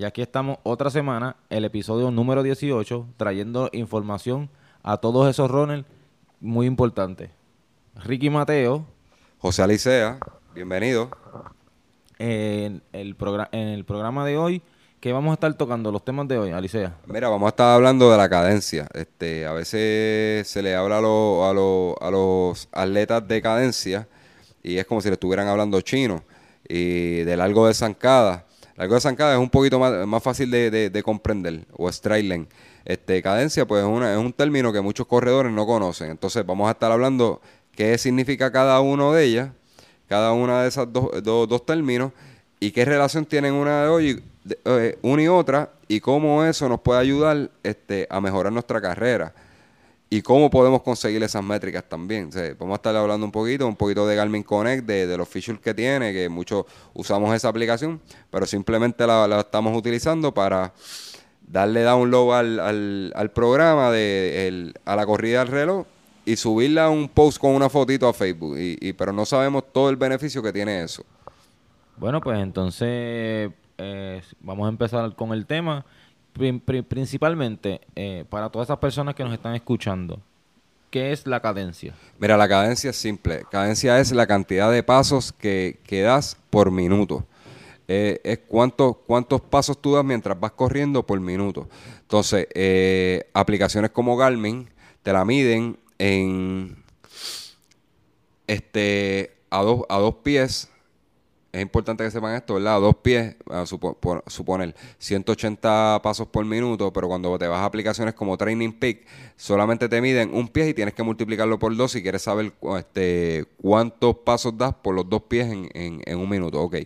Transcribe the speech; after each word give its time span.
Y 0.00 0.04
aquí 0.06 0.22
estamos 0.22 0.56
otra 0.62 0.88
semana, 0.88 1.36
el 1.50 1.62
episodio 1.66 2.10
número 2.10 2.42
18, 2.42 3.06
trayendo 3.18 3.68
información 3.74 4.48
a 4.82 4.96
todos 4.96 5.28
esos 5.28 5.50
runners 5.50 5.84
muy 6.40 6.66
importantes. 6.66 7.28
Ricky 7.96 8.30
Mateo, 8.30 8.86
José 9.36 9.60
Alicea, 9.62 10.18
bienvenido. 10.54 11.10
en 12.18 12.82
el, 12.94 13.14
en 13.52 13.68
el 13.68 13.84
programa 13.84 14.24
de 14.24 14.38
hoy, 14.38 14.62
que 15.00 15.12
vamos 15.12 15.32
a 15.32 15.34
estar 15.34 15.52
tocando 15.52 15.92
los 15.92 16.02
temas 16.02 16.26
de 16.28 16.38
hoy, 16.38 16.50
Alicea. 16.50 16.96
Mira, 17.04 17.28
vamos 17.28 17.48
a 17.48 17.50
estar 17.50 17.74
hablando 17.74 18.10
de 18.10 18.16
la 18.16 18.30
cadencia. 18.30 18.88
Este, 18.94 19.44
a 19.44 19.52
veces 19.52 20.48
se 20.48 20.62
le 20.62 20.74
habla 20.76 20.96
a, 20.96 21.00
los- 21.02 21.44
a 21.46 21.52
los- 21.52 21.94
a 22.00 22.10
los 22.10 22.68
atletas 22.72 23.28
de 23.28 23.42
cadencia 23.42 24.08
y 24.62 24.78
es 24.78 24.86
como 24.86 25.02
si 25.02 25.08
le 25.08 25.14
estuvieran 25.16 25.46
hablando 25.46 25.78
chino. 25.82 26.22
Y 26.66 27.18
de 27.24 27.36
largo 27.36 27.66
de 27.66 27.74
zancada. 27.74 28.46
Largo 28.80 28.94
de 28.94 29.02
zancada 29.02 29.34
es 29.34 29.38
un 29.38 29.50
poquito 29.50 29.78
más, 29.78 30.22
fácil 30.22 30.50
de, 30.50 30.70
de- 30.70 30.88
de 30.88 31.02
comprender, 31.02 31.66
o 31.76 31.86
straight 31.90 32.24
line. 32.24 32.46
Este, 32.86 33.20
cadencia, 33.20 33.66
pues 33.66 33.82
es, 33.84 34.16
un 34.16 34.32
término 34.32 34.72
que 34.72 34.80
muchos 34.80 35.06
corredores 35.06 35.52
no 35.52 35.66
conocen. 35.66 36.10
Entonces 36.10 36.46
vamos 36.46 36.66
a 36.66 36.70
estar 36.70 36.90
hablando 36.90 37.42
qué 37.72 37.98
significa 37.98 38.50
cada 38.50 38.80
uno 38.80 39.12
de 39.12 39.24
ellas, 39.24 39.50
cada 40.08 40.32
una 40.32 40.62
de 40.62 40.68
esas 40.68 40.90
dos, 40.90 41.66
términos, 41.66 42.12
y 42.58 42.70
qué 42.70 42.86
relación 42.86 43.26
tienen 43.26 43.52
una 43.52 43.82
de 43.82 43.88
hoy, 43.88 44.24
eh, 44.64 44.98
una 45.02 45.22
y 45.24 45.28
otra, 45.28 45.68
y 45.86 46.00
cómo 46.00 46.42
eso 46.42 46.66
nos 46.66 46.80
puede 46.80 47.00
ayudar 47.00 47.50
este, 47.62 48.06
a 48.08 48.18
mejorar 48.22 48.50
nuestra 48.50 48.80
carrera. 48.80 49.34
Y 50.12 50.22
cómo 50.22 50.50
podemos 50.50 50.82
conseguir 50.82 51.22
esas 51.22 51.44
métricas 51.44 51.84
también. 51.88 52.30
Vamos 52.58 52.72
a 52.72 52.76
estar 52.76 52.96
hablando 52.96 53.24
un 53.24 53.30
poquito, 53.30 53.64
un 53.68 53.76
poquito 53.76 54.08
de 54.08 54.16
Garmin 54.16 54.42
Connect, 54.42 54.84
de, 54.84 55.06
de 55.06 55.16
los 55.16 55.28
features 55.28 55.60
que 55.60 55.72
tiene, 55.72 56.12
que 56.12 56.28
muchos 56.28 56.64
usamos 56.94 57.32
esa 57.32 57.48
aplicación, 57.48 58.00
pero 58.28 58.44
simplemente 58.44 59.06
la, 59.06 59.38
estamos 59.38 59.76
utilizando 59.78 60.34
para 60.34 60.72
darle 61.46 61.82
download 61.82 62.34
al, 62.36 62.58
al, 62.60 63.12
al 63.14 63.30
programa, 63.30 63.92
de, 63.92 64.72
a 64.84 64.96
la 64.96 65.06
corrida 65.06 65.38
del 65.40 65.48
reloj, 65.48 65.86
y 66.24 66.34
subirla 66.34 66.86
a 66.86 66.90
un 66.90 67.08
post 67.08 67.38
con 67.38 67.52
una 67.52 67.68
fotito 67.68 68.08
a 68.08 68.12
Facebook. 68.12 68.58
Y, 68.58 68.78
y- 68.80 68.92
pero 68.94 69.12
no 69.12 69.24
sabemos 69.24 69.62
todo 69.72 69.90
el 69.90 69.96
beneficio 69.96 70.42
que 70.42 70.52
tiene 70.52 70.82
eso. 70.82 71.04
Bueno, 71.96 72.20
pues 72.20 72.38
entonces 72.40 73.50
eh, 73.78 74.22
vamos 74.40 74.66
a 74.66 74.70
empezar 74.70 75.14
con 75.14 75.32
el 75.32 75.46
tema. 75.46 75.84
Pri- 76.32 76.58
pri- 76.60 76.82
principalmente, 76.82 77.80
eh, 77.96 78.24
para 78.28 78.48
todas 78.50 78.66
esas 78.66 78.78
personas 78.78 79.14
que 79.14 79.24
nos 79.24 79.32
están 79.32 79.54
escuchando, 79.54 80.20
¿qué 80.90 81.12
es 81.12 81.26
la 81.26 81.40
cadencia? 81.40 81.94
Mira, 82.18 82.36
la 82.36 82.48
cadencia 82.48 82.90
es 82.90 82.96
simple. 82.96 83.44
Cadencia 83.50 83.98
es 83.98 84.12
la 84.12 84.26
cantidad 84.26 84.70
de 84.70 84.82
pasos 84.82 85.32
que, 85.32 85.78
que 85.84 86.02
das 86.02 86.36
por 86.50 86.70
minuto. 86.70 87.24
Eh, 87.88 88.20
es 88.22 88.38
cuántos 88.46 88.98
cuántos 89.04 89.40
pasos 89.40 89.76
tú 89.82 89.94
das 89.94 90.04
mientras 90.04 90.38
vas 90.38 90.52
corriendo 90.52 91.04
por 91.04 91.18
minuto. 91.20 91.68
Entonces, 92.02 92.46
eh, 92.54 93.24
aplicaciones 93.34 93.90
como 93.90 94.16
Garmin 94.16 94.68
te 95.02 95.12
la 95.12 95.24
miden 95.24 95.76
en 95.98 96.76
este 98.46 99.36
a 99.50 99.62
dos, 99.62 99.82
a 99.88 99.98
dos 99.98 100.14
pies. 100.22 100.69
Es 101.52 101.60
importante 101.62 102.04
que 102.04 102.10
sepan 102.12 102.36
esto, 102.36 102.54
¿verdad? 102.54 102.80
Dos 102.80 102.94
pies, 103.02 103.34
a 103.50 103.64
suponer 103.66 104.72
180 104.98 106.00
pasos 106.00 106.28
por 106.28 106.44
minuto, 106.44 106.92
pero 106.92 107.08
cuando 107.08 107.36
te 107.40 107.48
vas 107.48 107.58
a 107.60 107.64
aplicaciones 107.64 108.14
como 108.14 108.36
Training 108.38 108.70
Peak, 108.72 109.00
solamente 109.36 109.88
te 109.88 110.00
miden 110.00 110.32
un 110.32 110.46
pie 110.46 110.68
y 110.68 110.74
tienes 110.74 110.94
que 110.94 111.02
multiplicarlo 111.02 111.58
por 111.58 111.74
dos 111.76 111.90
si 111.90 112.02
quieres 112.02 112.22
saber 112.22 112.52
este, 112.78 113.46
cuántos 113.60 114.18
pasos 114.18 114.56
das 114.56 114.74
por 114.80 114.94
los 114.94 115.08
dos 115.08 115.22
pies 115.22 115.48
en, 115.50 115.68
en- 115.74 116.02
en 116.06 116.18
un 116.18 116.28
minuto. 116.28 116.60
Ok. 116.62 116.76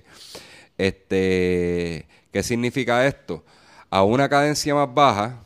Este, 0.78 2.06
¿Qué 2.32 2.42
significa 2.42 3.06
esto? 3.06 3.44
A 3.90 4.02
una 4.02 4.28
cadencia 4.28 4.74
más 4.74 4.92
baja, 4.92 5.40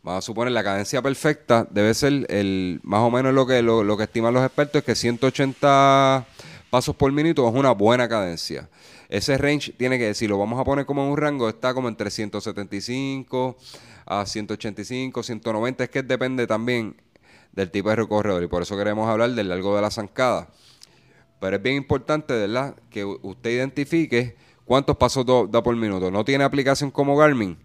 Vamos 0.00 0.24
a 0.24 0.26
suponer 0.26 0.52
la 0.52 0.62
cadencia 0.62 1.02
perfecta 1.02 1.66
debe 1.68 1.92
ser 1.92 2.24
el 2.30 2.80
más 2.84 3.00
o 3.00 3.10
menos 3.10 3.34
lo 3.34 3.46
que 3.46 3.60
lo, 3.62 3.82
lo 3.82 3.96
que 3.96 4.04
estiman 4.04 4.32
los 4.32 4.44
expertos 4.44 4.78
es 4.80 4.84
que 4.84 4.94
180 4.94 6.24
pasos 6.70 6.94
por 6.94 7.10
minuto 7.12 7.48
es 7.48 7.54
una 7.54 7.72
buena 7.72 8.08
cadencia. 8.08 8.68
Ese 9.08 9.38
range 9.38 9.72
tiene 9.72 9.98
que, 9.98 10.14
si 10.14 10.28
lo 10.28 10.38
vamos 10.38 10.60
a 10.60 10.64
poner 10.64 10.84
como 10.84 11.04
en 11.04 11.10
un 11.10 11.16
rango, 11.16 11.48
está 11.48 11.72
como 11.72 11.88
entre 11.88 12.10
175 12.10 13.56
a 14.06 14.26
185, 14.26 15.22
190, 15.22 15.84
es 15.84 15.90
que 15.90 16.02
depende 16.02 16.46
también 16.46 16.96
del 17.52 17.70
tipo 17.70 17.90
de 17.90 17.96
recorredor 17.96 18.42
y 18.42 18.46
por 18.46 18.62
eso 18.62 18.76
queremos 18.76 19.08
hablar 19.08 19.30
del 19.30 19.48
largo 19.48 19.74
de 19.76 19.82
la 19.82 19.90
zancada. 19.90 20.48
Pero 21.40 21.56
es 21.56 21.62
bien 21.62 21.76
importante, 21.76 22.34
¿verdad? 22.34 22.74
Que 22.90 23.04
usted 23.04 23.50
identifique 23.50 24.36
cuántos 24.64 24.96
pasos 24.96 25.24
da 25.50 25.62
por 25.62 25.74
minuto. 25.76 26.10
No 26.10 26.24
tiene 26.24 26.44
aplicación 26.44 26.90
como 26.90 27.16
Garmin. 27.16 27.56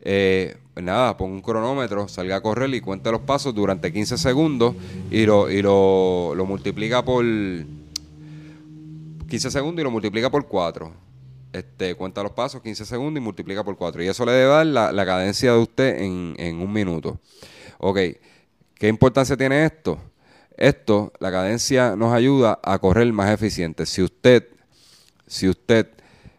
Eh, 0.00 0.56
pues 0.72 0.84
nada, 0.84 1.16
ponga 1.16 1.34
un 1.34 1.42
cronómetro, 1.42 2.06
salga 2.06 2.36
a 2.36 2.40
correr 2.40 2.72
y 2.74 2.80
cuente 2.80 3.10
los 3.10 3.22
pasos 3.22 3.54
durante 3.54 3.92
15 3.92 4.18
segundos 4.18 4.76
y 5.10 5.26
lo, 5.26 5.50
y 5.50 5.62
lo, 5.62 6.34
lo 6.34 6.46
multiplica 6.46 7.04
por 7.04 7.24
15 9.28 9.50
segundos 9.50 9.80
y 9.80 9.84
lo 9.84 9.90
multiplica 9.90 10.30
por 10.30 10.46
4. 10.46 10.92
Este, 11.52 11.94
cuenta 11.94 12.22
los 12.22 12.32
pasos, 12.32 12.62
15 12.62 12.84
segundos 12.84 13.20
y 13.20 13.24
multiplica 13.24 13.64
por 13.64 13.76
4. 13.76 14.02
Y 14.02 14.08
eso 14.08 14.24
le 14.24 14.32
debe 14.32 14.50
dar 14.50 14.66
la, 14.66 14.92
la 14.92 15.06
cadencia 15.06 15.52
de 15.52 15.58
usted 15.58 16.02
en, 16.02 16.34
en 16.38 16.60
un 16.60 16.72
minuto. 16.72 17.18
Ok, 17.78 17.98
¿qué 18.74 18.88
importancia 18.88 19.36
tiene 19.36 19.64
esto? 19.64 19.98
Esto, 20.56 21.12
la 21.20 21.30
cadencia 21.30 21.96
nos 21.96 22.12
ayuda 22.12 22.58
a 22.62 22.78
correr 22.78 23.12
más 23.12 23.30
eficiente. 23.30 23.84
Si 23.84 24.02
usted, 24.02 24.48
si 25.26 25.48
usted 25.48 25.88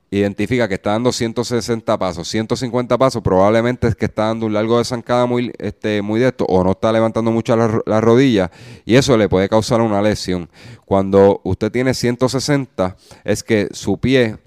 identifica 0.10 0.68
que 0.68 0.76
está 0.76 0.92
dando 0.92 1.12
160 1.12 1.98
pasos, 1.98 2.28
150 2.30 2.98
pasos, 2.98 3.22
probablemente 3.22 3.88
es 3.88 3.96
que 3.96 4.06
está 4.06 4.28
dando 4.28 4.46
un 4.46 4.54
largo 4.54 4.78
de 4.78 4.86
zancada 4.86 5.26
muy, 5.26 5.52
este, 5.58 6.02
muy 6.02 6.20
de 6.20 6.28
esto, 6.28 6.46
o 6.46 6.64
no 6.64 6.72
está 6.72 6.92
levantando 6.94 7.32
mucho 7.32 7.56
la, 7.58 7.68
ro- 7.68 7.84
la 7.86 8.00
rodilla, 8.00 8.50
y 8.86 8.96
eso 8.96 9.18
le 9.18 9.28
puede 9.28 9.50
causar 9.50 9.82
una 9.82 10.02
lesión. 10.02 10.50
Cuando 10.86 11.42
usted 11.44 11.72
tiene 11.72 11.94
160, 11.94 12.96
es 13.26 13.44
que 13.44 13.68
su 13.72 13.98
pie, 13.98 14.38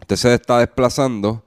usted 0.00 0.16
se 0.16 0.34
está 0.34 0.58
desplazando, 0.58 1.44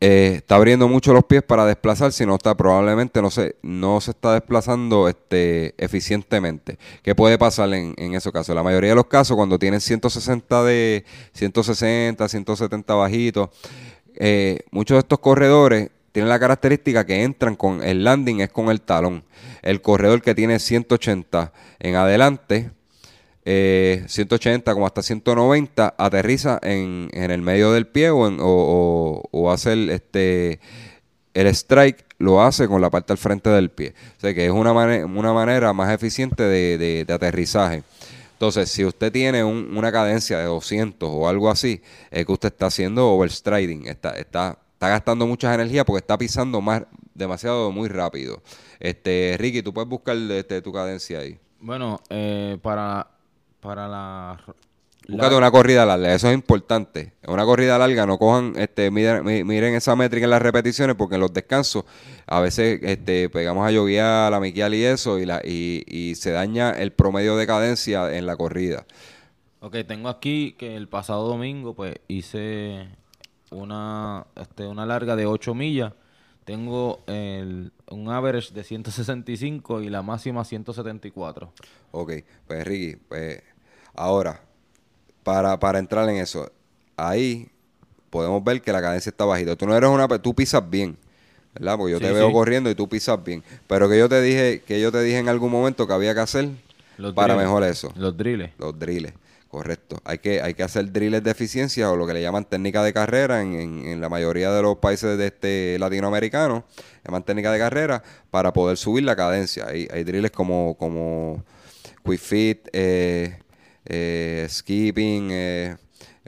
eh, 0.00 0.34
está 0.36 0.56
abriendo 0.56 0.88
mucho 0.88 1.14
los 1.14 1.24
pies 1.24 1.42
para 1.42 1.64
desplazarse 1.64 2.24
y 2.24 2.26
no 2.26 2.34
está, 2.34 2.54
probablemente 2.54 3.22
no 3.22 3.30
se, 3.30 3.56
no 3.62 4.00
se 4.00 4.10
está 4.10 4.34
desplazando 4.34 5.08
este, 5.08 5.74
eficientemente. 5.78 6.78
¿Qué 7.02 7.14
puede 7.14 7.38
pasar 7.38 7.72
en, 7.72 7.94
en 7.96 8.14
esos 8.14 8.32
casos? 8.32 8.54
La 8.54 8.62
mayoría 8.62 8.90
de 8.90 8.96
los 8.96 9.06
casos, 9.06 9.36
cuando 9.36 9.58
tienen 9.58 9.80
160 9.80 10.64
de 10.64 11.04
160, 11.32 12.28
170 12.28 12.94
bajitos, 12.94 13.48
eh, 14.16 14.60
muchos 14.70 14.96
de 14.96 15.00
estos 15.00 15.18
corredores 15.18 15.90
tienen 16.12 16.30
la 16.30 16.40
característica 16.40 17.04
que 17.04 17.22
entran 17.22 17.56
con 17.56 17.82
el 17.82 18.04
landing 18.04 18.40
es 18.40 18.50
con 18.50 18.70
el 18.70 18.80
talón. 18.80 19.24
El 19.60 19.82
corredor 19.82 20.22
que 20.22 20.34
tiene 20.34 20.58
180 20.58 21.52
en 21.78 21.94
adelante, 21.94 22.70
eh, 23.48 24.04
180 24.08 24.74
como 24.74 24.86
hasta 24.86 25.02
190 25.02 25.94
aterriza 25.96 26.58
en, 26.62 27.08
en 27.12 27.30
el 27.30 27.40
medio 27.42 27.70
del 27.72 27.86
pie 27.86 28.10
o, 28.10 28.26
en- 28.26 28.38
o, 28.40 29.50
hace 29.52 29.72
el, 29.72 29.90
este, 29.90 30.58
el 31.32 31.46
strike 31.46 32.04
lo 32.18 32.42
hace 32.42 32.66
con 32.66 32.80
la 32.80 32.90
parte 32.90 33.12
al 33.12 33.18
frente 33.18 33.48
del 33.50 33.70
pie. 33.70 33.94
O 34.16 34.20
sea 34.20 34.34
que 34.34 34.46
es 34.46 34.50
una, 34.50 34.72
una 34.72 35.32
manera 35.32 35.72
más 35.72 35.92
eficiente 35.94 36.42
de, 36.42 37.04
de- 37.06 37.12
aterrizaje. 37.14 37.84
Entonces, 38.32 38.68
si 38.68 38.84
usted 38.84 39.12
tiene 39.12 39.44
un- 39.44 39.76
una 39.76 39.92
cadencia 39.92 40.38
de 40.38 40.44
200 40.46 41.08
o 41.10 41.28
algo 41.28 41.48
así, 41.48 41.80
es 42.10 42.26
que 42.26 42.32
usted 42.32 42.48
está 42.48 42.66
haciendo 42.66 43.08
overstriding, 43.12 43.86
está, 43.86 44.10
está, 44.18 44.58
está 44.72 44.88
gastando 44.88 45.26
muchas 45.26 45.54
energías 45.54 45.84
porque 45.84 46.00
está 46.00 46.18
pisando 46.18 46.60
más 46.60 46.82
demasiado 47.14 47.70
muy 47.70 47.88
rápido. 47.88 48.42
Este, 48.80 49.36
Ricky, 49.38 49.62
tú 49.62 49.72
puedes 49.72 49.88
buscar 49.88 50.16
este, 50.16 50.60
tu 50.60 50.72
cadencia 50.72 51.20
ahí. 51.20 51.38
Bueno, 51.60 52.00
eh, 52.10 52.58
para, 52.60 53.06
para 53.60 53.88
la... 53.88 54.38
Búscate 55.08 55.30
la- 55.32 55.38
una 55.38 55.50
corrida 55.52 55.86
larga, 55.86 56.14
eso 56.14 56.28
es 56.28 56.34
importante. 56.34 57.12
Una 57.28 57.44
corrida 57.44 57.78
larga, 57.78 58.06
no 58.06 58.18
cojan, 58.18 58.54
este, 58.56 58.90
miren, 58.90 59.24
mi- 59.24 59.44
miren 59.44 59.74
esa 59.74 59.94
métrica 59.94 60.24
en 60.24 60.30
las 60.30 60.42
repeticiones, 60.42 60.96
porque 60.96 61.14
en 61.14 61.20
los 61.20 61.32
descansos 61.32 61.84
a 62.26 62.40
veces 62.40 62.80
este, 62.82 63.28
pegamos 63.30 63.66
a 63.66 63.70
lloviar, 63.70 64.34
a 64.34 64.40
miquial 64.40 64.74
y 64.74 64.84
eso, 64.84 65.18
y, 65.20 65.26
la, 65.26 65.40
y, 65.44 65.84
y 65.86 66.16
se 66.16 66.32
daña 66.32 66.70
el 66.72 66.92
promedio 66.92 67.36
de 67.36 67.46
cadencia 67.46 68.16
en 68.16 68.26
la 68.26 68.36
corrida. 68.36 68.84
Ok, 69.60 69.76
tengo 69.86 70.08
aquí 70.08 70.54
que 70.58 70.76
el 70.76 70.88
pasado 70.88 71.26
domingo 71.28 71.74
pues 71.74 71.94
hice 72.08 72.88
una, 73.50 74.26
este, 74.36 74.66
una 74.66 74.86
larga 74.86 75.14
de 75.16 75.26
8 75.26 75.54
millas. 75.54 75.92
Tengo 76.46 77.02
el, 77.08 77.72
un 77.90 78.08
average 78.08 78.54
de 78.54 78.62
165 78.64 79.82
y 79.82 79.90
la 79.90 80.00
máxima 80.02 80.44
174. 80.44 81.52
Ok, 81.90 82.12
pues 82.46 82.64
Ricky, 82.64 82.96
pues 83.08 83.42
ahora, 83.94 84.40
para, 85.24 85.58
para 85.58 85.78
entrar 85.80 86.08
en 86.08 86.16
eso, 86.16 86.50
ahí 86.96 87.48
podemos 88.10 88.42
ver 88.44 88.62
que 88.62 88.72
la 88.72 88.80
cadencia 88.80 89.10
está 89.10 89.24
bajita. 89.24 89.56
Tú 89.56 89.66
no 89.66 89.76
eres 89.76 89.90
una, 89.90 90.06
tú 90.20 90.34
pisas 90.34 90.62
bien, 90.70 90.96
¿verdad? 91.52 91.76
Porque 91.76 91.92
yo 91.92 91.98
Sí, 91.98 92.04
te 92.04 92.12
veo 92.12 92.28
sí. 92.28 92.32
corriendo 92.32 92.70
y 92.70 92.76
tú 92.76 92.88
pisas 92.88 93.22
bien. 93.24 93.42
Pero 93.66 93.88
que 93.88 93.98
yo 93.98 94.08
te 94.08 94.22
dije, 94.22 94.62
que 94.64 94.80
yo 94.80 94.92
te 94.92 95.02
dije 95.02 95.18
en 95.18 95.28
algún 95.28 95.50
momento 95.50 95.84
que 95.88 95.92
había 95.94 96.14
que 96.14 96.20
hacer 96.20 96.48
Los 96.96 97.12
para 97.12 97.34
drills. 97.34 97.44
mejor 97.48 97.64
eso. 97.64 97.92
Los 97.96 98.16
drills. 98.16 98.50
Los 98.58 98.78
drills, 98.78 99.12
correcto. 99.56 99.96
Hay 100.04 100.18
que, 100.18 100.42
hay 100.42 100.52
que 100.54 100.62
hacer 100.62 100.92
drills 100.92 101.22
de 101.24 101.30
eficiencia 101.30 101.90
o 101.90 101.96
lo 101.96 102.06
que 102.06 102.12
le 102.12 102.20
llaman 102.20 102.44
técnica 102.44 102.82
de 102.84 102.92
carrera 102.92 103.40
en, 103.40 103.54
en- 103.54 104.00
la 104.02 104.08
mayoría 104.10 104.50
de 104.52 104.60
los 104.60 104.76
países 104.76 105.16
de 105.16 105.26
este 105.28 105.78
latinoamericanos. 105.78 106.64
Llaman 107.04 107.22
técnica 107.24 107.50
de 107.52 107.58
carrera 107.58 108.02
para 108.30 108.52
poder 108.52 108.76
subir 108.76 109.04
la 109.04 109.16
cadencia. 109.16 109.66
Hay, 109.66 109.88
hay 109.90 110.04
drills 110.04 110.30
como, 110.30 110.76
como 110.78 111.42
quick 112.04 112.20
fit, 112.20 112.68
eh, 112.74 113.38
eh, 113.86 114.46
skipping, 114.50 115.28
eh, 115.32 115.76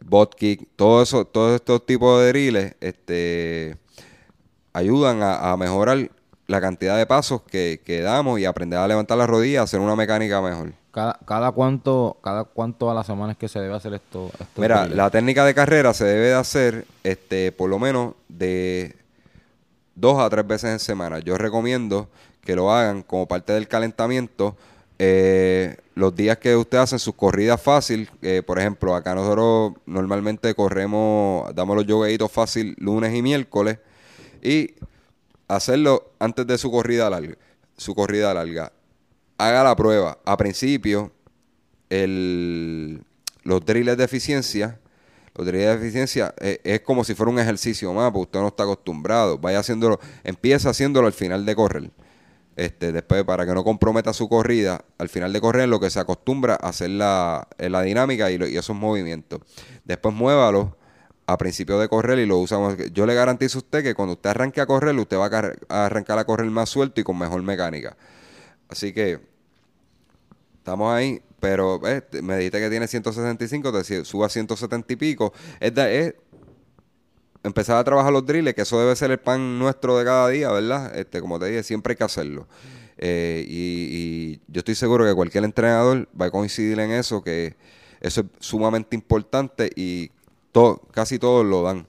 bot 0.03 0.35
kick, 0.35 0.67
todo 0.75 1.03
eso, 1.03 1.27
todos 1.27 1.55
estos 1.57 1.85
tipos 1.85 2.21
de 2.23 2.29
drills, 2.29 2.75
este 2.81 3.77
ayudan 4.73 5.23
a, 5.23 5.53
a 5.53 5.57
mejorar 5.59 6.11
la 6.47 6.61
cantidad 6.63 6.97
de 6.97 7.05
pasos 7.07 7.43
que, 7.43 7.83
que 7.85 8.01
damos 8.01 8.41
y 8.41 8.47
aprender 8.47 8.79
a 8.79 8.89
levantar 8.89 9.19
las 9.19 9.29
rodillas, 9.29 9.65
hacer 9.65 9.81
una 9.81 9.97
mecánica 9.97 10.41
mejor. 10.41 10.73
Cada, 10.91 11.19
cada 11.25 11.53
cuánto, 11.53 12.17
cada 12.23 12.45
cuánto 12.45 12.91
a 12.91 12.95
la 12.95 13.05
semana 13.05 13.33
es 13.33 13.39
que 13.39 13.49
se 13.49 13.61
debe 13.61 13.75
hacer 13.75 13.95
esto. 13.95 14.31
Mira, 14.57 14.87
la 14.87 15.11
técnica 15.11 15.45
de 15.45 15.55
carrera 15.55 15.93
se 15.95 16.05
debe 16.05 16.29
de 16.29 16.35
hacer 16.35 16.87
este, 17.05 17.53
por 17.53 17.69
lo 17.69 17.79
menos 17.79 18.15
de 18.29 18.97
dos 19.95 20.19
a 20.19 20.29
tres 20.31 20.47
veces 20.47 20.71
en 20.71 20.79
semana. 20.79 21.19
Yo 21.19 21.37
recomiendo 21.37 22.09
que 22.43 22.57
lo 22.57 22.73
hagan 22.73 23.03
como 23.03 23.27
parte 23.27 23.53
del 23.53 23.69
calentamiento. 23.69 24.57
eh, 24.99 25.77
los 25.95 26.15
días 26.15 26.39
que 26.39 26.55
ustedes 26.57 26.85
hacen 26.85 26.99
sus 26.99 27.15
corridas 27.15 27.61
fácil, 27.61 28.09
eh, 28.23 28.43
por 28.45 28.59
ejemplo, 28.59 28.95
acá 28.95 29.15
nosotros 29.15 29.73
normalmente 29.87 30.55
corremos, 30.55 31.53
damos 31.55 31.77
los 31.77 31.87
yogueitos 31.87 32.31
fácil 32.31 32.77
lunes 32.79 33.15
y 33.15 33.23
miércoles 33.23 33.79
y 34.43 34.75
hacerlo 35.49 36.13
antes 36.19 36.47
de 36.47 36.57
su 36.59 36.71
corrida 36.71 37.11
larga. 37.11 37.35
Su 37.77 37.95
corrida 37.95 38.33
larga. 38.35 38.73
Haga 39.39 39.63
la 39.63 39.77
prueba. 39.77 40.19
A 40.25 40.37
principio, 40.37 41.13
el, 41.91 43.03
los 43.45 43.65
drills 43.65 43.97
de 43.97 44.05
eficiencia, 44.05 44.81
los 45.35 45.47
drills 45.47 45.67
de 45.67 45.75
eficiencia 45.75 46.35
eh, 46.41 46.61
es 46.65 46.81
como 46.81 47.05
si 47.05 47.15
fuera 47.15 47.31
un 47.31 47.39
ejercicio 47.39 47.93
más, 47.93 48.11
porque 48.11 48.23
usted 48.25 48.41
no 48.41 48.49
está 48.49 48.65
acostumbrado. 48.65 49.39
Vaya 49.39 49.61
haciéndolo, 49.61 50.01
empieza 50.25 50.71
haciéndolo 50.71 51.07
al 51.07 51.13
final 51.13 51.47
de 51.47 51.55
correr. 51.55 51.91
Este, 52.57 52.91
después, 52.91 53.23
para 53.23 53.47
que 53.47 53.55
no 53.55 53.63
comprometa 53.63 54.13
su 54.13 54.29
corrida, 54.29 54.85
al 54.99 55.09
final 55.09 55.33
de 55.33 55.41
correr, 55.41 55.69
lo 55.69 55.79
que 55.79 55.91
se 55.91 56.01
acostumbra 56.01 56.59
a 56.61 56.71
hacer 56.71 56.91
la, 56.91 57.47
la 57.59 57.83
dinámica 57.83 58.33
y, 58.33 58.57
esos 58.57 58.75
movimientos. 58.75 59.41
Después 59.85 60.13
muévalo 60.13 60.77
a 61.29 61.39
principio 61.39 61.79
de 61.79 61.89
correr 61.89 62.19
y 62.19 62.27
lo 62.27 62.39
usamos. 62.39 62.77
Yo 62.93 63.07
le 63.07 63.15
garantizo 63.15 63.59
a 63.59 63.61
usted 63.61 63.85
que 63.85 63.95
cuando 63.95 64.15
usted 64.15 64.31
arranque 64.31 64.61
a 64.61 64.67
correr, 64.67 64.97
usted 64.97 65.17
va 65.17 65.27
a, 65.27 65.53
a 65.69 65.87
arrancar 65.87 66.19
a 66.19 66.25
correr 66.25 66.51
más 66.51 66.69
suelto 66.69 67.01
y 67.01 67.05
con 67.05 67.17
mejor 67.17 67.41
mecánica. 67.43 67.97
Así 68.69 68.93
que 68.93 69.21
Estamos 70.69 70.93
ahí, 70.93 71.19
pero 71.41 71.81
eh, 71.89 72.03
me 72.23 72.37
dijiste 72.37 72.61
que 72.61 72.69
tiene 72.69 72.87
165, 72.87 73.73
te 73.73 74.05
suba 74.05 74.27
a 74.27 74.29
170 74.29 74.93
y 74.93 74.97
pico. 74.97 75.33
Es, 75.61 75.75
da- 75.75 75.91
es 75.91 76.13
empezar 77.43 77.79
a 77.79 77.85
trabajar 77.85 78.13
los 78.13 78.27
drills, 78.27 78.53
que 78.53 78.61
eso 78.61 78.79
debe 78.79 78.95
ser 78.95 79.11
el 79.11 79.19
pan 79.19 79.59
nuestro 79.59 79.97
de 79.97 80.05
cada 80.05 80.29
día, 80.29 80.53
¿verdad? 80.53 80.95
Este, 80.95 81.23
como 81.23 81.39
te 81.39 81.47
dije, 81.47 81.63
siempre 81.63 81.93
hay 81.93 81.97
que 81.97 82.05
hacerlo. 82.05 82.47
Eh, 82.99 83.47
y, 83.49 84.35
y 84.37 84.41
yo 84.53 84.59
estoy 84.59 84.75
seguro 84.75 85.07
que 85.07 85.15
cualquier 85.15 85.45
entrenador 85.45 86.07
va 86.21 86.27
a 86.27 86.31
coincidir 86.31 86.79
en 86.81 86.91
eso, 86.91 87.23
que 87.23 87.57
eso 88.03 88.21
es 88.21 88.27
sumamente 88.41 88.95
importante 88.95 89.71
y 89.75 90.11
to- 90.53 90.83
casi 90.93 91.19
todos 91.19 91.47
lo 91.47 91.63
dan 91.63 91.87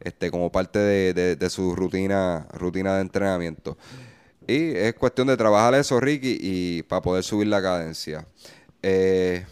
este, 0.00 0.30
como 0.30 0.50
parte 0.50 0.78
de, 0.78 1.12
de- 1.12 1.36
de 1.36 1.50
su 1.50 1.76
rutina, 1.76 2.48
rutina 2.54 2.94
de 2.94 3.02
entrenamiento. 3.02 3.76
Y 4.46 4.76
es 4.76 4.94
cuestión 4.94 5.28
de 5.28 5.36
trabajar 5.36 5.74
eso, 5.74 6.00
Ricky, 6.00 6.38
y 6.40 6.82
para 6.82 7.02
poder 7.02 7.22
subir 7.22 7.46
la 7.46 7.62
cadencia. 7.62 8.26
Eh, 8.82 9.44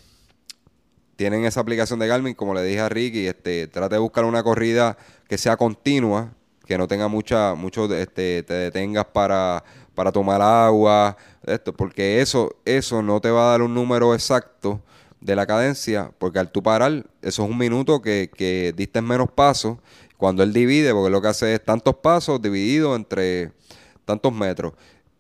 tienen 1.16 1.44
esa 1.44 1.60
aplicación 1.60 1.98
de 1.98 2.08
Garmin, 2.08 2.34
como 2.34 2.54
le 2.54 2.62
dije 2.62 2.80
a 2.80 2.88
Ricky, 2.88 3.26
este, 3.26 3.66
trate 3.66 3.96
de 3.96 4.00
buscar 4.00 4.24
una 4.24 4.42
corrida 4.42 4.96
que 5.28 5.36
sea 5.36 5.56
continua, 5.56 6.32
que 6.66 6.78
no 6.78 6.88
tenga 6.88 7.08
mucha, 7.08 7.54
mucho, 7.54 7.92
este, 7.94 8.42
te 8.42 8.54
detengas 8.54 9.04
para, 9.06 9.62
para 9.94 10.12
tomar 10.12 10.40
agua, 10.40 11.16
esto, 11.46 11.74
porque 11.74 12.20
eso, 12.20 12.56
eso 12.64 13.02
no 13.02 13.20
te 13.20 13.30
va 13.30 13.48
a 13.48 13.50
dar 13.50 13.62
un 13.62 13.74
número 13.74 14.14
exacto 14.14 14.80
de 15.20 15.36
la 15.36 15.46
cadencia, 15.46 16.10
porque 16.18 16.38
al 16.38 16.50
tú 16.50 16.62
parar, 16.62 17.04
eso 17.20 17.44
es 17.44 17.50
un 17.50 17.58
minuto 17.58 18.00
que, 18.00 18.30
que 18.34 18.72
diste 18.74 19.02
menos 19.02 19.30
pasos, 19.30 19.76
cuando 20.16 20.42
él 20.42 20.52
divide, 20.52 20.92
porque 20.92 21.10
lo 21.10 21.20
que 21.20 21.28
hace 21.28 21.54
es 21.54 21.64
tantos 21.64 21.96
pasos 21.96 22.40
dividido 22.40 22.96
entre 22.96 23.52
tantos 24.10 24.32
metros, 24.32 24.72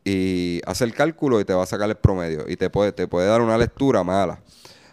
y 0.04 0.60
hace 0.66 0.84
el 0.84 0.94
cálculo 0.94 1.40
y 1.40 1.44
te 1.44 1.52
va 1.54 1.62
a 1.62 1.66
sacar 1.66 1.88
el 1.90 1.96
promedio, 1.96 2.44
y 2.48 2.56
te 2.56 2.70
puede, 2.70 2.92
te 2.92 3.06
puede 3.06 3.28
dar 3.28 3.40
una 3.40 3.56
lectura 3.58 4.02
mala. 4.04 4.40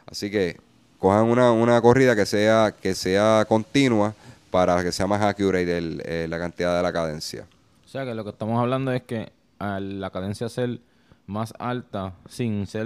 Así 0.06 0.30
que 0.32 0.58
cojan 1.00 1.26
una, 1.26 1.52
una 1.52 1.82
corrida 1.82 2.16
que 2.16 2.26
sea, 2.26 2.74
que 2.82 2.94
sea 2.96 3.46
continua 3.48 4.14
para 4.52 4.82
que 4.84 4.92
sea 4.92 5.08
más 5.08 5.22
accurate 5.22 5.78
eh, 5.78 6.28
la 6.30 6.40
cantidad 6.40 6.76
de 6.78 6.84
la 6.84 6.92
cadencia. 6.94 7.46
O 7.86 7.88
sea 7.90 8.04
que 8.06 8.14
lo 8.16 8.24
que 8.24 8.32
estamos 8.32 8.60
hablando 8.60 8.92
es 8.92 9.04
que 9.04 9.32
al 9.60 10.00
la 10.00 10.10
cadencia 10.10 10.50
ser 10.50 10.80
más 11.26 11.54
alta, 11.60 12.14
sin 12.30 12.66
ser, 12.68 12.86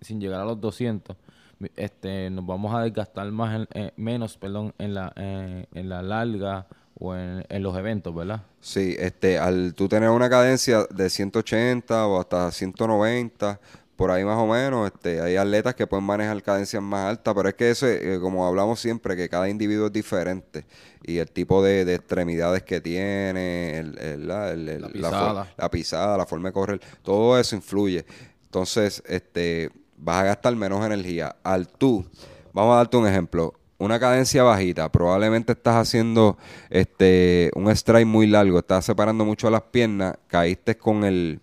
sin 0.00 0.20
llegar 0.20 0.40
a 0.40 0.44
los 0.44 0.60
200, 0.60 1.16
mi- 1.58 1.70
este, 1.76 2.30
nos 2.30 2.46
vamos 2.46 2.74
a 2.74 2.82
desgastar 2.82 3.30
más 3.32 3.54
en- 3.56 3.68
eh, 3.74 3.92
menos, 3.96 4.36
perdón, 4.36 4.72
en 4.78 4.94
la, 4.94 5.12
eh, 5.16 5.66
en 5.74 5.88
la 5.88 6.02
larga 6.02 6.66
o 6.98 7.14
en, 7.14 7.44
en 7.48 7.62
los 7.62 7.76
eventos, 7.76 8.14
¿verdad? 8.14 8.42
Sí, 8.60 8.96
este, 8.98 9.38
al 9.38 9.74
tú 9.74 9.88
tener 9.88 10.10
una 10.10 10.28
cadencia 10.28 10.84
de 10.90 11.08
180 11.10 12.06
o 12.06 12.20
hasta 12.20 12.50
190, 12.50 13.60
por 13.96 14.10
ahí 14.12 14.24
más 14.24 14.38
o 14.38 14.46
menos, 14.46 14.86
este, 14.92 15.20
hay 15.20 15.36
atletas 15.36 15.74
que 15.74 15.86
pueden 15.86 16.04
manejar 16.04 16.40
cadencias 16.42 16.80
más 16.82 17.08
altas, 17.10 17.34
pero 17.34 17.48
es 17.48 17.54
que 17.56 17.70
eso, 17.70 17.86
eh, 17.88 18.18
como 18.20 18.46
hablamos 18.46 18.78
siempre, 18.80 19.16
que 19.16 19.28
cada 19.28 19.48
individuo 19.48 19.86
es 19.86 19.92
diferente 19.92 20.66
y 21.04 21.18
el 21.18 21.28
tipo 21.30 21.62
de, 21.64 21.84
de 21.84 21.96
extremidades 21.96 22.62
que 22.62 22.80
tiene, 22.80 23.78
el, 23.78 23.98
el- 23.98 24.28
la, 24.28 24.50
el- 24.52 24.68
el- 24.68 24.82
La 24.82 24.88
pisada. 24.88 25.52
la 25.56 25.70
pisada, 25.70 26.16
la 26.16 26.26
forma 26.26 26.48
de 26.50 26.52
correr, 26.52 26.80
todo 27.02 27.38
eso 27.38 27.56
influye. 27.56 28.04
Entonces, 28.44 29.02
este, 29.06 29.70
vas 29.96 30.20
a 30.22 30.24
gastar 30.24 30.54
menos 30.56 30.84
energía. 30.86 31.34
Al 31.42 31.66
tú, 31.68 32.04
vamos 32.52 32.74
a 32.74 32.76
darte 32.78 32.96
un 32.96 33.06
ejemplo. 33.06 33.52
Una 33.80 34.00
cadencia 34.00 34.42
bajita, 34.42 34.90
probablemente 34.90 35.52
estás 35.52 35.76
haciendo 35.76 36.36
este 36.68 37.52
un 37.54 37.70
strike 37.70 38.08
muy 38.08 38.26
largo, 38.26 38.58
estás 38.58 38.84
separando 38.84 39.24
mucho 39.24 39.48
las 39.50 39.62
piernas, 39.62 40.16
caíste 40.26 40.76
con 40.76 41.04
el 41.04 41.40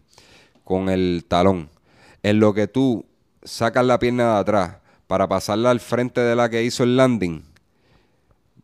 con 0.66 0.90
el 0.90 1.24
talón. 1.30 1.70
En 2.24 2.42
lo 2.42 2.54
que 2.54 2.68
tú 2.68 3.06
sacas 3.42 3.86
la 3.86 4.00
pierna 4.00 4.34
de 4.34 4.40
atrás 4.40 4.78
para 5.08 5.30
pasarla 5.30 5.72
al 5.72 5.80
frente 5.80 6.20
de 6.20 6.36
la 6.36 6.50
que 6.50 6.62
hizo 6.62 6.84
el 6.84 6.98
landing, 6.98 7.42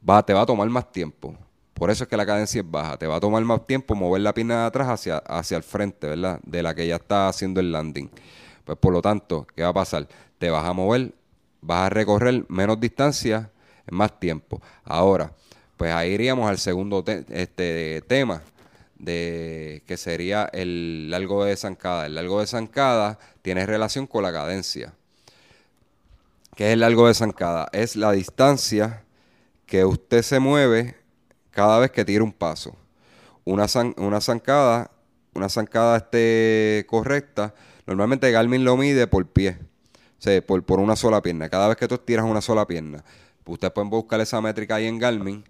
va, 0.08 0.22
te 0.26 0.34
va 0.34 0.42
a 0.42 0.46
tomar 0.46 0.68
más 0.68 0.92
tiempo. 0.92 1.38
Por 1.74 1.90
eso 1.90 2.04
es 2.04 2.10
que 2.10 2.18
la 2.18 2.26
cadencia 2.26 2.60
es 2.60 2.70
baja. 2.70 2.98
Te 2.98 3.08
va 3.08 3.16
a 3.16 3.20
tomar 3.22 3.44
más 3.46 3.66
tiempo 3.66 3.96
mover 3.96 4.22
la 4.22 4.34
pierna 4.34 4.62
de 4.62 4.66
atrás 4.66 4.90
hacia, 4.90 5.18
hacia 5.18 5.56
el 5.56 5.64
frente, 5.64 6.08
¿verdad? 6.08 6.42
De 6.44 6.62
la 6.62 6.76
que 6.76 6.86
ya 6.86 6.96
está 6.96 7.30
haciendo 7.30 7.62
el 7.62 7.72
landing. 7.72 8.10
Pues 8.66 8.78
por 8.78 8.92
lo 8.92 9.02
tanto, 9.02 9.48
¿qué 9.56 9.64
va 9.64 9.70
a 9.70 9.74
pasar? 9.74 10.10
Te 10.38 10.50
vas 10.50 10.66
a 10.66 10.74
mover, 10.74 11.14
vas 11.62 11.86
a 11.86 11.90
recorrer 11.90 12.46
menos 12.50 12.78
distancia 12.78 13.50
más 13.92 14.20
tiempo. 14.20 14.62
Ahora, 14.84 15.32
pues 15.78 15.92
ahí 15.94 16.12
iríamos 16.14 16.50
al 16.50 16.58
segundo 16.58 17.04
te- 17.04 17.26
este, 17.30 18.02
tema, 18.08 18.42
de 18.98 19.82
que 19.88 19.98
sería 19.98 20.50
el 20.54 21.10
largo 21.10 21.44
de 21.44 21.56
zancada. 21.58 22.06
El 22.06 22.16
largo 22.16 22.40
de 22.40 22.48
zancada 22.48 23.18
tiene 23.42 23.66
relación 23.66 24.06
con 24.08 24.24
la 24.24 24.32
cadencia. 24.32 24.94
¿Qué 26.56 26.68
es 26.68 26.74
el 26.74 26.82
largo 26.82 27.08
de 27.08 27.14
zancada? 27.14 27.68
Es 27.72 27.96
la 27.96 28.12
distancia 28.12 29.04
que 29.66 29.86
usted 29.86 30.22
se 30.22 30.40
mueve 30.40 30.96
cada 31.50 31.80
vez 31.80 31.92
que 31.92 32.06
tira 32.06 32.24
un 32.24 32.34
paso. 32.34 32.76
Una, 33.44 33.66
una 33.98 34.22
zancada, 34.22 34.92
una 35.34 35.50
zancada 35.50 35.98
este, 35.98 36.86
correcta, 36.88 37.56
normalmente 37.88 38.30
Garmin 38.32 38.64
lo 38.64 38.78
mide 38.78 39.08
por 39.08 39.26
pie, 39.26 39.58
o 40.20 40.22
sea, 40.22 40.42
por, 40.46 40.64
por 40.64 40.80
una 40.80 40.96
sola 40.96 41.22
pierna. 41.22 41.50
Cada 41.50 41.70
vez 41.70 41.78
que 41.78 41.88
tú 41.88 41.98
tiras 41.98 42.26
una 42.26 42.42
sola 42.42 42.68
pierna, 42.68 43.04
ustedes 43.54 43.74
pueden 43.74 43.90
buscar 43.90 44.22
esa 44.22 44.42
métrica 44.42 44.76
ahí 44.76 44.88
en 44.88 45.00
Garmin 45.00 45.44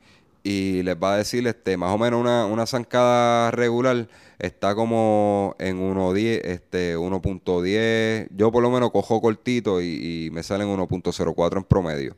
y 0.43 0.81
les 0.83 0.95
va 0.95 1.13
a 1.13 1.17
decir 1.17 1.45
este 1.47 1.77
más 1.77 1.93
o 1.93 1.97
menos 1.97 2.19
una, 2.19 2.45
una 2.45 2.65
zancada 2.65 3.51
regular 3.51 4.07
está 4.41 4.73
como 4.73 5.55
en 5.59 5.79
1.10, 5.79 6.41
este 6.43 6.97
1.10. 6.97 8.27
Yo 8.35 8.51
por 8.51 8.63
lo 8.63 8.71
menos 8.71 8.91
cojo 8.91 9.21
cortito 9.21 9.81
y, 9.81 10.29
me 10.33 10.41
salen 10.41 10.67
1.04 10.67 11.57
en 11.57 11.63
promedio. 11.63 12.15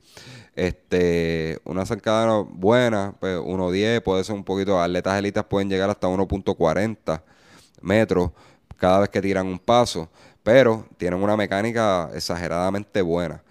Este, 0.55 1.59
una 1.65 1.85
zancada 1.85 2.43
buena, 2.47 3.15
pues 3.19 3.37
1.10, 3.37 4.01
puede 4.03 4.23
ser 4.23 4.35
un 4.35 4.43
poquito, 4.43 4.79
atletas 4.79 5.19
élitas 5.19 5.43
pueden 5.45 5.69
llegar 5.69 5.89
hasta 5.89 6.07
1.40 6.07 7.21
metros 7.81 8.31
cada 8.77 8.99
vez 8.99 9.09
que 9.09 9.21
tiran 9.21 9.47
un 9.47 9.59
paso, 9.59 10.09
pero 10.43 10.85
tienen 10.97 11.21
una 11.21 11.35
mecánica 11.35 12.09
exageradamente 12.13 13.01
buena. 13.01 13.43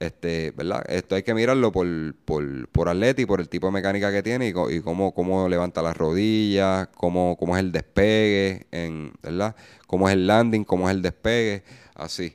Este, 0.00 0.50
¿verdad? 0.52 0.82
Esto 0.88 1.14
hay 1.14 1.22
que 1.22 1.34
mirarlo 1.34 1.72
por, 1.72 1.86
por, 2.24 2.68
por 2.68 2.88
atleta 2.88 3.20
y 3.20 3.26
por 3.26 3.38
el 3.38 3.50
tipo 3.50 3.66
de 3.66 3.72
mecánica 3.74 4.10
que 4.10 4.22
tiene 4.22 4.48
y, 4.48 4.80
cómo, 4.80 5.12
cómo 5.12 5.46
levanta 5.46 5.82
las 5.82 5.94
rodillas, 5.94 6.88
cómo, 6.96 7.36
cómo 7.38 7.54
es 7.54 7.60
el 7.60 7.70
despegue, 7.70 8.66
en, 8.70 9.12
¿verdad? 9.22 9.54
Cómo 9.86 10.08
es 10.08 10.14
el 10.14 10.26
landing, 10.26 10.64
cómo 10.64 10.88
es 10.88 10.96
el 10.96 11.02
despegue, 11.02 11.64
así. 11.94 12.34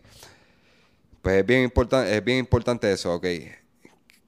Pues 1.24 1.38
es 1.38 1.45
bien, 1.48 1.63
importante 1.63 2.15
es 2.15 2.24
bien 2.24 2.38
importante 2.38 2.91
eso, 2.93 3.15
ok. 3.15 3.25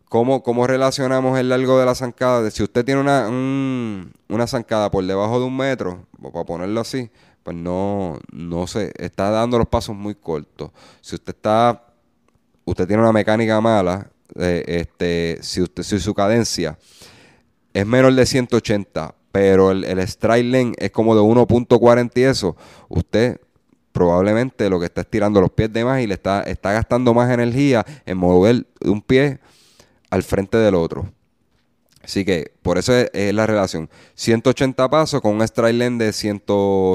¿Cómo, 0.10 0.42
¿Cómo 0.42 0.66
relacionamos 0.66 1.38
el 1.38 1.50
largo 1.50 1.78
de 1.78 1.86
la 1.86 1.94
zancada? 1.94 2.50
Si 2.50 2.64
usted 2.64 2.84
tiene 2.84 3.02
una, 3.02 3.28
una 3.28 4.48
zancada 4.48 4.90
por 4.90 5.06
debajo 5.06 5.40
de 5.40 5.46
un 5.46 5.56
metro, 5.56 6.08
para 6.34 6.44
ponerlo 6.44 6.82
así, 6.82 7.12
pues 7.44 7.56
no, 7.56 8.18
no 8.32 8.66
se 8.66 8.94
está 8.98 9.30
dando 9.30 9.60
los 9.60 9.68
pasos 9.68 9.96
muy 9.96 10.16
cortos. 10.16 10.72
Si 11.02 11.14
usted 11.14 11.36
está 11.36 11.87
usted 12.68 12.86
tiene 12.86 13.02
una 13.02 13.14
mecánica 13.14 13.60
mala, 13.62 14.10
eh, 14.36 14.64
este, 14.68 15.40
si, 15.42 15.62
usted, 15.62 15.84
su 15.84 16.14
cadencia 16.14 16.78
es 17.74 17.88
menor 17.88 18.14
de 18.14 18.26
180, 18.26 19.16
pero 19.32 19.72
el, 19.72 19.86
el 19.86 20.00
strike 20.00 20.46
length 20.46 20.76
es 20.82 20.92
como 20.92 21.16
de 21.16 21.22
1.40 21.22 22.12
y 22.16 22.24
eso, 22.24 22.58
usted 22.90 23.40
probablemente 23.94 24.70
lo 24.70 24.80
que 24.80 24.86
está 24.86 25.02
estirando 25.02 25.40
los 25.40 25.52
pies 25.52 25.72
de 25.72 25.86
más 25.86 26.02
y 26.02 26.08
le 26.08 26.16
está, 26.16 26.44
está 26.44 26.74
gastando 26.74 27.14
más 27.14 27.32
energía 27.32 27.86
en 28.06 28.18
mover 28.18 28.68
un 28.82 29.02
pie 29.02 29.40
al 30.10 30.24
frente 30.24 30.58
del 30.58 30.76
otro. 30.76 31.10
Así 32.04 32.26
que 32.26 32.52
por 32.62 32.78
eso 32.78 32.94
es, 32.94 33.34
la 33.34 33.48
relación. 33.48 33.90
180 34.16 34.90
pasos 34.90 35.22
con 35.22 35.36
un 35.36 35.42
strike 35.42 35.76
length 35.76 36.00
de 36.00 36.14
100, 36.14 36.44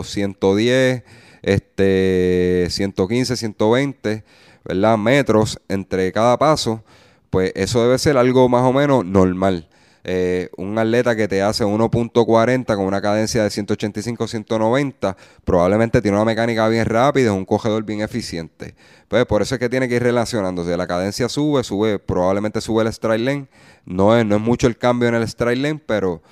110, 0.05 1.03
este, 1.43 2.67
115, 2.71 3.37
120 3.37 4.25
¿verdad? 4.65 4.99
metros 4.99 5.59
entre 5.69 6.13
cada 6.13 6.39
paso, 6.39 6.83
pues 7.31 7.53
eso 7.55 7.83
debe 7.83 7.99
ser 7.99 8.17
algo 8.17 8.49
más 8.49 8.63
o 8.63 8.73
menos 8.73 9.05
normal. 9.05 9.69
Eh, 10.05 10.49
un 10.57 10.77
atleta 10.79 11.15
que 11.15 11.29
te 11.29 11.43
hace 11.43 11.65
1.40 11.65 12.67
con 12.75 12.85
una 12.85 13.01
cadencia 13.01 13.45
de 13.45 13.51
185-190, 13.51 15.17
probablemente 15.45 16.03
tiene 16.03 16.17
una 16.17 16.25
mecánica 16.25 16.67
bien 16.69 16.87
rápida, 16.87 17.31
es 17.31 17.37
un 17.37 17.45
cogedor 17.45 17.85
bien 17.85 18.01
eficiente. 18.01 18.75
Pues 19.07 19.25
por 19.27 19.43
eso 19.43 19.55
es 19.55 19.59
que 19.61 19.69
tiene 19.69 19.89
que 19.89 19.97
ir 19.97 20.03
relacionándose. 20.03 20.77
La 20.77 20.87
cadencia 20.89 21.29
sube, 21.29 21.63
sube, 21.63 21.99
probablemente 22.01 22.61
sube 22.61 22.83
el 22.83 22.89
strike 22.89 23.21
length. 23.21 23.51
No 23.85 24.17
es, 24.17 24.27
no 24.27 24.37
es 24.37 24.41
mucho 24.41 24.67
el 24.67 24.77
cambio 24.77 25.09
en 25.09 25.15
el 25.15 25.23
strike 25.23 25.59
length, 25.59 25.85
pero 25.87 26.23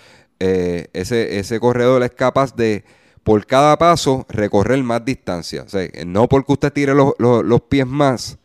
eh, 0.40 0.88
ese, 0.92 1.38
ese 1.38 1.60
corredor 1.60 2.02
es 2.02 2.10
capaz 2.10 2.56
de 2.56 2.84
por 3.22 3.46
cada 3.46 3.76
paso 3.78 4.26
recorrer 4.28 4.82
más 4.82 5.04
distancia. 5.04 5.64
O 5.72 6.04
no 6.06 6.28
porque 6.28 6.52
usted 6.52 6.72
tire 6.72 6.94
los, 6.94 7.60
pies 7.68 7.86
más, 7.86 8.38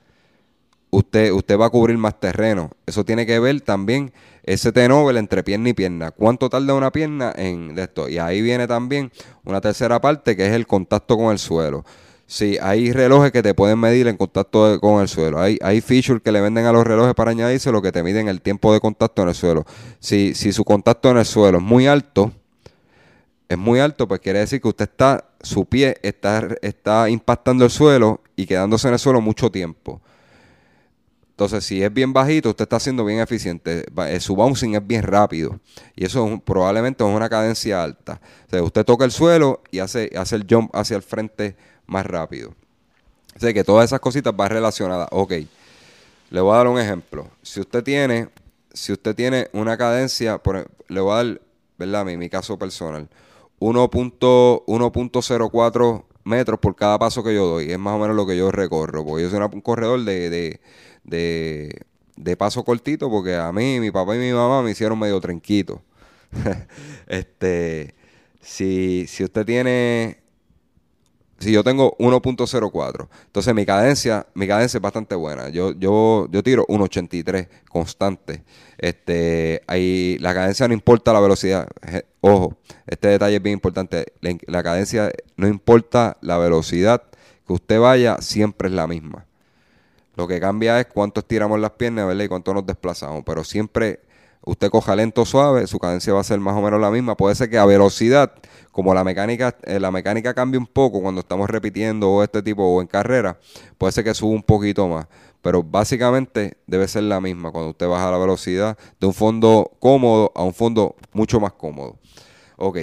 usted, 0.89 1.31
usted 1.31 1.57
va 1.57 1.67
a 1.67 1.69
cubrir 1.69 1.97
más 1.97 2.19
terreno. 2.19 2.71
Eso 2.85 3.05
tiene 3.05 3.25
que 3.25 3.39
ver 3.39 3.61
también 3.61 4.11
ese 4.43 4.71
tenovel 4.71 5.17
entre 5.17 5.43
pierna 5.43 5.69
y 5.69 5.73
pierna. 5.73 6.11
¿Cuánto 6.11 6.49
tarda 6.49 6.73
una 6.73 6.91
pierna 6.91 7.33
en 7.35 7.77
esto? 7.77 8.09
Y 8.09 8.17
ahí 8.17 8.41
viene 8.41 8.67
también 8.67 9.11
una 9.43 9.61
tercera 9.61 9.99
parte 9.99 10.35
que 10.35 10.45
es 10.45 10.53
el 10.53 10.67
contacto 10.67 11.17
con 11.17 11.31
el 11.31 11.39
suelo. 11.39 11.85
Sí, 12.27 12.57
hay 12.59 12.91
relojes 12.91 13.31
que 13.31 13.43
te 13.43 13.53
pueden 13.53 13.79
medir 13.79 14.07
en 14.07 14.17
contacto 14.17 14.79
con 14.81 15.01
el 15.01 15.07
suelo. 15.07 15.39
Hay, 15.39 15.59
hay 15.61 15.79
features 15.79 16.21
que 16.23 16.31
le 16.31 16.41
venden 16.41 16.65
a 16.65 16.71
los 16.71 16.85
relojes 16.85 17.13
para 17.13 17.31
añadirse 17.31 17.71
lo 17.71 17.83
que 17.83 17.91
te 17.91 18.01
miden 18.01 18.27
el 18.27 18.41
tiempo 18.41 18.73
de 18.73 18.79
contacto 18.79 19.21
en 19.21 19.29
el 19.29 19.35
suelo. 19.35 19.63
Si, 19.99 20.33
si 20.33 20.51
su 20.51 20.63
contacto 20.63 21.11
en 21.11 21.17
el 21.17 21.25
suelo 21.25 21.59
es 21.59 21.63
muy 21.63 21.85
alto, 21.85 22.31
es 23.47 23.57
muy 23.57 23.79
alto, 23.79 24.07
pues 24.07 24.19
quiere 24.21 24.39
decir 24.39 24.61
que 24.61 24.67
usted 24.67 24.89
está, 24.89 25.25
su 25.41 25.65
pie 25.65 25.97
está, 26.01 26.47
está 26.61 27.09
impactando 27.09 27.63
el 27.63 27.71
suelo 27.71 28.21
y 28.35 28.45
quedándose 28.45 28.87
en 28.87 28.93
el 28.93 28.99
suelo 28.99 29.21
mucho 29.21 29.51
tiempo. 29.51 30.01
Entonces, 31.35 31.65
si 31.65 31.83
es 31.83 31.93
bien 31.93 32.13
bajito, 32.13 32.49
usted 32.49 32.63
está 32.63 32.79
siendo 32.79 33.03
bien 33.03 33.19
eficiente. 33.19 33.85
Eh, 34.07 34.19
su 34.21 34.37
bouncing 34.37 34.75
es 34.75 34.87
bien 34.87 35.03
rápido. 35.03 35.59
Y 35.93 36.05
eso 36.05 36.41
probablemente 36.45 37.03
es 37.03 37.13
una 37.13 37.27
cadencia 37.27 37.83
alta. 37.83 38.21
O 38.47 38.49
sea, 38.49 38.63
usted 38.63 38.85
toca 38.85 39.03
el 39.03 39.11
suelo 39.11 39.61
y 39.69 39.79
hace, 39.79 40.09
hace 40.15 40.37
el 40.37 40.45
jump 40.49 40.73
hacia 40.73 40.95
el 40.95 41.03
frente 41.03 41.57
más 41.87 42.05
rápido. 42.05 42.53
O 43.35 43.39
sea, 43.39 43.53
que 43.53 43.65
todas 43.65 43.83
esas 43.83 43.99
cositas 43.99 44.33
van 44.33 44.49
relacionadas. 44.49 45.09
Ok, 45.11 45.33
le 46.29 46.39
voy 46.39 46.53
a 46.53 46.57
dar 46.57 46.67
un 46.67 46.79
ejemplo. 46.79 47.29
Si 47.41 47.59
usted 47.59 47.83
tiene, 47.83 48.29
si 48.73 48.93
usted 48.93 49.13
tiene 49.13 49.49
una 49.51 49.77
cadencia, 49.77 50.37
por, 50.37 50.71
le 50.87 51.01
voy 51.01 51.11
a 51.11 51.15
dar, 51.17 51.41
¿verdad? 51.77 52.05
Mi, 52.05 52.15
mi 52.15 52.29
caso 52.29 52.57
personal. 52.57 53.09
1.04 53.59 56.05
metros 56.23 56.59
por 56.59 56.75
cada 56.75 56.99
paso 56.99 57.23
que 57.23 57.33
yo 57.33 57.45
doy. 57.45 57.71
Es 57.71 57.79
más 57.79 57.95
o 57.95 57.99
menos 57.99 58.15
lo 58.15 58.25
que 58.25 58.37
yo 58.37 58.51
recorro. 58.51 59.05
Porque 59.05 59.23
yo 59.23 59.29
soy 59.29 59.39
un 59.39 59.61
corredor 59.61 60.03
de, 60.03 60.59
de, 61.03 62.37
paso 62.37 62.63
cortito 62.63 63.09
porque 63.09 63.35
a 63.35 63.51
mí, 63.51 63.79
mi 63.79 63.91
papá 63.91 64.15
y 64.15 64.19
mi 64.19 64.31
mamá 64.31 64.61
me 64.61 64.71
hicieron 64.71 64.99
medio 64.99 65.19
trenquito. 65.21 65.81
este, 67.07 67.95
si, 68.41 69.05
si 69.07 69.23
usted 69.23 69.45
tiene 69.45 70.25
si 71.39 71.51
yo 71.51 71.63
tengo 71.63 71.97
1.04, 71.97 73.07
entonces 73.25 73.53
mi 73.53 73.65
cadencia, 73.65 74.25
mi 74.33 74.47
cadencia 74.47 74.77
es 74.77 74.81
bastante 74.81 75.15
buena. 75.15 75.49
Yo, 75.49 75.73
yo, 75.73 76.27
yo 76.31 76.43
tiro 76.43 76.65
1.83 76.67 77.49
constante. 77.69 78.43
Este, 78.77 79.61
ahí, 79.67 80.17
la 80.21 80.33
cadencia 80.33 80.67
no 80.67 80.73
importa 80.73 81.11
la 81.11 81.19
velocidad. 81.19 81.67
Ojo, 82.27 82.57
este 82.87 83.09
detalle 83.09 83.35
es 83.35 83.43
bien 83.43 83.53
importante. 83.53 84.13
La, 84.47 84.63
cadencia 84.63 85.11
no 85.37 85.47
importa 85.47 86.17
la 86.21 86.39
velocidad 86.39 87.03
que 87.45 87.53
usted 87.53 87.79
vaya, 87.79 88.17
siempre 88.19 88.67
es 88.67 88.73
la 88.73 88.87
misma. 88.87 89.27
Lo 90.15 90.27
que 90.27 90.39
cambia 90.39 90.79
es 90.79 90.87
cuánto 90.87 91.19
estiramos 91.19 91.59
las 91.59 91.71
piernas, 91.71 92.07
¿verdad? 92.07 92.23
Y 92.23 92.27
cuánto 92.27 92.51
nos 92.55 92.65
desplazamos. 92.65 93.21
Pero 93.23 93.43
siempre 93.43 93.99
usted 94.41 94.71
coja 94.71 94.95
lento 94.95 95.23
suave, 95.23 95.67
su 95.67 95.77
cadencia 95.77 96.13
va 96.13 96.21
a 96.21 96.23
ser 96.23 96.39
más 96.39 96.55
o 96.55 96.63
menos 96.63 96.81
la 96.81 96.89
misma. 96.89 97.15
Puede 97.15 97.35
ser 97.35 97.47
que 97.47 97.59
a 97.59 97.65
velocidad, 97.65 98.33
como 98.71 98.95
la 98.95 99.03
mecánica, 99.03 99.55
eh, 99.61 99.79
la 99.79 99.91
mecánica 99.91 100.33
cambia 100.33 100.59
un 100.59 100.65
poco 100.65 101.03
cuando 101.03 101.21
estamos 101.21 101.47
repitiendo 101.47 102.09
o 102.09 102.23
este 102.23 102.41
tipo 102.41 102.63
o 102.63 102.81
en 102.81 102.87
carrera, 102.87 103.37
puede 103.77 103.91
ser 103.91 104.03
que 104.03 104.15
suba 104.15 104.33
un 104.33 104.41
poquito 104.41 104.87
más. 104.87 105.05
Pero 105.45 105.61
básicamente 105.61 106.57
debe 106.65 106.87
ser 106.87 107.03
la 107.03 107.21
misma 107.21 107.51
cuando 107.51 107.69
usted 107.69 107.87
baja 107.87 108.09
la 108.09 108.17
velocidad 108.17 108.75
de 108.99 109.05
un 109.05 109.13
fondo 109.13 109.73
cómodo 109.79 110.31
a 110.33 110.43
un 110.43 110.55
fondo 110.55 110.95
mucho 111.13 111.39
más 111.39 111.53
cómodo. 111.53 111.99
Ok, 112.55 112.77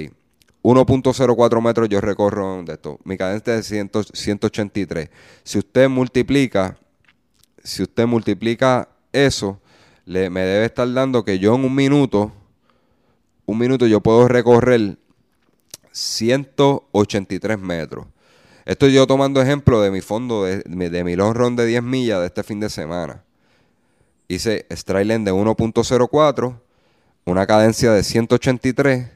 1.04 0.63 1.61
metros 1.61 1.89
yo 1.89 2.01
recorro 2.01 2.63
de 2.63 2.75
esto. 2.75 3.01
Mi 3.03 3.17
cadencia 3.17 3.57
es 3.57 3.69
de 3.69 4.05
183. 4.13 5.11
Si 5.43 5.59
usted 5.59 5.89
multiplica, 5.89 6.79
si 7.65 7.83
usted 7.83 8.07
multiplica 8.07 8.89
eso 9.11 9.61
le, 10.05 10.31
me 10.31 10.43
debe 10.43 10.67
estar 10.67 10.93
dando 10.93 11.25
que 11.25 11.41
yo 11.41 11.57
en 11.57 11.65
un 11.65 11.75
minuto, 11.75 12.31
un 13.45 13.59
minuto 13.59 13.89
yo 13.89 14.01
puedo 14.01 14.29
recorrer 14.29 14.99
183 15.91 17.59
metros. 17.59 18.07
Estoy 18.65 18.93
yo 18.93 19.07
tomando 19.09 19.43
ejemplo 19.43 19.81
de 19.83 19.91
mi 19.91 20.01
fondo, 20.01 20.45
de, 20.45 20.63
de 20.63 21.05
mi 21.05 21.17
long 21.17 21.35
run 21.35 21.57
de 21.57 21.67
10 21.67 21.83
millas 21.83 22.21
de 22.21 22.27
este 22.27 22.45
fin 22.45 22.61
de 22.61 22.71
semana. 22.71 23.25
Hice 24.29 24.67
strike 24.71 25.07
length 25.07 25.27
de 25.27 25.33
1.04, 25.33 26.61
una 27.25 27.47
cadencia 27.47 27.93
de 27.93 28.05
183. 28.05 29.11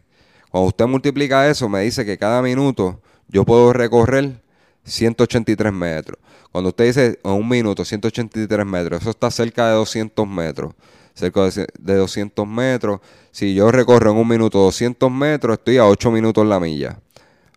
Cuando 0.51 0.69
usted 0.69 0.87
multiplica 0.87 1.49
eso, 1.49 1.69
me 1.69 1.83
dice 1.83 2.05
que 2.05 2.19
cada 2.19 2.43
minuto 2.43 3.01
yo 3.29 3.45
puedo 3.45 3.73
recorrer 3.73 4.43
183 4.83 5.73
metros. 5.73 6.19
Cuando 6.51 6.71
usted 6.71 6.87
dice 6.87 7.21
en 7.23 7.31
un 7.31 7.49
minuto 7.49 7.85
183 7.85 8.67
metros, 8.67 9.03
eso 9.03 9.11
está 9.11 9.31
cerca 9.31 9.69
de 9.69 9.75
200 9.75 10.27
metros. 10.27 10.75
Cerca 11.15 11.49
de 11.79 11.95
200 11.95 12.47
metros. 12.47 13.01
Si 13.31 13.55
yo 13.55 13.71
recorro 13.71 14.11
en 14.11 14.17
un 14.17 14.29
minuto 14.29 14.59
200 14.59 15.11
metros, 15.11 15.59
estoy 15.59 15.79
a 15.79 15.87
8 15.87 16.11
minutos 16.11 16.47
la 16.47 16.59
milla. 16.59 16.99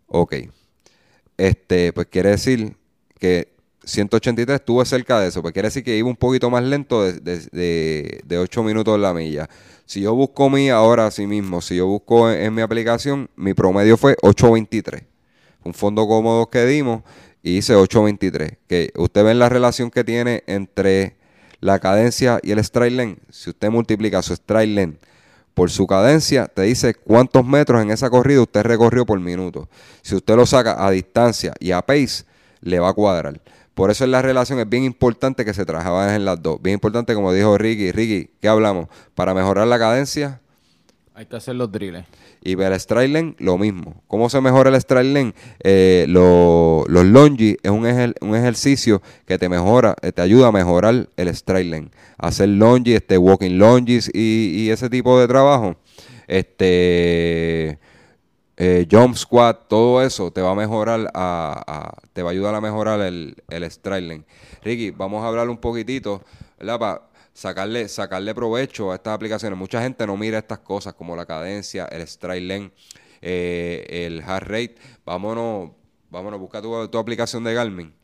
Ok. 0.06 0.34
Este, 1.40 1.90
pues 1.94 2.06
quiere 2.08 2.28
decir 2.28 2.76
que 3.18 3.48
183 3.84 4.56
estuve 4.56 4.84
cerca 4.84 5.18
de 5.18 5.28
eso. 5.28 5.40
Pues 5.40 5.54
quiere 5.54 5.68
decir 5.68 5.82
que 5.82 5.96
iba 5.96 6.06
un 6.06 6.16
poquito 6.16 6.50
más 6.50 6.62
lento 6.62 7.02
de, 7.02 8.20
de, 8.22 8.38
8 8.38 8.62
minutos 8.62 9.00
la 9.00 9.14
milla. 9.14 9.48
Si 9.86 10.02
yo 10.02 10.14
busco 10.14 10.50
mi 10.50 10.68
ahora 10.68 11.10
sí 11.10 11.26
mismo, 11.26 11.62
si 11.62 11.76
yo 11.76 11.86
busco 11.86 12.30
en, 12.30 12.52
mi 12.54 12.60
aplicación, 12.60 13.30
mi 13.36 13.54
promedio 13.54 13.96
fue 13.96 14.16
823. 14.20 15.02
Un 15.64 15.72
fondo 15.72 16.06
cómodo 16.06 16.50
que 16.50 16.66
dimos 16.66 17.04
y 17.42 17.56
hice 17.56 17.74
8.23. 17.74 18.58
Que 18.68 18.92
usted 18.96 19.24
ve 19.24 19.32
la 19.32 19.48
relación 19.48 19.90
que 19.90 20.04
tiene 20.04 20.44
entre 20.46 21.16
la 21.60 21.78
cadencia 21.78 22.38
y 22.42 22.50
el 22.50 22.58
strike 22.58 22.92
length. 22.92 23.22
Si 23.30 23.48
usted 23.48 23.70
multiplica 23.70 24.20
su 24.20 24.34
strike 24.34 24.74
length 24.74 25.02
por 25.60 25.70
su 25.70 25.86
cadencia, 25.86 26.46
te 26.46 26.62
dice 26.62 26.94
cuántos 26.94 27.44
metros 27.44 27.82
en 27.82 27.90
esa 27.90 28.08
corrida 28.08 28.40
usted 28.40 28.62
recorrió 28.62 29.04
por 29.04 29.20
minuto. 29.20 29.68
Si 30.00 30.14
usted 30.14 30.34
lo 30.34 30.46
saca 30.46 30.86
a 30.86 30.90
distancia 30.90 31.52
y 31.60 31.72
a 31.72 31.82
pace, 31.82 32.24
le 32.62 32.80
va 32.80 32.88
a 32.88 32.92
cuadrar. 32.94 33.38
Por 33.74 33.90
eso 33.90 34.04
en 34.04 34.12
la 34.12 34.22
relación 34.22 34.58
es 34.58 34.66
bien 34.66 34.84
importante 34.84 35.44
que 35.44 35.52
se 35.52 35.66
trabajen 35.66 36.14
en 36.14 36.24
las 36.24 36.42
dos. 36.42 36.62
Bien 36.62 36.72
importante, 36.72 37.12
como 37.12 37.30
dijo 37.34 37.58
Ricky. 37.58 37.92
Ricky, 37.92 38.30
¿qué 38.40 38.48
hablamos? 38.48 38.88
Para 39.14 39.34
mejorar 39.34 39.66
la 39.66 39.78
cadencia. 39.78 40.40
Hay 41.20 41.26
que 41.26 41.36
hacer 41.36 41.54
los 41.54 41.70
drills. 41.70 42.02
Y 42.42 42.54
ver 42.54 42.72
el 42.72 42.80
strike 42.80 43.12
lane, 43.12 43.34
lo 43.40 43.58
mismo. 43.58 44.02
¿Cómo 44.06 44.30
se 44.30 44.40
mejora 44.40 44.70
el 44.70 44.76
strike 44.76 45.12
lane? 45.12 45.34
Eh, 45.62 46.06
los 46.08 46.86
longi 46.88 47.58
es 47.62 47.70
un, 47.70 47.84
un, 47.84 48.34
ejercicio 48.34 49.02
que 49.26 49.36
te 49.36 49.50
mejora, 49.50 49.94
eh, 50.00 50.12
te 50.12 50.22
ayuda 50.22 50.46
a 50.46 50.52
mejorar 50.52 51.10
el 51.18 51.28
strike 51.28 51.66
lane. 51.68 51.90
Hacer 52.16 52.48
longi, 52.48 52.94
este, 52.94 53.18
walking 53.18 53.58
longes 53.58 54.10
y, 54.14 54.70
ese 54.70 54.88
tipo 54.88 55.20
de 55.20 55.28
trabajo. 55.28 55.76
Este 56.26 57.78
eh, 58.56 58.86
jump 58.90 59.14
squat, 59.14 59.68
todo 59.68 60.00
eso 60.00 60.30
te 60.30 60.40
va 60.40 60.52
a 60.52 60.54
mejorar, 60.54 61.10
a, 61.12 61.98
te 62.14 62.22
va 62.22 62.30
a 62.30 62.32
ayudar 62.32 62.54
a 62.54 62.62
mejorar 62.62 62.98
el, 63.02 63.36
el 63.50 63.64
strike 63.64 64.24
Ricky, 64.64 64.90
vamos 64.90 65.22
a 65.22 65.28
hablar 65.28 65.50
un 65.50 65.58
poquitito, 65.58 66.22
¿verdad? 66.58 66.78
Para 66.78 67.09
sacarle, 67.32 67.88
sacarle 67.88 68.34
provecho 68.34 68.92
a 68.92 68.96
estas 68.96 69.14
aplicaciones. 69.14 69.58
Mucha 69.58 69.82
gente 69.82 70.06
no 70.06 70.16
mira 70.16 70.38
estas 70.38 70.60
cosas 70.60 70.94
como 70.94 71.16
la 71.16 71.26
cadencia, 71.26 71.86
el 71.86 72.02
strike 72.02 72.42
length, 72.42 72.74
eh, 73.20 74.06
el 74.06 74.22
heart 74.22 74.46
rate. 74.46 74.76
Vámonos, 75.04 75.70
vámonos, 76.10 76.40
busca 76.40 76.60
tu, 76.62 76.88
tu 76.88 76.98
aplicación 76.98 77.44
de 77.44 77.54
Garmin. 77.54 77.94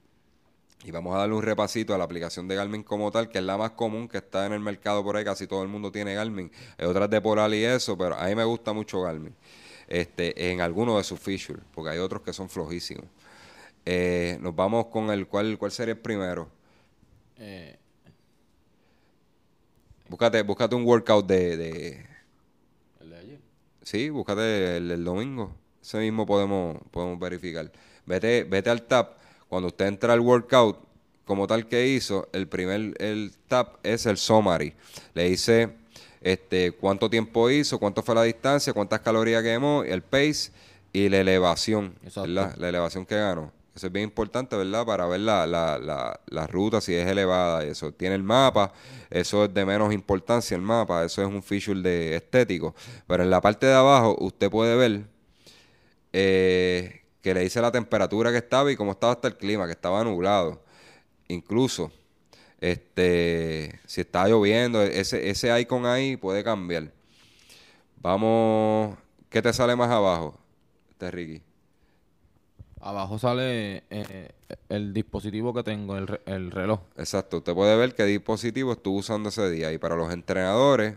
Y 0.85 0.91
vamos 0.93 1.15
a 1.17 1.19
darle 1.19 1.35
un 1.35 1.43
repasito 1.43 1.95
a 1.95 1.99
la 1.99 2.05
aplicación 2.05 2.47
de 2.47 2.55
Garmin 2.55 2.83
como 2.85 3.11
tal, 3.11 3.29
que 3.29 3.39
es 3.39 3.45
la 3.45 3.57
más 3.57 3.73
común 3.73 4.09
que 4.09 4.19
está 4.19 4.47
en 4.47 4.53
el 4.53 4.61
mercado 4.61 5.03
por 5.03 5.17
ahí. 5.17 5.25
Casi 5.25 5.47
todo 5.47 5.63
el 5.63 5.69
mundo 5.69 5.91
tiene 5.91 6.15
Garmin. 6.15 6.51
Hay 6.79 6.87
otras 6.87 7.11
de 7.11 7.21
Poral 7.21 7.55
y 7.55 7.65
eso, 7.65 7.99
pero 7.99 8.15
a 8.15 8.27
mí 8.27 8.35
me 8.35 8.45
gusta 8.45 8.73
mucho 8.73 9.03
Garmin 9.03 9.35
este, 9.89 10.51
en 10.51 10.61
alguno 10.61 10.99
de 10.99 11.05
sus 11.05 11.19
features, 11.19 11.63
porque 11.75 11.91
hay 11.91 11.99
otros 11.99 12.23
que 12.23 12.33
son 12.33 12.49
flojísimos. 12.49 13.07
Eh, 13.85 14.39
nos 14.41 14.55
vamos 14.55 14.87
con 14.87 15.11
el 15.11 15.27
cuál, 15.27 15.59
cuál 15.59 15.71
sería 15.71 15.95
el 15.95 16.01
primero. 16.01 16.49
Eh. 17.39 17.79
Búscate, 20.09 20.43
búscate 20.43 20.75
un 20.75 20.85
workout 20.85 21.27
de, 21.27 21.57
de, 21.57 22.07
¿El 23.01 23.11
de 23.11 23.19
ayer? 23.19 23.41
Sí, 23.83 24.09
búscate 24.11 24.77
el 24.77 24.89
del 24.89 25.05
domingo. 25.05 25.53
Ese 25.83 25.99
mismo 25.99 26.27
podemos, 26.27 26.79
podemos 26.91 27.19
verificar. 27.19 27.71
Vete, 28.07 28.45
vete 28.45 28.71
al 28.71 28.83
tab. 28.83 29.17
Cuando 29.49 29.69
usted 29.69 29.87
entra 29.87 30.13
al 30.13 30.21
workout, 30.21 30.79
como 31.25 31.47
tal 31.49 31.67
que 31.67 31.89
hizo, 31.89 32.29
el 32.33 32.47
primer 32.47 32.95
el 33.03 33.33
tab 33.49 33.79
es 33.83 34.07
el 34.07 34.17
summary. 34.17 34.75
Le 35.15 35.29
dice 35.29 35.71
este, 36.21 36.73
cuánto 36.73 37.11
tiempo 37.11 37.51
hizo, 37.51 37.79
cuánto 37.79 38.03
fue 38.03 38.15
la 38.15 38.23
distancia, 38.23 38.73
cuántas 38.73 39.01
calorías 39.01 39.43
quemó, 39.43 39.83
el 39.83 40.03
pace 40.03 40.53
y 40.93 41.09
la 41.09 41.19
elevación, 41.19 41.95
La 42.15 42.69
elevación 42.69 43.05
que 43.05 43.17
ganó. 43.17 43.56
Eso 43.77 43.89
es 43.89 43.93
bien 43.93 44.05
importante, 44.05 44.57
¿verdad? 44.57 44.87
Para 44.87 45.07
ver 45.07 45.21
la, 45.21 45.47
la, 45.47 46.19
la, 46.27 46.47
ruta, 46.47 46.81
si 46.81 46.95
es 46.95 47.07
elevada 47.07 47.63
y 47.63 47.69
eso. 47.69 47.93
Tiene 47.93 48.15
el 48.15 48.23
mapa, 48.23 48.73
eso 49.11 49.45
es 49.45 49.53
de 49.53 49.67
menos 49.67 49.93
importancia 49.93 50.55
el 50.55 50.63
mapa, 50.63 51.05
eso 51.05 51.21
es 51.21 51.29
un 51.29 51.43
feature 51.43 51.83
de 51.83 52.17
estético. 52.17 52.75
Pero 53.07 53.23
en 53.23 53.29
la 53.29 53.43
parte 53.43 53.67
de 53.67 53.75
abajo 53.75 54.17
usted 54.19 54.51
puede 54.51 54.77
ver 54.77 55.05
eh, 56.15 57.03
que 57.21 57.35
le 57.35 57.41
dice 57.41 57.61
la 57.61 57.71
temperatura 57.71 58.31
que 58.33 58.39
estaba 58.39 58.73
y 58.73 58.77
cómo 58.77 58.93
estaba 58.93 59.13
hasta 59.13 59.29
el 59.29 59.37
clima, 59.37 59.67
que 59.67 59.73
estaba 59.73 60.03
nublado. 60.03 60.65
Incluso 61.29 61.93
este, 62.59 63.79
si 63.85 64.01
está 64.01 64.27
lloviendo, 64.27 64.83
ese, 64.83 65.29
ese 65.29 65.61
icon 65.61 65.85
ahí 65.85 66.17
puede 66.17 66.43
cambiar. 66.43 66.91
Vamos, 67.97 68.97
¿qué 69.29 69.43
te 69.43 69.53
sale 69.53 69.77
más 69.77 69.91
abajo, 69.91 70.39
este 70.93 71.11
Ricky? 71.11 71.43
Abajo 72.89 73.19
sale 73.19 73.83
eh, 73.91 74.31
el 74.69 74.93
dispositivo 74.93 75.53
que 75.53 75.63
tengo, 75.63 75.97
el, 75.97 76.21
el, 76.27 76.51
reloj. 76.53 76.81
Exacto, 76.97 77.39
usted 77.39 77.53
puede 77.53 77.77
ver 77.77 77.95
qué 77.95 78.05
dispositivo 78.05 78.73
estuvo 78.73 78.99
usando 78.99 79.31
ese 79.31 79.51
día. 79.51 79.73
Y 79.73 79.79
para 79.79 79.97
los 79.97 80.13
entrenadores, 80.13 80.97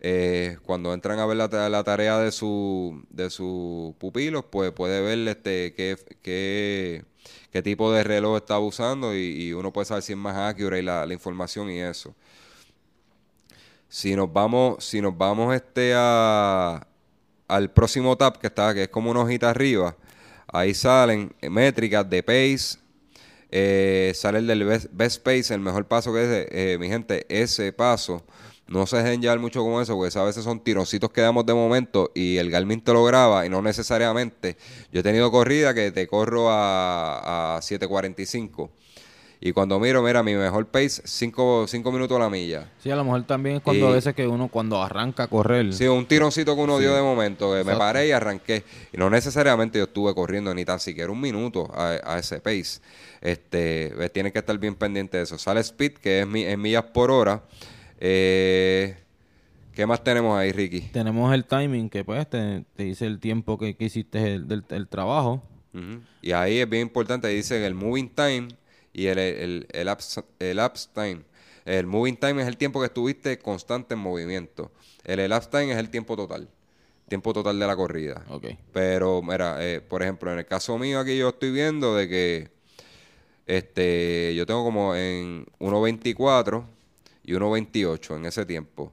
eh, 0.00 0.58
cuando 0.64 0.92
entran 0.92 1.18
a 1.20 1.26
ver 1.26 1.38
la, 1.38 1.48
la, 1.70 1.84
tarea 1.84 2.18
de 2.18 2.32
su 2.32 3.02
de 3.08 3.30
sus 3.30 3.94
pupilos, 3.94 4.44
pues 4.50 4.72
puede 4.72 5.00
ver 5.00 5.26
este 5.28 5.72
qué, 5.74 5.96
qué 6.22 7.04
qué 7.52 7.62
tipo 7.62 7.92
de 7.92 8.02
reloj 8.02 8.36
está 8.38 8.58
usando 8.58 9.14
y, 9.14 9.52
uno 9.52 9.72
puede 9.72 9.84
saber 9.86 10.02
si 10.02 10.12
es 10.12 10.18
más 10.18 10.36
accurate 10.36 10.82
la, 10.82 11.06
la 11.06 11.14
información 11.14 11.70
y 11.70 11.80
eso. 11.80 12.14
Si 13.88 14.16
nos 14.16 14.32
vamos, 14.32 14.84
si 14.84 15.00
nos 15.00 15.16
vamos 15.16 15.54
este 15.54 15.92
a, 15.94 16.86
al 17.48 17.70
próximo 17.70 18.16
tab 18.16 18.38
que 18.38 18.46
está, 18.46 18.74
que 18.74 18.84
es 18.84 18.88
como 18.88 19.10
una 19.10 19.20
hojita 19.20 19.50
arriba, 19.50 19.96
ahí 20.52 20.74
salen 20.74 21.34
métricas 21.50 22.08
de 22.08 22.22
pace, 22.22 22.78
eh, 23.50 24.12
sale 24.14 24.38
el 24.38 24.46
del 24.46 24.64
best, 24.64 25.22
pace, 25.22 25.52
el 25.52 25.60
mejor 25.60 25.86
paso 25.86 26.12
que 26.12 26.22
es, 26.22 26.46
eh, 26.50 26.78
mi 26.78 26.88
gente, 26.88 27.26
ese 27.28 27.72
paso 27.72 28.24
no 28.68 28.86
se 28.86 28.98
dejen 28.98 29.20
llevar 29.20 29.38
mucho 29.38 29.62
con 29.64 29.82
eso, 29.82 29.96
porque 29.96 30.18
a 30.18 30.22
veces 30.22 30.44
son 30.44 30.60
tirocitos 30.60 31.10
que 31.10 31.20
damos 31.20 31.44
de 31.44 31.52
momento 31.52 32.10
y 32.14 32.36
el 32.38 32.50
Garmin 32.50 32.80
te 32.80 32.92
lo 32.92 33.04
graba 33.04 33.44
y 33.44 33.50
no 33.50 33.60
necesariamente. 33.60 34.56
Yo 34.92 35.00
he 35.00 35.02
tenido 35.02 35.30
corrida 35.30 35.74
que 35.74 35.90
te 35.90 36.06
corro 36.06 36.50
a, 36.50 37.56
a 37.56 37.60
7.45 37.60 38.70
y 39.44 39.50
cuando 39.50 39.80
miro, 39.80 40.04
mira, 40.04 40.22
mi 40.22 40.36
mejor 40.36 40.66
pace, 40.66 41.02
5 41.04 41.66
minutos 41.92 42.16
a 42.16 42.20
la 42.20 42.30
milla. 42.30 42.70
Sí, 42.78 42.92
a 42.92 42.94
lo 42.94 43.02
mejor 43.02 43.24
también 43.24 43.56
es 43.56 43.62
cuando 43.62 43.88
a 43.88 43.90
veces 43.90 44.14
que 44.14 44.28
uno 44.28 44.46
cuando 44.46 44.80
arranca 44.80 45.24
a 45.24 45.26
correr. 45.26 45.74
Sí, 45.74 45.88
un 45.88 46.06
tironcito 46.06 46.54
que 46.54 46.62
uno 46.62 46.78
dio 46.78 46.94
de 46.94 47.02
momento, 47.02 47.52
que 47.52 47.64
me 47.64 47.74
paré 47.74 48.06
y 48.06 48.12
arranqué. 48.12 48.62
Y 48.92 48.98
no 48.98 49.10
necesariamente 49.10 49.78
yo 49.78 49.84
estuve 49.86 50.14
corriendo 50.14 50.54
ni 50.54 50.64
tan 50.64 50.78
siquiera 50.78 51.10
un 51.10 51.20
minuto 51.20 51.68
a, 51.74 52.20
ese 52.20 52.38
pace. 52.38 52.80
Este, 53.20 53.92
tiene 54.10 54.30
que 54.30 54.38
estar 54.38 54.56
bien 54.58 54.76
pendiente 54.76 55.16
de 55.16 55.24
eso. 55.24 55.36
Sale 55.38 55.58
speed, 55.58 55.94
que 55.94 56.20
es 56.20 56.28
en 56.32 56.60
millas 56.60 56.84
por 56.84 57.10
hora. 57.10 57.42
Eh, 57.98 58.96
¿Qué 59.74 59.86
más 59.86 60.04
tenemos 60.04 60.38
ahí, 60.38 60.52
Ricky? 60.52 60.82
Tenemos 60.92 61.34
el 61.34 61.46
timing, 61.46 61.90
que 61.90 62.04
pues 62.04 62.30
te, 62.30 62.64
dice 62.78 63.06
el 63.06 63.18
tiempo 63.18 63.58
que, 63.58 63.74
hiciste 63.76 64.34
el, 64.34 64.46
del, 64.46 64.86
trabajo. 64.86 65.42
Y 66.20 66.30
ahí 66.30 66.58
es 66.58 66.70
bien 66.70 66.82
importante, 66.82 67.26
dice 67.26 67.66
el 67.66 67.74
moving 67.74 68.08
time 68.10 68.48
y 68.92 69.06
el, 69.06 69.18
el, 69.18 69.66
el, 69.70 69.88
elapse, 70.38 70.88
time. 70.94 71.22
El 71.64 71.86
moving 71.86 72.16
time 72.16 72.42
es 72.42 72.48
el 72.48 72.56
tiempo 72.56 72.80
que 72.80 72.86
estuviste 72.86 73.38
constante 73.38 73.94
en 73.94 74.00
movimiento. 74.00 74.70
El 75.04 75.20
elapse 75.20 75.50
time 75.50 75.72
es 75.72 75.78
el 75.78 75.90
tiempo 75.90 76.16
total. 76.16 76.48
Tiempo 77.08 77.32
total 77.32 77.58
de 77.58 77.66
la 77.66 77.76
corrida. 77.76 78.24
Okay. 78.28 78.58
Pero, 78.72 79.22
mira, 79.22 79.56
eh, 79.60 79.80
por 79.80 80.02
ejemplo, 80.02 80.32
en 80.32 80.38
el 80.38 80.46
caso 80.46 80.78
mío 80.78 81.00
aquí 81.00 81.16
yo 81.16 81.30
estoy 81.30 81.50
viendo 81.50 81.94
de 81.94 82.08
que 82.08 82.50
este 83.46 84.34
yo 84.36 84.46
tengo 84.46 84.64
como 84.64 84.94
en 84.94 85.46
1.24 85.58 86.64
y 87.24 87.32
1.28 87.32 88.16
en 88.16 88.26
ese 88.26 88.46
tiempo. 88.46 88.92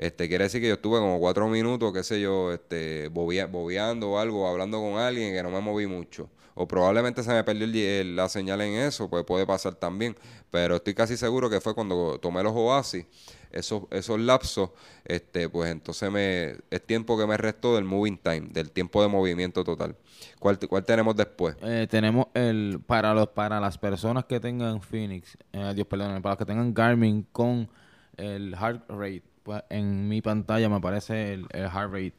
Este, 0.00 0.28
quiere 0.28 0.44
decir 0.44 0.62
que 0.62 0.68
yo 0.68 0.74
estuve 0.76 0.98
como 0.98 1.20
cuatro 1.20 1.46
minutos, 1.46 1.92
qué 1.92 2.02
sé 2.02 2.22
yo, 2.22 2.54
este, 2.54 3.08
bobeando 3.08 4.12
o 4.12 4.18
algo, 4.18 4.48
hablando 4.48 4.80
con 4.80 4.98
alguien 4.98 5.34
que 5.34 5.42
no 5.42 5.50
me 5.50 5.60
moví 5.60 5.86
mucho. 5.86 6.30
O 6.54 6.66
probablemente 6.66 7.22
se 7.22 7.30
me 7.30 7.44
perdió 7.44 7.66
la 8.14 8.30
señal 8.30 8.62
en 8.62 8.76
eso, 8.76 9.10
pues 9.10 9.24
puede 9.24 9.46
pasar 9.46 9.74
también. 9.74 10.16
Pero 10.50 10.76
estoy 10.76 10.94
casi 10.94 11.18
seguro 11.18 11.50
que 11.50 11.60
fue 11.60 11.74
cuando 11.74 12.18
tomé 12.18 12.42
los 12.42 12.54
oasis, 12.54 13.04
esos, 13.52 13.82
esos 13.90 14.18
lapsos, 14.18 14.70
este, 15.04 15.50
pues 15.50 15.70
entonces 15.70 16.10
me, 16.10 16.56
es 16.70 16.86
tiempo 16.86 17.18
que 17.18 17.26
me 17.26 17.36
restó 17.36 17.74
del 17.74 17.84
moving 17.84 18.16
time, 18.16 18.48
del 18.52 18.70
tiempo 18.70 19.02
de 19.02 19.08
movimiento 19.08 19.64
total. 19.64 19.96
¿Cuál, 20.38 20.58
cuál 20.60 20.82
tenemos 20.86 21.14
después? 21.14 21.56
Eh, 21.60 21.86
tenemos 21.90 22.28
el 22.32 22.80
para 22.86 23.12
los 23.12 23.28
para 23.28 23.60
las 23.60 23.76
personas 23.76 24.24
que 24.24 24.40
tengan 24.40 24.80
Phoenix, 24.80 25.36
eh, 25.52 25.72
Dios 25.74 25.86
perdón, 25.86 26.22
para 26.22 26.32
los 26.32 26.38
que 26.38 26.46
tengan 26.46 26.72
Garmin 26.72 27.26
con 27.32 27.68
el 28.16 28.54
heart 28.54 28.88
rate, 28.88 29.29
pues 29.42 29.62
en 29.70 30.08
mi 30.08 30.22
pantalla 30.22 30.68
me 30.68 30.76
aparece 30.76 31.32
el, 31.32 31.46
heart 31.52 31.92
rate. 31.92 32.14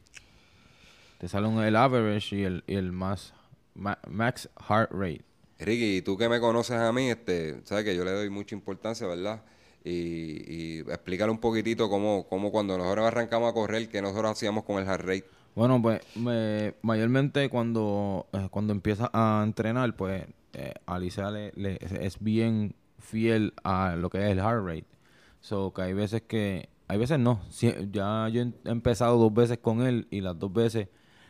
Te 1.20 1.28
sale 1.28 1.48
un, 1.48 1.62
el 1.64 1.76
average 1.76 2.36
y 2.36 2.44
el, 2.44 2.64
y 2.68 2.76
el 2.76 2.92
más 2.92 3.34
max 3.76 4.50
heart 4.68 4.92
rate. 4.92 5.24
Ricky, 5.60 6.02
tú 6.02 6.18
que 6.18 6.28
me 6.28 6.40
conoces 6.40 6.78
a 6.78 6.92
mí, 6.92 7.10
este, 7.10 7.62
sabes 7.66 7.86
que 7.86 7.96
yo 7.96 8.04
le 8.04 8.12
doy 8.12 8.30
mucha 8.30 8.56
importancia, 8.56 9.06
¿verdad? 9.06 9.44
Y, 9.84 9.92
y 9.92 10.80
explícale 10.80 11.32
un 11.32 11.40
poquitito 11.40 11.90
cómo, 11.90 12.28
cómo 12.28 12.52
cuando 12.52 12.78
nosotros 12.78 13.06
arrancamos 13.06 13.50
a 13.52 13.54
correr, 13.54 13.88
que 13.88 14.02
nosotros 14.02 14.32
hacíamos 14.32 14.64
con 14.64 14.80
el 14.80 14.86
heart 14.86 15.02
rate. 15.02 15.26
Bueno, 15.54 15.82
pues 15.82 16.02
me, 16.16 16.74
mayormente 16.82 17.50
cuando, 17.50 18.28
eh, 18.34 18.48
cuando 18.50 18.74
empieza 18.74 19.10
a 19.14 19.42
entrenar, 19.44 19.96
pues 19.96 20.26
eh, 20.54 20.74
Alicia 20.86 21.30
le, 21.30 21.52
es 21.80 22.20
bien 22.20 22.76
fiel 23.00 23.54
a 23.64 23.96
lo 23.96 24.10
que 24.10 24.20
es 24.20 24.32
el 24.32 24.40
heart 24.40 24.66
rate. 24.66 24.86
So 25.42 25.74
que 25.74 25.82
hay 25.82 25.94
veces 25.94 26.22
que, 26.24 26.70
hay 26.92 26.98
veces 26.98 27.20
no. 27.20 27.40
ya 27.90 28.28
yo 28.28 28.42
he 28.42 28.52
empezado 28.66 29.18
dos 29.18 29.34
veces 29.34 29.60
con 29.60 29.82
él 29.82 30.10
y 30.12 30.20
las 30.20 30.38
dos 30.38 30.52
veces 30.52 30.90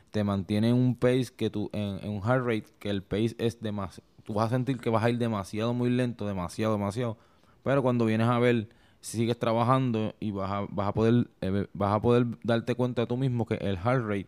te 0.10 0.24
mantiene 0.24 0.74
un 0.74 0.95
pace 0.95 1.28
que 1.38 1.52
tú, 1.52 1.69
en, 1.71 2.10
un 2.10 2.24
heart 2.24 2.43
rate, 2.43 2.65
que 2.80 2.89
el 2.89 3.04
pace 3.04 3.36
es 3.38 3.62
demasiado, 3.62 4.10
tú 4.24 4.34
vas 4.34 4.47
a 4.47 4.56
sentir 4.56 4.80
que 4.80 4.89
vas 4.89 5.04
a 5.04 5.12
ir 5.12 5.19
demasiado 5.19 5.76
muy 5.76 5.91
lento, 5.91 6.26
demasiado, 6.26 6.74
demasiado. 6.74 7.15
Pero 7.62 7.84
cuando 7.84 8.06
vienes 8.06 8.28
a 8.28 8.39
ver 8.39 8.69
sigues 9.02 9.38
trabajando 9.38 10.15
y 10.19 10.32
vas 10.32 10.52
a, 10.52 10.65
vas 10.67 10.88
a 10.88 10.93
poder 10.93 11.28
eh, 11.41 11.67
vas 11.74 11.93
a 11.93 12.02
poder 12.02 12.26
darte 12.43 12.74
cuenta 12.74 13.06
tú 13.06 13.15
mismo 13.15 13.45
que 13.45 13.54
el 13.56 13.78
heart 13.78 14.04
rate 14.04 14.28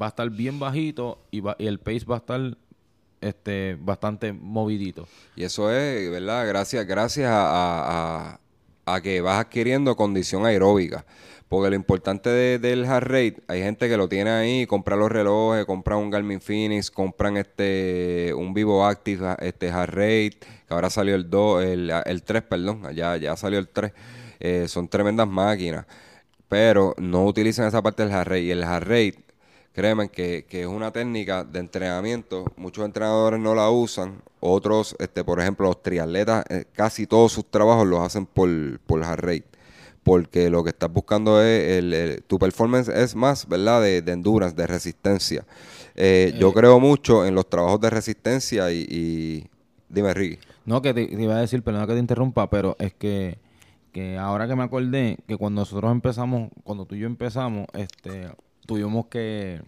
va 0.00 0.06
a 0.06 0.08
estar 0.10 0.30
bien 0.30 0.60
bajito 0.60 1.26
y, 1.32 1.40
va, 1.40 1.56
y 1.58 1.66
el 1.66 1.80
pace 1.80 2.04
va 2.04 2.14
a 2.14 2.18
estar 2.18 2.56
este 3.20 3.76
bastante 3.80 4.32
movidito. 4.32 5.08
Y 5.34 5.42
eso 5.42 5.72
es, 5.72 6.08
¿verdad? 6.08 6.46
Gracias, 6.46 6.86
gracias 6.86 7.28
a, 7.32 8.38
a 8.86 9.00
que 9.00 9.20
vas 9.20 9.38
adquiriendo 9.40 9.96
condición 9.96 10.46
aeróbica. 10.46 11.04
Porque 11.48 11.68
lo 11.70 11.76
importante 11.76 12.30
de- 12.30 12.58
del 12.58 12.86
heart 12.86 13.06
rate, 13.06 13.36
hay 13.46 13.60
gente 13.62 13.88
que 13.88 13.96
lo 13.98 14.08
tiene 14.08 14.30
ahí, 14.30 14.66
compra 14.66 14.96
los 14.96 15.12
relojes, 15.12 15.66
compra 15.66 15.96
un 15.98 16.08
Garmin 16.10 16.40
Phoenix, 16.40 16.90
compran 16.90 17.36
este 17.36 18.32
un 18.34 18.54
Vivo 18.54 18.86
Active 18.86 19.36
este 19.40 19.68
heart 19.68 19.92
rate, 19.92 20.38
que 20.66 20.74
ahora 20.74 20.88
salió 20.90 21.14
el 21.14 21.28
2, 21.28 21.62
el, 21.64 21.92
el 22.06 22.22
3, 22.22 22.42
perdón, 22.42 22.82
ya, 22.94 23.16
ya 23.18 23.36
salió 23.36 23.58
el 23.58 23.68
3. 23.68 23.92
Eh, 24.40 24.66
son 24.68 24.88
tremendas 24.88 25.28
máquinas. 25.28 25.86
Pero 26.48 26.94
no 26.98 27.24
utilizan 27.26 27.66
esa 27.66 27.82
parte 27.82 28.02
del 28.02 28.12
heart 28.12 28.28
rate. 28.28 28.42
Y 28.42 28.50
el 28.50 28.62
heart 28.64 28.86
rate, 28.86 29.14
créeme 29.72 30.08
que, 30.10 30.44
que 30.48 30.62
es 30.62 30.66
una 30.66 30.90
técnica 30.92 31.44
de 31.44 31.60
entrenamiento. 31.60 32.44
Muchos 32.56 32.84
entrenadores 32.84 33.40
no 33.40 33.54
la 33.54 33.70
usan. 33.70 34.22
Otros, 34.40 34.96
este, 34.98 35.24
por 35.24 35.40
ejemplo, 35.40 35.66
los 35.68 35.82
triatletas, 35.82 36.44
eh, 36.50 36.64
casi 36.72 37.06
todos 37.06 37.32
sus 37.32 37.46
trabajos 37.50 37.86
los 37.86 38.00
hacen 38.00 38.26
por, 38.26 38.48
por 38.80 39.02
heart 39.04 39.20
rate 39.20 39.44
porque 40.02 40.50
lo 40.50 40.64
que 40.64 40.70
estás 40.70 40.92
buscando 40.92 41.40
es 41.42 41.78
el, 41.78 41.94
el- 41.94 42.22
tu 42.24 42.38
performance 42.38 42.88
es 42.88 43.14
más, 43.14 43.46
¿verdad? 43.48 43.80
De, 43.82 44.02
de 44.02 44.12
endurance, 44.12 44.56
de 44.56 44.66
resistencia. 44.66 45.44
Eh, 45.94 46.34
yo 46.38 46.52
creo 46.52 46.80
mucho 46.80 47.24
en 47.24 47.34
los 47.34 47.48
trabajos 47.48 47.80
de 47.80 47.90
resistencia 47.90 48.72
y, 48.72 48.84
y- 48.88 49.46
dime, 49.88 50.12
Ricky. 50.12 50.38
No, 50.64 50.82
que 50.82 50.92
te, 50.94 51.06
te 51.06 51.22
iba 51.22 51.36
a 51.36 51.40
decir, 51.40 51.62
perdona 51.62 51.86
que 51.86 51.92
te 51.94 51.98
interrumpa, 52.00 52.50
pero 52.50 52.76
es 52.80 52.94
que, 52.94 53.38
que 53.92 54.18
ahora 54.18 54.48
que 54.48 54.56
me 54.56 54.64
acordé 54.64 55.18
que 55.28 55.36
cuando 55.36 55.60
nosotros 55.60 55.90
empezamos, 55.92 56.50
cuando 56.64 56.84
tú 56.86 56.94
y 56.94 57.00
yo 57.00 57.06
empezamos, 57.06 57.66
este, 57.74 58.28
tuvimos 58.66 59.06
que 59.06 59.62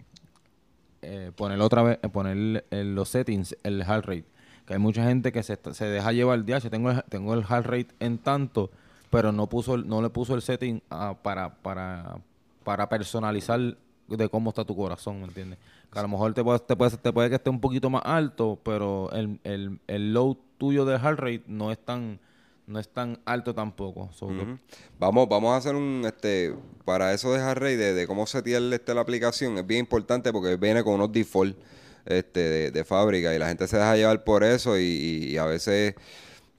eh, 1.01 1.31
poner 1.35 1.59
otra 1.61 1.83
vez, 1.83 1.99
eh, 2.01 2.09
poner 2.09 2.65
en 2.71 2.95
los 2.95 3.09
settings 3.09 3.55
el 3.63 3.83
heart 3.83 4.05
rate. 4.05 4.25
Que 4.65 4.73
hay 4.73 4.79
mucha 4.79 5.03
gente 5.03 5.31
que 5.31 5.43
se, 5.43 5.59
se 5.73 5.85
deja 5.85 6.11
llevar 6.11 6.39
el 6.39 6.45
DH, 6.45 6.69
tengo 6.69 6.89
el, 6.89 7.03
tengo 7.03 7.33
el 7.33 7.43
heart 7.45 7.65
rate 7.67 7.87
en 7.99 8.17
tanto, 8.17 8.71
pero 9.11 9.31
no 9.31 9.47
puso 9.47 9.77
no 9.77 10.01
le 10.01 10.09
puso 10.09 10.33
el 10.33 10.41
setting 10.41 10.81
ah, 10.89 11.15
para, 11.21 11.55
para, 11.55 12.17
para 12.63 12.89
personalizar 12.89 13.59
de 14.07 14.29
cómo 14.29 14.49
está 14.49 14.65
tu 14.65 14.75
corazón, 14.75 15.19
¿me 15.19 15.27
entiendes? 15.27 15.59
Que 15.91 15.99
a 15.99 16.01
lo 16.01 16.07
mejor 16.07 16.33
te 16.33 16.43
puede, 16.43 16.59
te 16.59 16.75
puede, 16.75 16.97
te 16.97 17.13
puede 17.13 17.29
que 17.29 17.35
esté 17.35 17.49
un 17.49 17.61
poquito 17.61 17.89
más 17.89 18.01
alto, 18.05 18.59
pero 18.63 19.11
el, 19.11 19.39
el, 19.43 19.79
el 19.87 20.13
low 20.13 20.37
tuyo 20.57 20.85
del 20.85 20.99
heart 20.99 21.19
rate 21.19 21.43
no 21.47 21.71
es 21.71 21.77
tan, 21.77 22.19
no 22.67 22.79
es 22.79 22.87
tan 22.89 23.19
alto 23.25 23.53
tampoco. 23.53 24.09
Vamos, 24.99 25.27
vamos 25.29 25.53
a 25.53 25.57
hacer 25.57 25.75
un, 25.75 26.03
este, 26.05 26.53
para 26.83 27.13
eso 27.13 27.31
de 27.33 27.39
rate, 27.53 27.77
de, 27.77 27.93
de 27.93 28.07
cómo 28.07 28.25
setear 28.27 28.61
este, 28.73 28.93
la 28.93 29.01
aplicación, 29.01 29.57
es 29.57 29.67
bien 29.67 29.81
importante 29.81 30.31
porque 30.31 30.55
viene 30.57 30.83
con 30.83 30.95
unos 30.95 31.11
default 31.11 31.57
este, 32.05 32.71
de, 32.71 32.83
fábrica 32.83 33.33
y 33.33 33.39
la 33.39 33.47
gente 33.47 33.67
se 33.67 33.77
deja 33.77 33.95
llevar 33.95 34.23
por 34.23 34.43
eso 34.43 34.77
y, 34.77 34.83
y 34.83 35.37
a 35.37 35.45
veces 35.45 35.95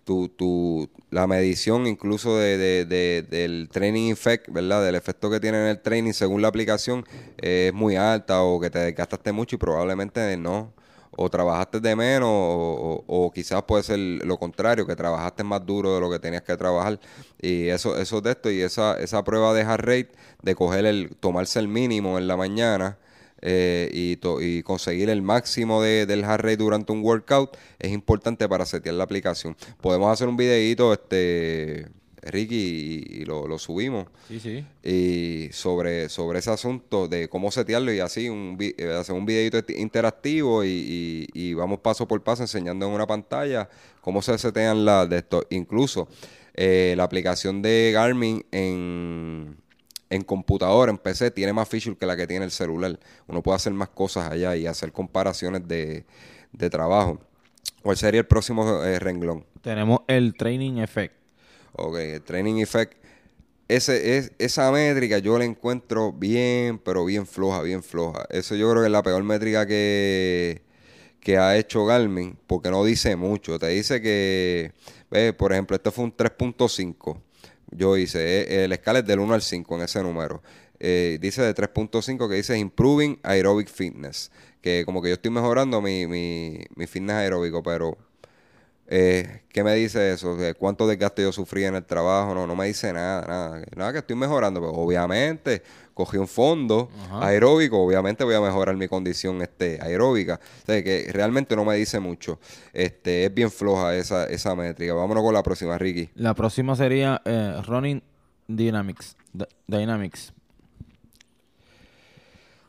tu, 0.05 0.29
tu, 0.29 0.89
la 1.11 1.27
medición 1.27 1.87
incluso 1.87 2.37
de, 2.39 2.57
de- 2.57 2.85
de- 2.85 3.23
del 3.23 3.69
training 3.73 4.13
effect, 4.13 4.49
¿verdad? 4.51 4.85
Del 4.85 4.95
efecto 4.95 5.31
que 5.31 5.41
tiene 5.41 5.59
en 5.63 5.67
el 5.69 5.81
training 5.83 6.13
según 6.13 6.43
la 6.43 6.49
aplicación 6.49 7.05
es 7.39 7.73
muy 7.75 7.97
alta 7.97 8.43
o 8.43 8.61
que 8.61 8.71
te 8.71 8.79
desgastaste 8.79 9.33
mucho 9.33 9.57
y 9.57 9.59
probablemente 9.59 10.37
no. 10.37 10.73
O 11.17 11.31
trabajaste 11.31 11.81
de 11.81 11.97
menos 11.97 12.29
o, 12.31 13.05
o- 13.09 13.27
o 13.27 13.31
quizás 13.33 13.63
puede 13.63 13.83
ser 13.83 13.99
lo 13.99 14.39
contrario, 14.39 14.87
que 14.87 14.95
trabajaste 14.97 15.45
más 15.45 15.65
duro 15.65 15.95
de 15.95 16.01
lo 16.01 16.11
que 16.11 16.19
tenías 16.19 16.43
que 16.43 16.57
trabajar. 16.57 17.01
Y 17.41 17.69
eso, 17.69 17.97
eso 17.99 18.21
de 18.21 18.33
esto 18.33 18.51
y 18.51 18.61
esa, 18.61 18.99
esa 19.01 19.25
prueba 19.25 19.53
de 19.55 19.63
heart 19.65 19.85
rate, 19.85 20.13
de 20.43 20.55
coger 20.55 20.85
el, 20.87 21.17
tomarse 21.21 21.59
el 21.59 21.69
mínimo 21.69 22.19
en 22.19 22.27
la 22.29 22.37
mañana 22.37 22.99
eh, 23.43 23.91
y, 23.93 24.63
conseguir 24.63 25.11
el 25.11 25.23
máximo 25.23 25.83
de- 25.83 26.07
del 26.07 26.21
heart 26.25 26.43
rate 26.45 26.57
durante 26.59 26.93
un 26.93 27.03
workout 27.03 27.57
es 27.79 27.93
importante 27.93 28.49
para 28.49 28.65
setear 28.67 28.95
la 28.97 29.05
aplicación. 29.05 29.57
Podemos 29.81 30.11
hacer 30.13 30.27
un 30.29 30.37
videíto, 30.37 30.93
este, 30.93 31.87
Ricky, 32.31 32.57
y, 33.09 33.23
y 33.23 33.25
lo, 33.25 33.47
lo 33.47 33.59
subimos. 33.59 34.07
sí, 34.29 34.39
sí. 34.41 34.65
Y 34.83 35.49
sobre, 35.53 36.09
sobre 36.09 36.39
ese 36.41 36.51
asunto 36.51 37.09
de 37.09 37.29
cómo 37.29 37.51
setearlo 37.51 37.93
y 37.93 38.01
así, 38.01 38.29
un, 38.29 38.57
eh, 38.61 38.97
hacer 38.99 39.15
un 39.15 39.27
videito 39.27 39.59
interactivo 39.73 40.65
y, 40.65 40.69
y- 40.69 41.27
y 41.51 41.55
vamos 41.55 41.81
paso 41.81 42.07
por 42.07 42.23
paso 42.23 42.43
enseñando 42.43 42.87
en 42.87 42.93
una 42.93 43.07
pantalla 43.07 43.69
cómo 44.01 44.23
se 44.23 44.37
setean 44.39 44.85
las 44.85 45.09
de 45.09 45.19
esto. 45.19 45.45
Incluso 45.51 46.09
eh, 46.55 46.95
la 46.97 47.05
aplicación 47.05 47.61
de 47.63 47.91
Garmin 47.93 48.45
en, 48.53 49.57
en 50.11 50.23
computadora, 50.23 50.91
en 50.91 50.99
PC, 50.99 51.31
tiene 51.33 51.53
más 51.53 51.69
features 51.69 51.99
que 51.99 52.07
la 52.07 52.17
que 52.17 52.27
tiene 52.27 52.45
el 52.45 52.51
celular. 52.51 52.99
Uno 53.27 53.43
puede 53.43 53.57
hacer 53.57 53.73
más 53.73 53.89
cosas 53.89 54.31
allá 54.31 54.57
y 54.57 54.67
hacer 54.67 54.93
comparaciones 54.93 55.67
de, 55.67 56.05
de 56.53 56.71
trabajo. 56.71 57.21
¿Cuál 57.83 57.97
sería 57.97 58.21
el 58.21 58.27
próximo 58.27 58.83
eh, 58.85 58.99
renglón? 58.99 59.45
Tenemos 59.61 60.01
el 60.09 60.35
training 60.35 60.79
effect. 60.79 61.15
Ok, 61.79 61.97
el 61.97 62.23
training 62.23 62.63
effect. 62.63 62.95
Ese, 63.69 64.17
es, 64.17 64.33
esa 64.39 64.71
métrica 64.71 65.19
yo 65.19 65.39
la 65.39 65.45
encuentro 65.45 66.13
bien, 66.13 66.79
pero 66.79 67.05
bien 67.05 67.27
floja, 67.27 67.63
bien 67.63 67.83
floja. 67.83 68.27
Eso 68.31 68.55
yo 68.55 68.71
creo 68.71 68.83
que 68.83 68.87
es 68.87 68.93
la 68.93 69.03
peor 69.03 69.23
métrica 69.25 69.67
que, 69.67 70.63
que 71.21 71.37
ha 71.37 71.57
hecho 71.57 71.85
Garmin, 71.85 72.39
porque 72.47 72.71
no 72.71 72.85
dice 72.85 73.17
mucho. 73.17 73.59
Te 73.59 73.69
dice 73.69 74.01
que, 74.01 74.73
ve, 75.11 75.33
por 75.33 75.53
ejemplo, 75.53 75.77
este 75.77 75.91
fue 75.91 76.05
un 76.05 76.17
3.5. 76.17 77.21
Yo 77.73 77.97
hice, 77.97 78.43
eh, 78.43 78.65
el 78.65 78.73
escala 78.73 79.01
es 79.01 79.07
del 79.07 79.19
1 79.19 79.35
al 79.35 79.43
5 79.43 79.77
en 79.77 79.83
ese 79.83 80.03
número. 80.03 80.43
Eh, 80.79 81.19
dice 81.21 81.43
de 81.43 81.55
3.5 81.55 82.29
que 82.29 82.37
dice 82.37 82.57
Improving 82.57 83.19
Aerobic 83.23 83.69
Fitness. 83.69 84.31
Que 84.63 84.85
como 84.87 85.03
que 85.03 85.09
yo 85.09 85.15
estoy 85.15 85.31
mejorando 85.31 85.83
mi, 85.83 86.07
mi, 86.07 86.61
mi 86.75 86.87
fitness 86.87 87.17
aeróbico, 87.17 87.63
pero 87.63 87.99
eh, 88.89 89.43
¿Qué 89.53 89.65
me 89.65 89.75
dice 89.75 90.13
eso? 90.13 90.37
¿De 90.37 90.55
¿Cuánto 90.55 90.87
desgaste 90.87 91.23
yo 91.23 91.33
sufrí 91.33 91.65
en 91.65 91.75
el 91.75 91.85
trabajo? 91.85 92.35
No, 92.35 92.47
no 92.47 92.55
me 92.55 92.67
dice 92.67 92.93
nada, 92.93 93.27
nada. 93.27 93.63
Nada 93.75 93.93
que 93.93 93.99
estoy 93.99 94.17
mejorando. 94.17 94.61
Pero 94.61 94.73
obviamente, 94.75 95.63
cogí 95.95 96.19
un 96.19 96.29
fondo 96.29 96.91
Ajá. 97.07 97.27
aeróbico, 97.27 97.79
obviamente 97.83 98.23
voy 98.23 98.35
a 98.35 98.41
mejorar 98.41 98.77
mi 98.77 98.87
condición 98.87 99.41
este, 99.43 99.79
aeróbica. 99.81 100.39
O 100.63 100.67
sea, 100.67 100.85
que 100.85 101.09
realmente 101.13 101.57
no 101.57 101.65
me 101.65 101.75
dice 101.77 101.99
mucho. 102.01 102.39
Este, 102.73 103.25
es 103.25 103.35
bien 103.35 103.51
floja 103.51 103.97
esa, 103.97 104.25
esa 104.27 104.55
métrica. 104.55 104.93
Vámonos 104.95 105.25
con 105.25 105.33
la 105.35 105.43
próxima, 105.43 105.79
Ricky. 105.79 106.11
La 106.15 106.35
próxima 106.35 106.77
sería 106.77 107.23
eh, 107.25 107.61
Running 107.67 108.03
Dynamics. 108.47 109.17
D- 109.33 109.49
Dynamics. 109.67 110.33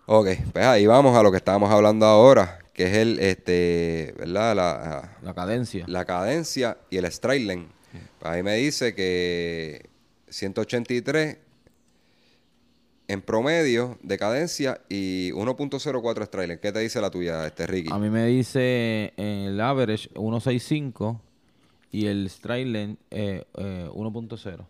Ok, 0.09 0.27
pues 0.53 0.65
ahí 0.65 0.85
vamos 0.87 1.17
a 1.17 1.21
lo 1.21 1.31
que 1.31 1.37
estábamos 1.37 1.69
hablando 1.69 2.05
ahora, 2.05 2.59
que 2.77 2.85
es 2.85 2.93
el, 2.97 3.19
este, 3.19 4.13
¿verdad? 4.19 4.55
La, 4.55 5.17
La 5.23 5.33
cadencia. 5.33 5.83
la 5.87 6.05
cadencia 6.05 6.77
y 6.91 6.97
el 6.97 7.11
stride 7.11 7.43
length. 7.45 7.71
Ahí 8.21 8.43
me 8.43 8.55
dice 8.55 8.93
que 8.93 9.89
183 10.29 11.37
en 13.07 13.21
promedio 13.23 13.97
de 14.03 14.17
cadencia 14.19 14.81
y 14.89 15.31
1.04 15.31 16.25
stride 16.27 16.47
length. 16.47 16.61
¿Qué 16.61 16.71
te 16.71 16.79
dice 16.79 17.01
la 17.01 17.09
tuya, 17.09 17.47
este 17.47 17.65
Ricky? 17.65 17.89
A 17.91 17.97
mí 17.97 18.11
me 18.11 18.27
dice 18.27 19.11
el 19.17 19.59
average 19.59 20.09
165 20.09 21.19
y 21.91 22.05
el 22.05 22.29
stride 22.29 22.65
length 22.65 22.99
eh, 23.09 23.43
eh, 23.57 23.89
1.0. 23.91 24.65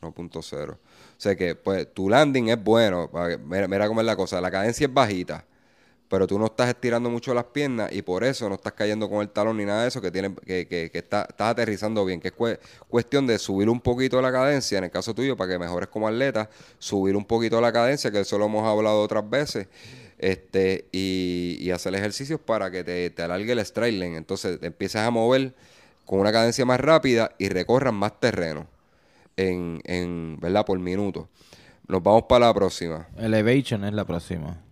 1.0. 0.00 0.72
O 0.72 0.78
sea 1.16 1.36
que, 1.36 1.54
pues, 1.54 1.94
tu 1.94 2.08
landing 2.08 2.48
es 2.48 2.62
bueno. 2.62 3.08
mira 3.46 3.86
cómo 3.86 4.00
es 4.00 4.06
la 4.06 4.16
cosa. 4.16 4.40
La 4.40 4.50
cadencia 4.50 4.86
es 4.86 4.92
bajita, 4.92 5.44
pero 6.14 6.28
tú 6.28 6.38
no 6.38 6.46
estás 6.46 6.68
estirando 6.68 7.10
mucho 7.10 7.34
las 7.34 7.42
piernas 7.46 7.90
y 7.92 8.00
por 8.02 8.22
eso 8.22 8.48
no 8.48 8.54
estás 8.54 8.72
cayendo 8.74 9.10
con 9.10 9.20
el 9.20 9.30
talón 9.30 9.56
ni 9.56 9.64
nada 9.64 9.82
de 9.82 9.88
eso, 9.88 10.00
que, 10.00 10.12
tiene, 10.12 10.32
que, 10.46 10.64
que, 10.68 10.88
que 10.88 10.98
está- 10.98 11.26
estás 11.28 11.50
aterrizando 11.50 12.04
bien. 12.04 12.20
Que 12.20 12.28
es 12.28 12.36
cue- 12.36 12.60
cuestión 12.88 13.26
de 13.26 13.36
subir 13.36 13.68
un 13.68 13.80
poquito 13.80 14.22
la 14.22 14.30
cadencia, 14.30 14.78
en 14.78 14.84
el 14.84 14.92
caso 14.92 15.12
tuyo, 15.12 15.36
para 15.36 15.50
que 15.54 15.58
mejores 15.58 15.88
como 15.88 16.06
atleta, 16.06 16.48
subir 16.78 17.16
un 17.16 17.24
poquito 17.24 17.60
la 17.60 17.72
cadencia, 17.72 18.12
que 18.12 18.20
eso 18.20 18.38
lo 18.38 18.44
hemos 18.46 18.64
hablado 18.64 19.02
otras 19.02 19.28
veces. 19.28 19.66
Este, 20.16 20.86
y, 20.92 21.68
hacer 21.72 21.92
ejercicios 21.96 22.38
para 22.38 22.70
que 22.70 22.84
te, 22.84 23.10
te 23.10 23.22
alargue 23.22 23.50
el 23.50 23.66
stride 23.66 23.98
length. 23.98 24.16
Entonces 24.16 24.60
te 24.60 24.68
empiezas 24.68 25.04
a 25.04 25.10
mover 25.10 25.52
con 26.06 26.20
una 26.20 26.30
cadencia 26.30 26.64
más 26.64 26.78
rápida 26.78 27.32
y 27.38 27.48
recorras 27.48 27.92
más 27.92 28.20
terreno 28.20 28.68
en, 29.36 29.80
en 29.82 30.38
¿verdad? 30.40 30.64
Por 30.64 30.78
minuto. 30.78 31.28
Nos 31.88 32.04
vamos 32.04 32.26
para 32.28 32.46
la 32.46 32.54
próxima. 32.54 33.08
Elevation 33.18 33.84
es 33.84 33.92
la 33.94 34.04
próxima. 34.04 34.63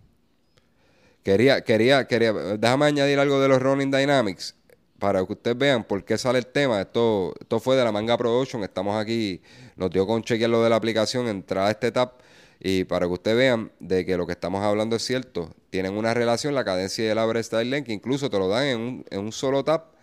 Quería, 1.23 1.61
quería, 1.61 2.05
quería, 2.05 2.33
déjame 2.33 2.85
añadir 2.85 3.17
algo 3.17 3.39
de 3.39 3.47
los 3.47 3.61
Running 3.61 3.91
Dynamics 3.91 4.55
para 4.99 5.25
que 5.25 5.33
ustedes 5.33 5.57
vean 5.57 5.83
por 5.83 6.03
qué 6.03 6.17
sale 6.17 6.39
el 6.39 6.47
tema. 6.47 6.81
Esto, 6.81 7.33
esto 7.39 7.59
fue 7.59 7.75
de 7.75 7.83
la 7.83 7.91
Manga 7.91 8.17
Production. 8.17 8.63
Estamos 8.63 9.01
aquí, 9.01 9.41
nos 9.75 9.89
dio 9.89 10.05
con 10.05 10.21
chequear 10.21 10.49
lo 10.49 10.63
de 10.63 10.69
la 10.69 10.75
aplicación, 10.75 11.27
entrar 11.27 11.67
a 11.67 11.71
este 11.71 11.91
tab 11.91 12.13
y 12.59 12.85
para 12.85 13.07
que 13.07 13.13
ustedes 13.13 13.37
vean 13.37 13.71
de 13.79 14.05
que 14.05 14.15
lo 14.17 14.25
que 14.25 14.33
estamos 14.33 14.63
hablando 14.63 14.95
es 14.95 15.03
cierto. 15.03 15.53
Tienen 15.69 15.93
una 15.93 16.13
relación, 16.13 16.55
la 16.55 16.63
cadencia 16.63 17.05
y 17.05 17.07
el 17.07 17.17
average 17.17 17.43
style 17.43 17.83
que 17.83 17.93
incluso 17.93 18.29
te 18.29 18.37
lo 18.39 18.47
dan 18.47 18.65
en 18.65 18.79
un, 18.79 19.05
en 19.09 19.19
un 19.19 19.31
solo 19.31 19.63
tab 19.63 19.93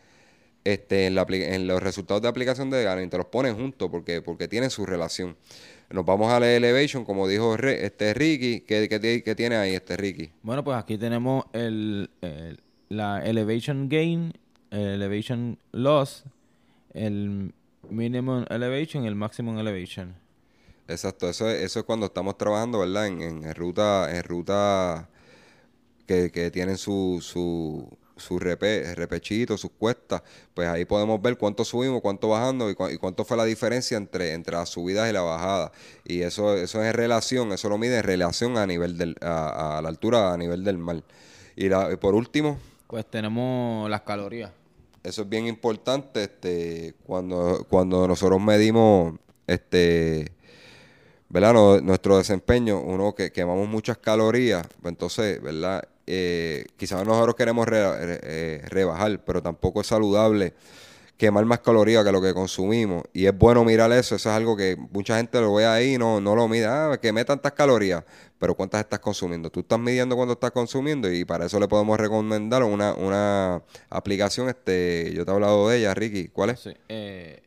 este, 0.64 1.06
en, 1.06 1.14
la 1.14 1.26
en 1.30 1.66
los 1.66 1.82
resultados 1.82 2.22
de 2.22 2.28
aplicación 2.28 2.70
de 2.70 2.82
Garmin, 2.82 3.08
te 3.08 3.16
los 3.16 3.26
ponen 3.26 3.56
juntos 3.56 3.88
porque, 3.90 4.20
porque 4.22 4.48
tienen 4.48 4.70
su 4.70 4.84
relación. 4.84 5.36
Nos 5.90 6.04
vamos 6.04 6.30
a 6.32 6.38
la 6.38 6.52
Elevation, 6.54 7.04
como 7.04 7.26
dijo 7.26 7.56
Re- 7.56 7.84
este 7.84 8.14
Ricky, 8.14 8.60
¿qué, 8.60 8.88
qué, 8.88 9.22
qué 9.24 9.34
tiene 9.34 9.56
ahí 9.56 9.74
este 9.74 9.96
Ricky? 9.96 10.30
Bueno, 10.42 10.62
pues 10.62 10.76
aquí 10.78 10.96
tenemos 10.96 11.44
el, 11.52 12.10
el- 12.20 12.60
la 12.88 13.24
elevation 13.24 13.88
gain, 13.88 14.32
el 14.70 14.80
elevation 14.80 15.58
loss, 15.72 16.24
el 16.94 17.52
minimum 17.88 18.44
elevation 18.50 19.04
y 19.04 19.08
el 19.08 19.14
maximum 19.16 19.58
elevation. 19.58 20.14
Exacto, 20.88 21.28
eso 21.28 21.48
es, 21.48 21.60
eso 21.62 21.80
es 21.80 21.84
cuando 21.86 22.06
estamos 22.06 22.36
trabajando, 22.38 22.80
¿verdad? 22.80 23.06
En, 23.08 23.22
en- 23.22 23.44
en 23.44 23.54
ruta, 23.54 24.16
en 24.16 24.22
ruta 24.24 25.08
que, 26.06 26.30
que 26.30 26.50
tienen 26.52 26.78
su, 26.78 27.18
su, 27.20 27.88
su 28.20 28.38
repe, 28.38 28.94
repechito, 28.94 29.56
sus 29.58 29.70
cuestas, 29.72 30.22
pues 30.54 30.68
ahí 30.68 30.84
podemos 30.84 31.20
ver 31.20 31.36
cuánto 31.38 31.64
subimos, 31.64 32.00
cuánto 32.00 32.28
bajando 32.28 32.70
y, 32.70 32.74
cuánto 32.74 33.24
fue 33.24 33.36
la 33.36 33.44
diferencia 33.44 33.96
entre, 33.96 34.32
entre 34.34 34.54
las 34.56 34.68
subidas 34.68 35.10
y 35.10 35.12
la 35.12 35.22
bajada. 35.22 35.72
Y 36.04 36.22
eso, 36.22 36.54
eso 36.56 36.80
es 36.82 36.88
en 36.88 36.94
relación, 36.94 37.52
eso 37.52 37.68
lo 37.68 37.78
mide 37.78 37.98
en 37.98 38.04
relación 38.04 38.56
a 38.58 38.66
nivel 38.66 38.96
del, 38.98 39.16
a, 39.22 39.78
a 39.78 39.82
la 39.82 39.88
altura 39.88 40.32
a 40.32 40.36
nivel 40.36 40.62
del 40.64 40.78
mar. 40.78 41.02
Y, 41.56 41.68
la, 41.68 41.92
y 41.92 41.96
por 41.96 42.14
último, 42.14 42.58
Pues 42.86 43.04
tenemos 43.10 43.88
las 43.90 44.02
calorías. 44.02 44.50
eso 45.02 45.22
es 45.22 45.28
bien 45.28 45.46
importante, 45.46 46.22
este, 46.24 46.94
cuando, 47.04 47.66
cuando 47.68 48.06
nosotros 48.06 48.40
medimos, 48.40 49.14
este, 49.46 50.32
¿verdad? 51.28 51.52
No- 51.54 51.80
nuestro 51.80 52.18
desempeño, 52.18 52.80
uno 52.80 53.14
que 53.14 53.32
quemamos 53.32 53.68
muchas 53.68 53.98
calorías, 53.98 54.66
pues 54.82 54.92
entonces, 54.92 55.40
¿verdad? 55.42 55.86
Eh, 56.12 56.66
quizás 56.76 57.06
nosotros 57.06 57.36
queremos 57.36 57.68
re- 57.68 58.04
re- 58.06 58.20
eh, 58.22 58.62
rebajar, 58.68 59.20
pero 59.24 59.40
tampoco 59.40 59.80
es 59.80 59.86
saludable 59.86 60.54
quemar 61.16 61.44
más 61.44 61.60
calorías 61.60 62.02
que 62.04 62.10
lo 62.10 62.20
que 62.20 62.32
consumimos. 62.34 63.04
Y 63.12 63.26
es 63.26 63.36
bueno 63.38 63.62
mirar 63.64 63.92
eso, 63.92 64.16
eso 64.16 64.28
es 64.30 64.34
algo 64.34 64.56
que 64.56 64.76
mucha 64.90 65.18
gente 65.18 65.40
lo 65.40 65.52
ve 65.54 65.66
ahí 65.66 65.94
y 65.94 65.98
no, 65.98 66.20
no 66.20 66.34
lo 66.34 66.48
mide. 66.48 66.64
Ah, 66.66 66.98
quemé 67.00 67.24
tantas 67.24 67.52
calorías, 67.52 68.02
pero 68.38 68.54
¿cuántas 68.54 68.80
estás 68.80 68.98
consumiendo? 69.00 69.50
Tú 69.50 69.60
estás 69.60 69.78
midiendo 69.78 70.16
cuánto 70.16 70.32
estás 70.32 70.50
consumiendo 70.50 71.12
y 71.12 71.24
para 71.26 71.44
eso 71.46 71.60
le 71.60 71.68
podemos 71.68 72.00
recomendar 72.00 72.62
una, 72.64 72.94
una 72.94 73.62
aplicación, 73.90 74.48
este, 74.48 75.12
yo 75.14 75.24
te 75.24 75.30
he 75.30 75.34
hablado 75.34 75.68
de 75.68 75.78
ella, 75.78 75.92
Ricky, 75.94 76.28
¿cuál 76.28 76.50
es? 76.50 76.60
Sí, 76.60 76.70
eh, 76.88 77.42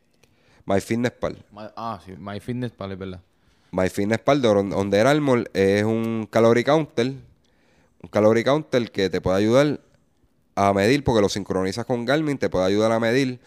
MyFitnessPal. 0.66 1.44
my- 1.52 1.68
ah, 1.76 2.00
sí, 2.06 2.14
MyFitnessPal 2.18 2.92
es 2.92 2.98
verdad. 2.98 3.20
MyFitnessPal 3.72 4.40
de 4.40 4.48
Under 4.50 5.06
Armour 5.08 5.50
es 5.52 5.82
un 5.82 6.28
calorie 6.30 6.62
counter, 6.62 7.12
un 8.04 8.08
calorie 8.08 8.44
counter 8.44 8.90
que 8.90 9.08
te 9.08 9.22
puede 9.22 9.38
ayudar 9.38 9.80
a 10.54 10.72
medir, 10.74 11.02
porque 11.04 11.22
lo 11.22 11.30
sincronizas 11.30 11.86
con 11.86 12.04
Garmin, 12.04 12.36
te 12.36 12.50
puede 12.50 12.66
ayudar 12.66 12.92
a 12.92 13.00
medir 13.00 13.40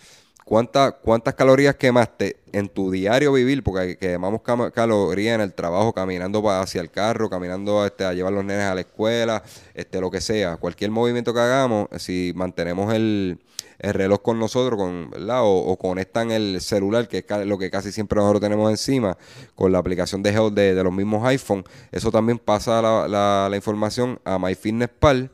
cuántas 0.48 0.94
cuántas 1.04 1.34
calorías 1.36 1.76
quemaste 1.76 2.38
en 2.54 2.70
tu 2.70 2.90
diario 2.90 3.34
vivir, 3.34 3.62
porque 3.64 3.98
quemamos 3.98 4.42
calorías 4.74 5.36
en 5.36 5.42
el 5.42 5.54
trabajo, 5.54 5.92
caminando 5.92 6.50
hacia 6.50 6.80
el 6.80 6.90
carro, 6.90 7.30
caminando 7.30 7.86
este, 7.86 8.06
a 8.06 8.14
llevar 8.14 8.32
los 8.32 8.46
nenes 8.46 8.64
a 8.66 8.74
la 8.74 8.82
escuela, 8.82 9.44
este, 9.74 10.00
lo 10.00 10.10
que 10.10 10.22
sea, 10.22 10.56
cualquier 10.56 10.90
movimiento 10.92 11.34
que 11.34 11.42
hagamos, 11.42 11.90
si 11.98 12.32
mantenemos 12.34 12.94
el, 12.94 13.40
el 13.80 13.94
reloj 13.94 14.22
con 14.22 14.40
nosotros, 14.40 14.80
con, 14.80 15.10
¿verdad? 15.12 15.42
O, 15.44 15.58
o 15.66 15.78
conectan 15.78 16.32
el 16.32 16.62
celular, 16.62 17.10
que 17.10 17.18
es 17.28 17.46
lo 17.46 17.58
que 17.58 17.70
casi 17.70 17.92
siempre 17.92 18.16
nosotros 18.18 18.42
tenemos 18.42 18.72
encima, 18.72 19.18
con 19.54 19.74
la 19.74 19.80
aplicación 19.80 20.24
de 20.24 20.32
de, 20.32 20.74
de 20.76 20.84
los 20.84 20.94
mismos 20.94 21.26
iPhone, 21.28 21.66
eso 21.92 22.10
también 22.10 22.40
pasa 22.40 22.82
la, 22.82 23.08
la- 23.10 23.48
la 23.52 23.56
información 23.58 24.20
a 24.24 24.40
MyFitnessPal 24.40 25.30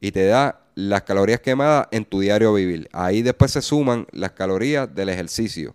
y 0.00 0.12
te 0.12 0.26
da 0.26 0.62
las 0.74 1.02
calorías 1.02 1.40
quemadas 1.40 1.88
en 1.90 2.04
tu 2.04 2.20
diario 2.20 2.54
vivir. 2.54 2.88
Ahí 2.92 3.22
después 3.22 3.50
se 3.50 3.62
suman 3.62 4.06
las 4.12 4.32
calorías 4.32 4.92
del 4.94 5.10
ejercicio. 5.10 5.74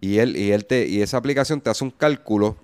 Y 0.00 0.18
él, 0.18 0.36
y 0.36 0.52
él 0.52 0.64
te, 0.64 0.86
y 0.86 1.02
esa 1.02 1.16
aplicación 1.16 1.60
te 1.60 1.70
hace 1.70 1.84
un 1.84 1.90
cálculo 1.90 2.56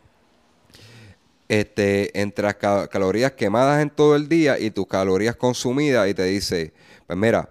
este, 1.49 2.19
entre 2.21 2.45
las 2.45 2.55
ca- 2.55 2.89
calorías 2.89 3.33
quemadas 3.33 3.83
en 3.83 3.91
todo 3.91 4.17
el 4.17 4.29
día 4.29 4.59
y 4.59 4.71
tus 4.71 4.87
calorías 4.87 5.37
consumidas 5.37 6.09
y 6.09 6.15
te 6.15 6.25
dice, 6.25 6.73
pues 7.07 7.19
mira, 7.19 7.51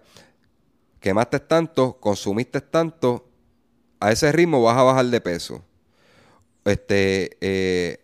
quemaste 1.00 1.40
tanto, 1.40 1.98
consumiste 2.00 2.62
tanto, 2.62 3.28
a 4.00 4.12
ese 4.12 4.32
ritmo 4.32 4.62
vas 4.64 4.78
a 4.78 4.84
bajar 4.84 5.06
de 5.06 5.22
peso. 5.22 5.64
Este, 6.66 7.38
eh, 7.42 8.03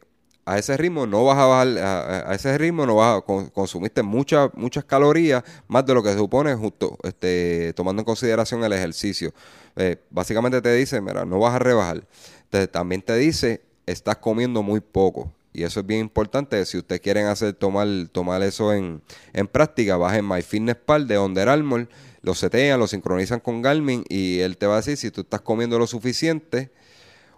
a 0.49 0.57
ese 0.57 0.75
ritmo 0.77 1.05
no 1.05 1.25
vas 1.25 1.37
a 1.37 1.45
bajar, 1.45 1.67
a, 1.77 2.33
ese 2.33 2.57
ritmo 2.57 2.85
no 2.85 2.95
vas 2.95 3.19
a, 3.19 3.21
con- 3.21 3.49
consumiste 3.49 4.01
muchas, 4.01 4.49
muchas 4.55 4.83
calorías, 4.83 5.43
más 5.67 5.85
de 5.85 5.93
lo 5.93 6.01
que 6.01 6.09
se 6.09 6.17
supone 6.17 6.55
justo, 6.55 6.97
este, 7.03 7.71
tomando 7.75 8.01
en 8.01 8.05
consideración 8.05 8.63
el 8.63 8.73
ejercicio. 8.73 9.31
Eh, 9.75 9.97
básicamente 10.09 10.59
te 10.61 10.73
dice, 10.73 11.01
mira, 11.01 11.23
no 11.23 11.37
vas 11.39 11.53
a 11.53 11.59
rebajar. 11.59 12.03
Entonces, 12.45 12.71
también 12.71 13.03
te 13.03 13.15
dice, 13.15 13.61
estás 13.85 14.17
comiendo 14.17 14.63
muy 14.63 14.79
poco. 14.79 15.31
Y 15.53 15.63
eso 15.63 15.81
es 15.81 15.85
bien 15.85 15.99
importante. 16.01 16.65
Si 16.65 16.77
ustedes 16.77 17.01
quieren 17.01 17.27
hacer, 17.27 17.53
tomar, 17.53 17.87
tomar 18.11 18.41
eso 18.41 18.73
en, 18.73 19.01
en 19.33 19.47
práctica, 19.47 19.97
bajen 19.97 20.27
MyFitnessPal 20.27 21.07
de 21.07 21.19
Under 21.19 21.47
Armour, 21.47 21.87
lo 22.21 22.33
setean, 22.33 22.79
lo 22.79 22.87
sincronizan 22.87 23.39
con 23.39 23.61
Garmin 23.61 24.03
y 24.09 24.39
él 24.39 24.57
te 24.57 24.65
va 24.65 24.73
a 24.73 24.77
decir 24.77 24.97
si 24.97 25.11
tú 25.11 25.21
estás 25.21 25.41
comiendo 25.41 25.77
lo 25.79 25.87
suficiente 25.87 26.71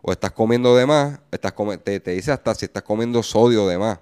o 0.02 0.12
estás 0.12 0.32
comiendo 0.32 0.76
de 0.76 0.86
más, 0.86 1.20
estás 1.32 1.54
come- 1.54 1.78
te, 1.78 2.00
dice 2.00 2.32
hasta 2.32 2.54
si 2.56 2.66
estás 2.66 2.84
comiendo 2.84 3.22
sodio 3.24 3.68
de 3.68 3.78
más. 3.78 4.00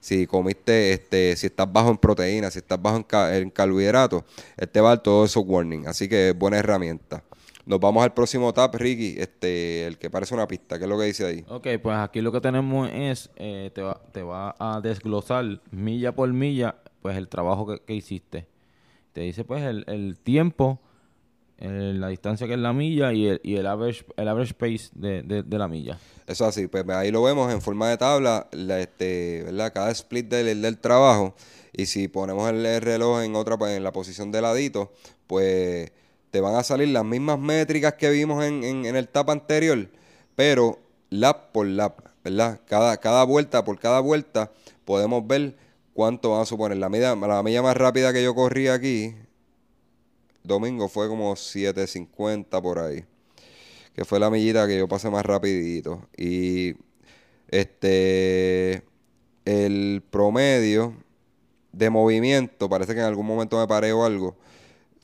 Si 0.00 0.26
comiste, 0.26 0.92
este, 0.94 1.36
si 1.36 1.46
estás 1.46 1.70
bajo 1.70 1.90
en 1.90 1.98
proteínas, 1.98 2.54
si 2.54 2.58
estás 2.60 2.80
bajo 2.80 2.96
en, 2.96 3.02
ca- 3.02 3.30
carbohidratos, 3.52 4.24
él 4.56 4.68
te 4.68 4.80
va 4.80 4.88
a 4.92 4.96
dar 4.96 5.02
todos 5.02 5.30
esos 5.30 5.44
warnings. 5.46 5.86
Así 5.88 6.08
que 6.08 6.30
es 6.30 6.38
buena 6.38 6.58
herramienta. 6.58 7.22
Nos 7.66 7.78
vamos 7.78 8.02
al 8.02 8.14
próximo 8.14 8.52
tab, 8.54 8.74
Ricky, 8.76 9.16
este, 9.18 9.86
el 9.86 9.98
que 9.98 10.08
parece 10.08 10.34
una 10.34 10.48
pista. 10.48 10.78
¿Qué 10.78 10.84
es 10.84 10.90
lo 10.90 10.98
que 10.98 11.04
dice 11.04 11.26
ahí? 11.26 11.44
Ok, 11.48 11.66
pues 11.82 11.98
aquí 11.98 12.22
lo 12.22 12.32
que 12.32 12.40
tenemos 12.40 12.88
es, 12.90 13.30
eh, 13.36 13.70
te, 13.74 13.82
va, 13.82 14.00
te 14.12 14.22
va 14.22 14.56
a 14.58 14.80
desglosar 14.80 15.60
milla 15.70 16.12
por 16.12 16.32
milla, 16.32 16.76
pues 17.02 17.18
el 17.18 17.28
trabajo 17.28 17.66
que, 17.66 17.80
que 17.84 17.94
hiciste. 17.94 18.46
Te 19.12 19.20
dice 19.20 19.44
pues 19.44 19.62
el, 19.64 19.84
el 19.86 20.18
tiempo, 20.18 20.80
eh, 21.60 21.92
la 21.94 22.08
distancia 22.08 22.46
que 22.46 22.54
es 22.54 22.58
la 22.58 22.72
milla 22.72 23.12
y 23.12 23.26
el, 23.26 23.40
y 23.44 23.56
el 23.56 23.66
average, 23.66 24.04
el 24.16 24.28
average 24.28 24.54
pace 24.54 24.90
de, 24.94 25.22
de- 25.22 25.42
de 25.42 25.58
la 25.58 25.68
milla. 25.68 25.98
Eso 26.26 26.44
así, 26.46 26.66
pues 26.66 26.88
ahí 26.90 27.10
lo 27.10 27.22
vemos 27.22 27.52
en 27.52 27.60
forma 27.60 27.88
de 27.90 27.96
tabla, 27.98 28.46
la, 28.52 28.80
este, 28.80 29.42
¿verdad? 29.44 29.72
Cada 29.72 29.90
split 29.90 30.26
del, 30.28 30.62
del 30.62 30.78
trabajo. 30.78 31.34
Y 31.72 31.86
si 31.86 32.08
ponemos 32.08 32.48
el, 32.50 32.64
el 32.66 32.80
reloj 32.80 33.22
en 33.22 33.34
otra, 33.36 33.56
pues, 33.58 33.76
en 33.76 33.84
la 33.84 33.92
posición 33.92 34.30
de 34.32 34.40
ladito, 34.42 34.92
pues 35.26 35.92
te 36.30 36.40
van 36.40 36.54
a 36.54 36.62
salir 36.62 36.88
las 36.88 37.04
mismas 37.04 37.38
métricas 37.38 37.94
que 37.94 38.10
vimos 38.10 38.44
en, 38.44 38.62
en- 38.64 38.86
en 38.86 38.96
el 38.96 39.08
tab 39.08 39.30
anterior, 39.30 39.88
pero 40.36 40.78
lap 41.10 41.50
por 41.52 41.66
lap, 41.66 41.98
¿verdad? 42.24 42.60
Cada, 42.66 42.96
cada 42.98 43.24
vuelta 43.24 43.64
por 43.64 43.78
cada 43.78 44.00
vuelta 44.00 44.50
podemos 44.84 45.26
ver 45.26 45.56
cuánto 45.94 46.30
van 46.30 46.42
a 46.42 46.46
suponer. 46.46 46.78
La 46.78 46.88
milla, 46.88 47.16
la 47.16 47.42
milla 47.42 47.62
más 47.62 47.76
rápida 47.76 48.12
que 48.12 48.22
yo 48.22 48.34
corrí 48.34 48.68
aquí, 48.68 49.14
domingo, 50.42 50.88
fue 50.88 51.08
como 51.08 51.34
7.50 51.34 52.62
por 52.62 52.78
ahí 52.78 53.04
que 53.94 54.04
fue 54.04 54.18
la 54.20 54.30
millita 54.30 54.66
que 54.66 54.78
yo 54.78 54.88
pasé 54.88 55.10
más 55.10 55.24
rapidito. 55.24 56.08
Y 56.16 56.74
este 57.48 58.82
el 59.44 60.02
promedio 60.10 60.94
de 61.72 61.90
movimiento, 61.90 62.68
parece 62.68 62.94
que 62.94 63.00
en 63.00 63.06
algún 63.06 63.26
momento 63.26 63.58
me 63.58 63.66
paré 63.66 63.92
o 63.92 64.04
algo, 64.04 64.36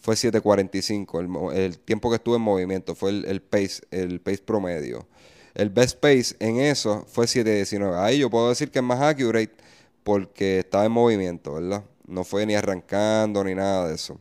fue 0.01 0.15
7.45. 0.15 1.53
El, 1.53 1.59
el 1.59 1.79
tiempo 1.79 2.11
que 2.11 2.17
estuve 2.17 2.37
en 2.37 2.43
movimiento 2.43 2.95
fue 2.95 3.11
el, 3.11 3.25
el 3.27 3.43
pace, 3.43 3.83
el 3.91 4.21
pace 4.21 4.39
promedio. 4.39 5.07
El 5.55 5.71
best 5.71 5.99
pace 6.01 6.37
en 6.39 6.59
eso 6.59 7.05
fue 7.09 7.27
7.19. 7.27 7.99
Ahí 7.99 8.19
yo 8.19 8.31
puedo 8.31 8.49
decir 8.51 8.71
que 8.71 8.79
es 8.81 8.85
más 8.85 9.01
accurate 9.01 9.55
porque 10.05 10.61
estaba 10.61 10.85
en 10.85 10.93
movimiento, 10.93 11.55
¿verdad? 11.55 11.85
No 12.07 12.25
fue 12.25 12.47
ni 12.47 12.55
arrancando 12.55 13.43
ni 13.43 13.55
nada 13.55 13.89
de 13.89 13.95
eso. 13.95 14.21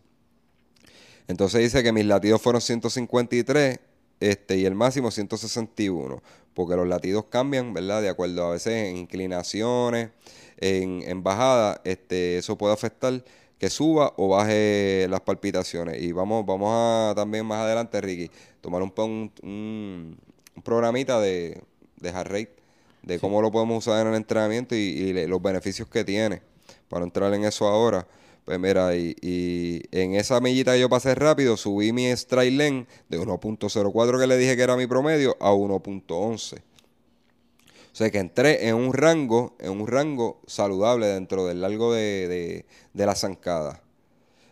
Entonces 1.27 1.61
dice 1.61 1.83
que 1.83 1.91
mis 1.91 2.05
latidos 2.05 2.41
fueron 2.41 2.61
153 2.61 3.79
este, 4.19 4.57
y 4.57 4.65
el 4.65 4.75
máximo 4.75 5.11
161, 5.11 6.21
porque 6.53 6.75
los 6.75 6.88
latidos 6.88 7.25
cambian, 7.29 7.73
¿verdad? 7.73 8.01
De 8.01 8.09
acuerdo 8.09 8.45
a 8.45 8.51
veces 8.51 8.73
en 8.89 8.97
inclinaciones, 8.97 10.09
en, 10.57 11.03
en 11.05 11.23
bajada, 11.23 11.81
este, 11.83 12.38
eso 12.38 12.57
puede 12.57 12.73
afectar 12.73 13.23
que 13.59 13.69
suba 13.69 14.13
o 14.17 14.29
baje 14.29 15.07
las 15.09 15.21
palpitaciones. 15.21 16.01
Y 16.01 16.11
vamos, 16.11 16.45
vamos 16.45 16.69
a 16.73 17.13
también 17.15 17.45
más 17.45 17.59
adelante, 17.59 17.99
Ricky, 18.01 18.29
tomar 18.61 18.81
un, 18.81 18.93
un, 19.43 20.17
programita 20.63 21.19
de, 21.19 21.61
de 21.97 22.11
heart 22.11 22.27
rate, 22.31 22.55
de 23.03 23.19
cómo 23.19 23.41
lo 23.41 23.51
podemos 23.51 23.85
usar 23.85 24.01
en 24.01 24.13
el 24.13 24.15
entrenamiento 24.15 24.75
y, 24.75 24.79
y 24.79 25.13
le- 25.13 25.27
los 25.27 25.41
beneficios 25.41 25.88
que 25.89 26.03
tiene. 26.03 26.41
Para 26.89 27.03
entrar 27.05 27.33
en 27.33 27.43
eso 27.45 27.67
ahora. 27.67 28.07
Pues 28.45 28.60
mira, 28.60 28.95
y, 28.95 29.81
en 29.91 30.13
esa 30.13 30.39
millita 30.39 30.73
que 30.73 30.79
yo 30.79 30.88
pasé 30.88 31.15
rápido, 31.15 31.58
subí 31.58 31.91
mi 31.91 32.15
stride 32.15 32.51
length 32.51 32.88
de 33.10 33.19
1.04 33.19 34.19
que 34.19 34.27
le 34.27 34.38
dije 34.38 34.55
que 34.55 34.62
era 34.62 34.77
mi 34.77 34.86
promedio 34.86 35.36
a 35.39 35.51
1.11. 35.51 36.60
O 36.60 37.97
sea 37.97 38.12
que 38.12 38.19
entré 38.19 38.67
en 38.67 38.75
un 38.75 38.93
rango, 38.93 39.55
en 39.60 39.71
un 39.71 39.88
rango 39.88 40.41
saludable 40.45 41.08
dentro 41.08 41.47
del 41.47 41.62
largo 41.62 41.93
de, 41.93 42.65
de, 42.93 43.05
la 43.05 43.15
zancada. 43.15 43.81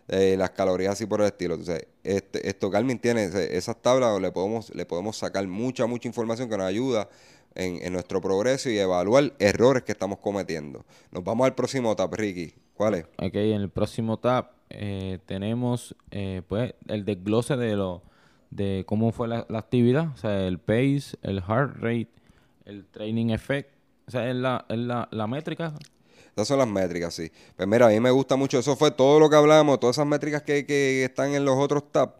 eh, 0.07 0.35
las 0.37 0.51
calorías 0.51 0.93
así 0.93 1.05
por 1.05 1.21
el 1.21 1.27
estilo. 1.27 1.55
Entonces, 1.55 1.85
este, 2.03 2.47
esto 2.49 2.69
Garmin 2.69 2.99
tiene 2.99 3.25
esas 3.51 3.81
tablas, 3.81 4.19
le 4.19 4.31
podemos, 4.31 4.73
le 4.73 4.85
podemos 4.85 5.17
sacar 5.17 5.45
mucha, 5.47 5.85
mucha 5.85 6.07
información 6.07 6.49
que 6.49 6.57
nos 6.57 6.67
ayuda 6.67 7.09
en, 7.55 7.93
nuestro 7.93 8.21
progreso 8.21 8.69
y 8.69 8.77
evaluar 8.79 9.33
errores 9.39 9.83
que 9.83 9.91
estamos 9.91 10.19
cometiendo. 10.19 10.83
Nos 11.11 11.23
vamos 11.23 11.45
al 11.45 11.55
próximo 11.55 11.95
tab, 11.95 12.13
Ricky. 12.15 12.53
¿Cuál 12.75 12.95
es? 12.95 13.05
Ok, 13.17 13.35
en 13.35 13.61
el 13.61 13.69
próximo 13.69 14.17
tab 14.17 14.51
eh, 14.69 15.19
tenemos 15.25 15.95
eh, 16.11 16.41
pues 16.47 16.73
el 16.87 17.05
desglose 17.05 17.57
de 17.57 17.75
lo 17.75 18.01
de 18.49 18.83
cómo 18.85 19.11
fue 19.11 19.27
la, 19.27 19.45
actividad, 19.49 20.09
o 20.13 20.17
sea, 20.17 20.47
el 20.47 20.59
pace, 20.59 21.17
el 21.21 21.41
heart 21.41 21.75
rate, 21.77 22.09
el 22.65 22.85
training 22.85 23.29
effect, 23.31 23.69
o 24.07 24.11
sea, 24.11 24.29
es 24.29 24.35
la, 24.35 24.65
es 24.69 24.77
la, 24.77 25.07
la 25.11 25.27
métrica 25.27 25.73
esas 26.35 26.47
son 26.47 26.57
las 26.57 26.67
métricas, 26.67 27.13
sí. 27.13 27.31
Pues 27.55 27.67
mira, 27.67 27.87
a 27.87 27.89
mí 27.89 27.99
me 27.99 28.09
gusta 28.09 28.35
mucho. 28.35 28.57
Eso 28.57 28.75
fue 28.75 28.89
todo 28.91 29.19
lo 29.19 29.29
que 29.29 29.35
hablamos, 29.35 29.79
todas 29.79 29.97
esas 29.97 30.07
métricas 30.07 30.41
que, 30.41 30.65
que 30.65 31.03
están 31.03 31.35
en 31.35 31.45
los 31.45 31.57
otros 31.57 31.91
tabs, 31.91 32.13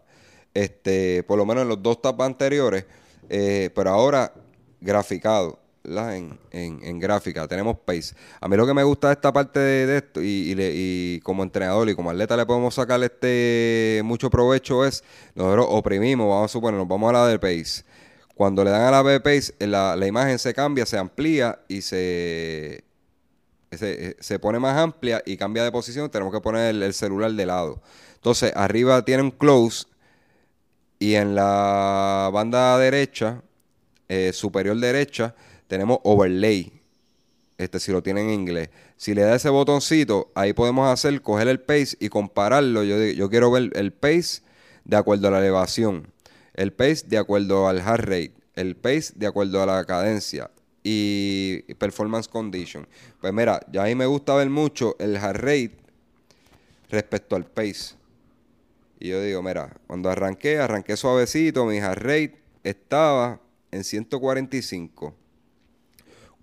este, 0.54 1.24
por 1.24 1.36
lo 1.36 1.44
menos 1.44 1.62
en 1.62 1.68
los 1.68 1.82
dos 1.82 2.00
tabs 2.00 2.20
anteriores, 2.20 2.86
eh, 3.28 3.70
pero 3.74 3.90
ahora 3.90 4.32
graficado. 4.80 5.58
En, 5.84 6.38
en, 6.50 6.98
gráfica, 6.98 7.46
tenemos 7.46 7.78
pace. 7.78 8.14
A 8.40 8.48
mí 8.48 8.56
lo 8.56 8.66
que 8.66 8.72
me 8.72 8.82
gusta 8.82 9.08
de 9.08 9.14
esta 9.14 9.32
parte 9.32 9.60
de, 9.60 9.98
esto, 9.98 10.22
y, 10.22 10.54
y, 10.56 11.20
como 11.20 11.42
entrenador 11.42 11.88
y 11.90 11.94
como 11.94 12.10
atleta 12.10 12.36
le 12.36 12.46
podemos 12.46 12.74
sacar 12.74 13.02
este 13.02 14.00
mucho 14.02 14.30
provecho, 14.30 14.84
es 14.84 15.04
nosotros 15.34 15.66
oprimimos, 15.68 16.28
vamos 16.28 16.50
a 16.50 16.52
suponer, 16.52 16.78
nos 16.78 16.88
vamos 16.88 17.10
a 17.10 17.12
la 17.12 17.26
de 17.26 17.38
pace. 17.38 17.84
Cuando 18.34 18.64
le 18.64 18.70
dan 18.70 18.82
a 18.82 18.90
la 18.90 19.02
de 19.02 19.20
pace, 19.20 19.54
la, 19.60 19.94
la 19.94 20.06
imagen 20.06 20.38
se 20.38 20.54
cambia, 20.54 20.86
se 20.86 20.96
amplía 20.96 21.60
y 21.68 21.82
se 21.82 22.84
eh, 23.80 24.16
se, 24.20 24.38
pone 24.38 24.58
más 24.58 24.76
amplia 24.76 25.22
y 25.26 25.36
cambia 25.36 25.64
de 25.64 25.72
posición, 25.72 26.10
tenemos 26.10 26.32
que 26.32 26.40
poner 26.40 26.74
el, 26.74 26.94
celular 26.94 27.32
de 27.32 27.46
lado. 27.46 27.82
Entonces, 28.14 28.52
arriba 28.54 29.04
tiene 29.04 29.22
un 29.22 29.30
close 29.30 29.86
y 30.98 31.14
en 31.14 31.34
la 31.34 32.30
banda 32.32 32.78
derecha, 32.78 33.42
eh, 34.08 34.32
superior 34.32 34.76
derecha, 34.78 35.34
tenemos 35.66 35.98
overlay. 36.02 36.72
Este, 37.56 37.78
si 37.78 37.92
lo 37.92 38.02
tienen 38.02 38.30
en 38.30 38.40
inglés. 38.40 38.70
Si 38.96 39.14
le 39.14 39.22
da 39.22 39.36
ese 39.36 39.48
botoncito, 39.48 40.32
ahí 40.34 40.52
podemos 40.52 40.92
hacer, 40.92 41.22
coger 41.22 41.48
el 41.48 41.60
pace 41.60 41.96
y 42.00 42.08
compararlo. 42.08 42.82
Yo, 42.82 42.98
yo 42.98 43.30
quiero 43.30 43.50
ver 43.50 43.70
el 43.74 43.92
pace 43.92 44.42
de 44.84 44.96
acuerdo 44.96 45.28
a 45.28 45.30
la 45.30 45.38
elevación, 45.38 46.08
el 46.54 46.72
pace 46.72 47.06
de 47.06 47.18
acuerdo 47.18 47.68
al 47.68 47.80
heart 47.80 48.04
rate, 48.04 48.34
el 48.54 48.76
pace 48.76 49.12
de 49.14 49.26
acuerdo 49.26 49.62
a 49.62 49.66
la 49.66 49.84
cadencia, 49.84 50.50
y 50.84 51.62
performance 51.74 52.28
condition. 52.28 52.86
Pues 53.20 53.32
mira, 53.32 53.60
ya 53.72 53.84
ahí 53.84 53.94
me 53.94 54.06
gusta 54.06 54.34
ver 54.34 54.50
mucho 54.50 54.96
el 54.98 55.16
heart 55.18 55.40
rate 55.40 55.76
respecto 56.90 57.34
al 57.34 57.46
pace. 57.46 57.94
Y 59.00 59.08
yo 59.08 59.20
digo, 59.22 59.42
mira, 59.42 59.74
cuando 59.86 60.10
arranqué, 60.10 60.58
arranqué 60.58 60.96
suavecito, 60.96 61.64
mi 61.64 61.78
heart 61.78 62.02
rate 62.02 62.36
estaba 62.62 63.40
en 63.70 63.82
145. 63.82 65.14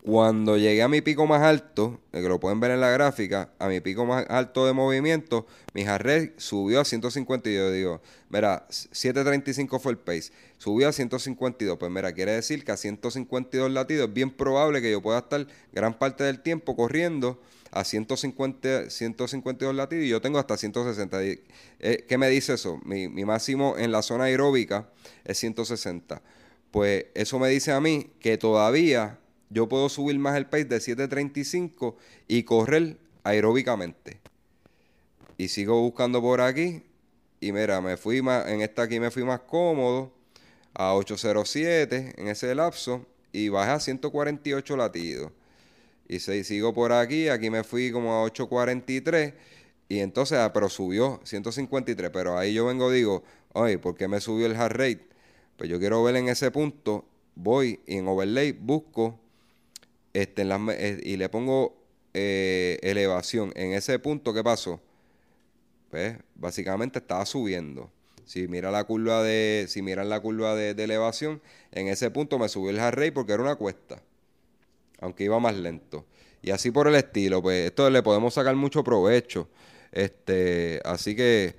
Cuando 0.03 0.57
llegué 0.57 0.81
a 0.81 0.87
mi 0.87 1.01
pico 1.01 1.27
más 1.27 1.43
alto, 1.43 2.01
que 2.11 2.21
lo 2.21 2.39
pueden 2.39 2.59
ver 2.59 2.71
en 2.71 2.81
la 2.81 2.89
gráfica, 2.89 3.51
a 3.59 3.67
mi 3.67 3.81
pico 3.81 4.03
más 4.03 4.25
alto 4.29 4.65
de 4.65 4.73
movimiento, 4.73 5.45
mi 5.75 5.83
heart 5.83 6.39
subió 6.39 6.81
a 6.81 6.85
152. 6.85 7.53
Yo 7.53 7.71
digo, 7.71 8.01
mira, 8.29 8.65
735 8.69 9.77
fue 9.77 9.91
el 9.91 9.99
pace, 9.99 10.31
subió 10.57 10.89
a 10.89 10.91
152. 10.91 11.77
Pues 11.77 11.91
mira, 11.91 12.13
quiere 12.13 12.31
decir 12.31 12.65
que 12.65 12.71
a 12.71 12.77
152 12.77 13.69
latidos 13.69 14.07
es 14.07 14.13
bien 14.13 14.31
probable 14.31 14.81
que 14.81 14.89
yo 14.89 15.03
pueda 15.03 15.19
estar 15.19 15.45
gran 15.71 15.93
parte 15.93 16.23
del 16.23 16.39
tiempo 16.39 16.75
corriendo 16.75 17.39
a 17.69 17.83
150, 17.83 18.89
152 18.89 19.75
latidos 19.75 20.05
y 20.05 20.09
yo 20.09 20.19
tengo 20.19 20.39
hasta 20.39 20.57
160. 20.57 21.21
Eh, 21.21 22.05
¿Qué 22.09 22.17
me 22.17 22.27
dice 22.27 22.55
eso? 22.55 22.79
Mi 22.85 23.07
máximo 23.07 23.75
en 23.77 23.91
la 23.91 24.01
zona 24.01 24.23
aeróbica 24.23 24.89
es 25.25 25.37
160. 25.37 26.23
Pues 26.71 27.05
eso 27.13 27.37
me 27.37 27.49
dice 27.49 27.71
a 27.71 27.79
mí 27.79 28.09
que 28.19 28.37
todavía 28.37 29.19
yo 29.51 29.67
puedo 29.67 29.89
subir 29.89 30.17
más 30.17 30.37
el 30.37 30.47
pace 30.47 30.65
de 30.65 30.77
7.35 30.77 31.95
y 32.27 32.43
correr 32.43 32.97
aeróbicamente. 33.23 34.19
Y 35.37 35.49
sigo 35.49 35.81
buscando 35.81 36.21
por 36.21 36.39
aquí. 36.41 36.83
Y 37.41 37.51
mira, 37.51 37.81
me 37.81 37.97
fui 37.97 38.21
más, 38.21 38.47
en 38.47 38.61
esta 38.61 38.83
aquí 38.83 38.99
me 38.99 39.11
fui 39.11 39.23
más 39.23 39.41
cómodo 39.41 40.13
a 40.73 40.93
807 40.93 42.13
en 42.17 42.27
ese 42.27 42.55
lapso 42.55 43.05
y 43.33 43.49
bajé 43.49 43.71
a 43.71 43.79
148 43.79 44.77
latidos. 44.77 45.31
Y 46.07 46.19
sigo 46.19 46.73
por 46.73 46.91
aquí, 46.91 47.27
aquí 47.27 47.49
me 47.49 47.63
fui 47.63 47.91
como 47.91 48.13
a 48.13 48.23
843 48.23 49.33
y 49.87 49.99
entonces, 49.99 50.37
ah, 50.37 50.53
pero 50.53 50.69
subió 50.69 51.19
153, 51.23 52.11
pero 52.11 52.37
ahí 52.37 52.53
yo 52.53 52.65
vengo 52.65 52.89
digo, 52.91 53.23
oye, 53.53 53.77
¿por 53.77 53.95
qué 53.95 54.07
me 54.07 54.21
subió 54.21 54.45
el 54.45 54.55
heart 54.55 54.75
rate? 54.75 55.07
Pues 55.57 55.69
yo 55.69 55.79
quiero 55.79 56.03
ver 56.03 56.15
en 56.15 56.29
ese 56.29 56.51
punto, 56.51 57.05
voy 57.35 57.81
y 57.85 57.97
en 57.97 58.07
overlay 58.07 58.51
busco 58.53 59.19
este, 60.13 60.43
eh, 60.43 61.01
y 61.03 61.17
le 61.17 61.29
pongo 61.29 61.75
eh, 62.13 62.77
elevación. 62.81 63.51
En 63.55 63.73
ese 63.73 63.97
punto, 63.99 64.33
¿qué 64.33 64.43
pasó? 64.43 64.79
Pues 65.89 66.17
básicamente 66.35 66.99
estaba 66.99 67.25
subiendo. 67.25 67.89
Si 68.25 68.47
mira 68.47 68.71
la 68.71 68.83
curva 68.83 69.23
de, 69.23 69.65
si 69.67 69.81
miran 69.81 70.09
la 70.09 70.19
curva 70.19 70.55
de, 70.55 70.71
elevación, 70.71 71.41
en 71.71 71.87
ese 71.87 72.11
punto 72.11 72.39
me 72.39 72.47
subió 72.49 72.69
el 72.69 72.77
heart 72.77 73.13
porque 73.13 73.33
era 73.33 73.43
una 73.43 73.55
cuesta, 73.55 74.01
aunque 74.99 75.25
iba 75.25 75.39
más 75.39 75.55
lento. 75.55 76.05
Y 76.41 76.51
así 76.51 76.71
por 76.71 76.87
el 76.87 76.95
estilo, 76.95 77.41
pues 77.41 77.67
esto 77.67 77.89
le 77.89 78.01
podemos 78.03 78.33
sacar 78.33 78.55
mucho 78.55 78.83
provecho. 78.83 79.49
Este, 79.91 80.81
así 80.85 81.15
que, 81.15 81.55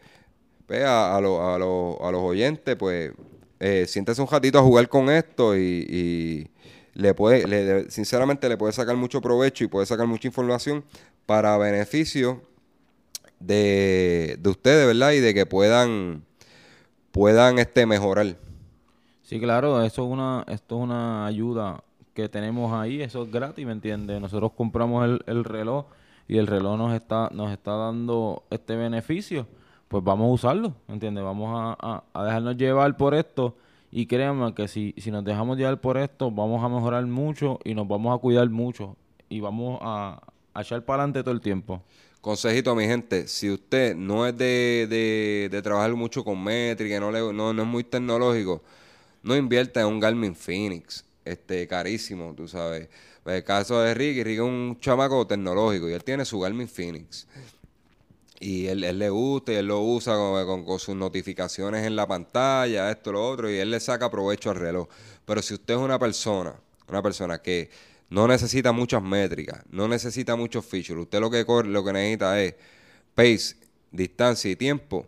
pues, 0.67 0.83
a, 0.83 1.15
a, 1.15 1.17
a, 1.17 1.21
los 1.21 2.23
oyentes, 2.23 2.77
pues, 2.77 3.12
eh, 3.61 3.87
siéntese 3.87 4.23
un 4.23 4.29
ratito 4.29 4.59
a 4.59 4.62
jugar 4.62 4.88
con 4.88 5.11
esto 5.11 5.57
y 5.57 6.51
le 6.95 7.15
puede, 7.15 7.91
sinceramente 7.91 8.49
le 8.49 8.57
puede 8.57 8.73
sacar 8.73 8.97
mucho 8.97 9.21
provecho 9.21 9.65
y 9.65 9.69
puede 9.69 9.87
sacar 9.87 10.07
mucha 10.07 10.29
información 10.29 10.85
para 11.27 11.57
beneficio 11.57 12.43
de, 13.41 14.37
de 14.39 14.51
ustedes, 14.51 14.87
¿verdad? 14.87 15.13
Y 15.13 15.21
de 15.21 15.35
que 15.35 15.47
puedan, 15.47 16.25
puedan 17.11 17.59
este, 17.59 17.87
mejorar. 17.87 18.37
Sí, 19.23 19.41
claro, 19.41 19.83
eso 19.83 20.05
es 20.05 20.11
una, 20.11 20.45
esto 20.49 20.77
es 20.77 20.83
una 20.83 21.27
ayuda 21.27 21.83
que 22.15 22.29
tenemos 22.29 22.73
ahí, 22.73 23.01
eso 23.01 23.23
es 23.23 23.33
gratis, 23.33 23.65
¿me 23.65 23.73
entiendes? 23.73 24.21
Nosotros 24.21 24.53
compramos 24.53 25.07
el, 25.07 25.23
el 25.27 25.45
reloj 25.45 25.87
y 26.29 26.37
el 26.37 26.47
reloj 26.47 26.77
nos 26.77 26.95
está, 26.95 27.31
nos 27.33 27.51
está 27.51 27.73
dando 27.73 28.43
este 28.51 28.77
beneficio, 28.77 29.47
pues 29.89 30.05
vamos 30.05 30.27
a 30.27 30.33
usarlo, 30.33 30.75
¿me 30.87 30.95
entiendes? 30.95 31.25
Vamos 31.25 31.77
a, 31.81 32.03
a 32.13 32.25
dejarnos 32.25 32.57
llevar 32.57 32.97
por 32.97 33.15
esto 33.15 33.57
y 33.95 34.07
créanme 34.07 34.55
que 34.55 34.67
si, 34.69 34.95
si 34.97 35.11
nos 35.11 35.23
dejamos 35.23 35.59
llevar 35.59 35.79
por 35.79 35.99
esto, 35.99 36.31
vamos 36.31 36.65
a 36.65 36.69
mejorar 36.71 37.05
mucho 37.07 37.61
y 37.63 37.75
nos 37.75 37.87
vamos 37.87 38.17
a 38.17 38.19
cuidar 38.19 38.49
mucho 38.49 38.97
y 39.29 39.41
vamos 39.41 39.79
a, 39.83 40.19
echar 40.59 40.83
para 40.85 41.03
adelante 41.03 41.23
todo 41.23 41.35
el 41.35 41.43
tiempo. 41.43 41.83
Consejito, 42.23 42.75
mi 42.75 42.87
gente, 42.87 43.29
si 43.29 43.51
usted 43.51 43.95
no 43.95 44.27
es 44.27 44.37
de, 44.39 45.49
de, 45.51 45.63
trabajar 45.63 45.95
mucho 45.95 46.25
con 46.25 46.43
métrica, 46.43 46.99
no, 47.01 47.11
le, 47.11 47.21
no, 47.35 47.53
no 47.53 47.63
es 47.63 47.69
muy 47.69 47.85
tecnológico, 47.85 48.63
no 49.23 49.37
invierta 49.37 49.83
en 49.83 49.89
un 49.89 50.01
Garmin 50.01 50.35
Phoenix, 50.35 51.05
este 51.25 51.69
carísimo, 51.69 52.33
tú 52.35 52.49
sabes. 52.49 52.89
El 53.27 53.45
caso 53.45 53.81
de 53.81 53.93
Ricky, 53.93 54.25
Ricky 54.25 54.37
es 54.37 54.41
un 54.41 54.79
chamaco 54.81 55.27
tecnológico 55.27 55.89
y 55.91 55.93
él 55.93 56.03
tiene 56.03 56.25
su 56.25 56.41
Garmin 56.41 56.67
Phoenix 56.67 57.27
y 58.43 58.67
él, 58.67 58.81
le 58.81 59.09
gusta 59.09 59.53
y 59.53 59.55
él 59.55 59.67
lo 59.67 59.81
usa 59.81 60.17
con, 60.17 60.79
sus 60.81 60.97
notificaciones 60.97 61.87
en 61.87 61.95
la 61.95 62.09
pantalla, 62.09 62.91
esto, 62.91 63.13
lo 63.13 63.27
otro, 63.27 63.49
y 63.49 63.59
él 63.59 63.71
le 63.71 63.79
saca 63.79 64.11
provecho 64.11 64.51
al 64.51 64.57
reloj. 64.57 64.89
Pero 65.25 65.41
si 65.43 65.55
usted 65.55 65.75
es 65.75 65.81
una 65.81 65.99
persona, 65.99 66.55
una 66.89 67.01
persona 67.01 67.41
que 67.41 67.71
no 68.11 68.27
necesita 68.27 68.73
muchas 68.73 69.01
métricas, 69.01 69.63
no 69.71 69.87
necesita 69.87 70.35
muchos 70.35 70.67
features, 70.67 71.03
usted 71.03 71.21
lo 71.21 71.31
que 71.31 71.45
lo 71.47 71.85
que 71.85 71.93
necesita 71.93 72.43
es 72.43 72.55
pace, 73.15 73.57
distancia 73.93 74.51
y 74.51 74.57
tiempo, 74.57 75.07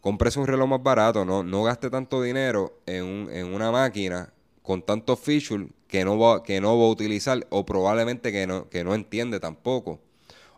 cómprese 0.00 0.40
un 0.40 0.48
reloj 0.48 0.68
más 0.68 0.82
barato, 0.82 1.24
no, 1.24 1.44
no 1.44 1.62
gaste 1.62 1.88
tanto 1.88 2.20
dinero 2.20 2.80
en, 2.86 3.04
un, 3.04 3.30
en 3.30 3.54
una 3.54 3.70
máquina 3.70 4.32
con 4.62 4.82
tantos 4.82 5.20
features 5.20 5.68
que 5.86 6.04
no 6.04 6.18
va, 6.18 6.42
que 6.42 6.60
no 6.60 6.76
va 6.76 6.84
a 6.86 6.88
utilizar 6.88 7.46
o 7.50 7.64
probablemente 7.64 8.32
que 8.32 8.46
no, 8.46 8.68
que 8.68 8.82
no 8.82 8.94
entiende 8.94 9.38
tampoco. 9.38 10.00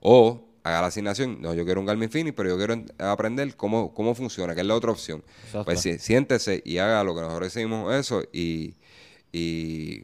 O 0.00 0.42
haga 0.64 0.80
la 0.80 0.86
asignación. 0.88 1.40
No, 1.40 1.54
yo 1.54 1.64
quiero 1.64 1.80
un 1.80 1.86
Garmin 1.86 2.10
Fini, 2.10 2.32
pero 2.32 2.48
yo 2.48 2.56
quiero 2.56 2.82
aprender 2.98 3.54
cómo, 3.54 3.94
cómo 3.94 4.14
funciona, 4.14 4.54
que 4.54 4.62
es 4.62 4.66
la 4.66 4.74
otra 4.74 4.90
opción. 4.90 5.22
Pues 5.64 5.80
sí, 5.80 5.98
siéntese 5.98 6.62
y 6.64 6.78
haga 6.78 7.04
lo 7.04 7.14
que 7.14 7.20
nosotros 7.20 7.52
decimos 7.52 7.94
eso 7.94 8.22
y, 8.32 8.74
y, 9.30 10.02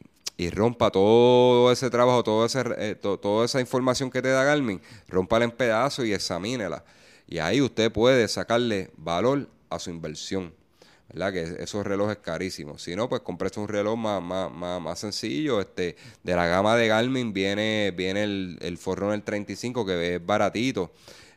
rompa 0.51 0.89
todo 0.89 1.71
ese 1.71 1.89
trabajo, 1.89 2.23
todo 2.23 2.45
ese, 2.45 2.63
eh, 2.77 2.95
toda 2.95 3.45
esa 3.45 3.59
información 3.59 4.09
que 4.09 4.21
te 4.21 4.29
da 4.29 4.43
Garmin, 4.43 4.81
rompala 5.07 5.45
en 5.45 5.51
pedazos 5.51 6.05
y 6.05 6.13
examínela. 6.13 6.83
Y 7.27 7.39
ahí 7.39 7.61
usted 7.61 7.91
puede 7.91 8.27
sacarle 8.27 8.91
valor 8.97 9.47
a 9.69 9.79
su 9.79 9.89
inversión. 9.89 10.53
¿Verdad? 11.13 11.33
Que 11.33 11.63
esos 11.63 11.85
relojes 11.85 12.17
carísimos. 12.17 12.81
Si 12.81 12.95
no, 12.95 13.09
pues 13.09 13.21
compres 13.21 13.57
un 13.57 13.67
reloj 13.67 13.97
más, 13.97 14.21
más, 14.21 14.51
más, 14.51 14.81
más, 14.81 14.99
sencillo. 14.99 15.59
Este, 15.59 15.95
de 16.23 16.35
la 16.35 16.47
gama 16.47 16.75
de 16.75 16.87
Garmin 16.87 17.33
viene, 17.33 17.93
viene 17.95 18.23
el, 18.23 18.57
el 18.61 18.77
Forerunner 18.77 19.21
35, 19.21 19.85
que 19.85 20.15
es 20.15 20.25
baratito. 20.25 20.91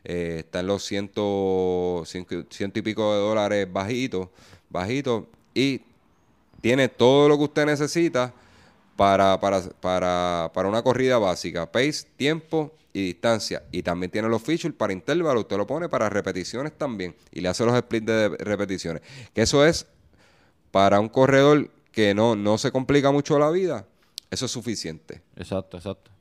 Eh, 0.07 0.37
está 0.39 0.59
en 0.59 0.67
los 0.67 0.83
ciento, 0.85 2.03
ciento, 2.05 2.79
y 2.79 2.81
pico 2.83 3.11
de 3.11 3.19
dólares 3.19 3.67
bajitos, 3.73 4.29
bajito, 4.69 5.27
y 5.51 5.81
tiene 6.61 6.89
todo 6.89 7.27
lo 7.27 7.39
que 7.39 7.45
usted 7.45 7.65
necesita 7.65 8.31
para, 8.95 9.39
para, 9.39 9.61
para, 9.81 10.51
para 10.53 10.69
una 10.69 10.83
corrida 10.83 11.17
básica, 11.17 11.71
pace, 11.71 12.05
tiempo 12.17 12.71
y 12.95 13.07
distancia. 13.07 13.63
Y 13.73 13.83
también 13.83 14.09
tiene 14.09 14.29
los 14.29 14.41
features 14.41 14.73
para 14.73 14.93
intervalo, 14.93 15.41
usted 15.41 15.57
lo 15.57 15.67
pone 15.67 15.89
para 15.89 16.09
repeticiones 16.09 16.77
también 16.77 17.13
y 17.31 17.41
le 17.41 17.49
hace 17.49 17.65
los 17.65 17.77
splits 17.77 18.05
de 18.05 18.29
repeticiones. 18.29 19.01
Que 19.33 19.41
eso 19.41 19.65
es 19.65 19.85
para 20.71 21.01
un 21.01 21.09
corredor 21.09 21.69
que 21.91 22.13
no, 22.13 22.37
no 22.37 22.57
se 22.57 22.71
complica 22.71 23.11
mucho 23.11 23.37
la 23.37 23.51
vida, 23.51 23.85
eso 24.31 24.45
es 24.45 24.51
suficiente. 24.51 25.21
Exacto, 25.35 25.75
exacto. 25.75 26.11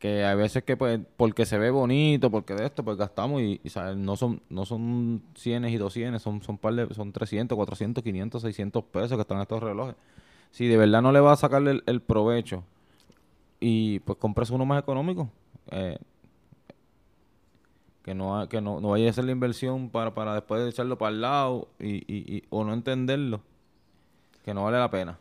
Que 0.00 0.24
hay 0.24 0.36
veces 0.36 0.64
que 0.64 0.76
pues 0.76 1.00
porque 1.16 1.46
se 1.46 1.56
ve 1.56 1.70
bonito, 1.70 2.30
porque 2.30 2.54
de 2.54 2.66
esto, 2.66 2.84
pues 2.84 2.96
gastamos 2.96 3.40
y, 3.40 3.60
no 3.96 4.16
son 4.16 4.42
no 4.48 4.66
son 4.66 5.22
100 5.36 5.66
y 5.66 5.76
200, 5.76 6.20
son 6.20 6.42
son 6.42 6.58
par 6.58 6.74
de, 6.74 6.92
son 6.94 7.12
300, 7.12 7.56
400, 7.56 8.02
500, 8.02 8.42
600 8.42 8.84
pesos 8.84 9.16
que 9.16 9.22
están 9.22 9.40
estos 9.40 9.62
relojes. 9.62 9.94
Si 10.50 10.66
de 10.66 10.76
verdad 10.76 11.00
no 11.00 11.12
le 11.12 11.20
va 11.20 11.32
a 11.32 11.36
sacarle 11.36 11.80
el, 11.86 12.00
provecho 12.00 12.64
y 13.60 14.00
pues 14.00 14.18
compres 14.18 14.50
uno 14.50 14.64
más 14.64 14.80
económico, 14.80 15.30
eh, 15.70 15.98
que 18.02 18.14
no 18.14 18.48
que 18.48 18.60
no, 18.60 18.80
no 18.80 18.90
vaya 18.90 19.06
a 19.06 19.10
hacer 19.10 19.24
la 19.24 19.32
inversión 19.32 19.90
para, 19.90 20.14
para 20.14 20.34
después 20.34 20.66
echarlo 20.66 20.96
para 20.96 21.10
el 21.10 21.20
lado 21.20 21.68
y, 21.78 21.96
y, 22.12 22.44
o 22.50 22.64
no 22.64 22.72
entenderlo, 22.72 23.40
que 24.44 24.54
no 24.54 24.64
vale 24.64 24.78
la 24.78 24.90
pena. 24.90 25.18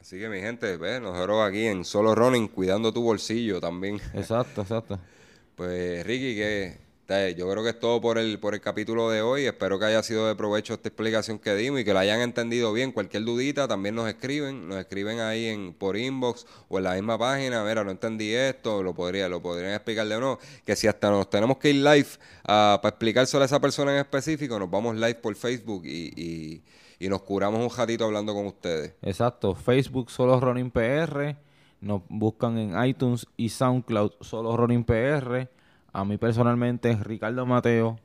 Así 0.00 0.18
que 0.18 0.28
mi 0.28 0.40
gente, 0.40 0.76
ve, 0.78 0.98
nosotros 0.98 1.48
aquí 1.48 1.64
en 1.64 1.84
Solo 1.84 2.16
Running 2.16 2.48
cuidando 2.48 2.92
tu 2.92 3.02
bolsillo 3.02 3.60
también. 3.60 4.00
Exacto, 4.14 4.62
exacto. 4.62 4.98
pues 5.54 6.04
Ricky, 6.04 6.34
que 6.34 6.81
yo 7.08 7.50
creo 7.50 7.62
que 7.62 7.70
es 7.70 7.78
todo 7.78 8.00
por 8.00 8.18
el, 8.18 8.38
por 8.38 8.54
el 8.54 8.60
capítulo 8.60 9.10
de 9.10 9.22
hoy. 9.22 9.44
Espero 9.44 9.78
que 9.78 9.84
haya 9.84 10.02
sido 10.02 10.26
de 10.28 10.34
provecho 10.34 10.74
esta 10.74 10.88
explicación 10.88 11.38
que 11.38 11.54
dimos 11.54 11.80
y 11.80 11.84
que 11.84 11.92
lo 11.92 11.98
hayan 11.98 12.20
entendido 12.20 12.72
bien. 12.72 12.92
Cualquier 12.92 13.24
dudita 13.24 13.68
también 13.68 13.94
nos 13.94 14.08
escriben, 14.08 14.68
nos 14.68 14.78
escriben 14.78 15.20
ahí 15.20 15.46
en 15.46 15.74
por 15.74 15.96
inbox 15.96 16.46
o 16.68 16.78
en 16.78 16.84
la 16.84 16.94
misma 16.94 17.18
página. 17.18 17.64
Mira, 17.64 17.84
no 17.84 17.90
entendí 17.90 18.32
esto, 18.32 18.82
lo 18.82 18.94
podría, 18.94 19.28
lo 19.28 19.42
podrían 19.42 19.72
explicar 19.72 20.06
de 20.06 20.18
nuevo. 20.18 20.38
Que 20.64 20.76
si 20.76 20.86
hasta 20.86 21.10
nos 21.10 21.28
tenemos 21.28 21.58
que 21.58 21.70
ir 21.70 21.76
live 21.76 22.08
uh, 22.44 22.80
para 22.80 22.88
explicar 22.88 23.26
a 23.32 23.44
esa 23.44 23.60
persona 23.60 23.92
en 23.92 23.98
específico, 23.98 24.58
nos 24.58 24.70
vamos 24.70 24.96
live 24.96 25.16
por 25.16 25.34
Facebook 25.34 25.84
y 25.84 26.62
y 27.02 27.08
nos 27.08 27.22
curamos 27.22 27.60
un 27.60 27.76
ratito 27.76 28.04
hablando 28.04 28.32
con 28.32 28.46
ustedes. 28.46 28.94
Exacto, 29.02 29.56
Facebook 29.56 30.08
Solo 30.08 30.38
Running 30.38 30.70
PR, 30.70 31.34
nos 31.80 32.02
buscan 32.08 32.56
en 32.58 32.84
iTunes 32.84 33.26
y 33.36 33.48
SoundCloud 33.48 34.12
Solo 34.20 34.56
Running 34.56 34.84
PR. 34.84 35.48
A 35.92 36.04
mí 36.04 36.16
personalmente 36.16 36.96
Ricardo 36.96 37.44
Mateo 37.44 37.98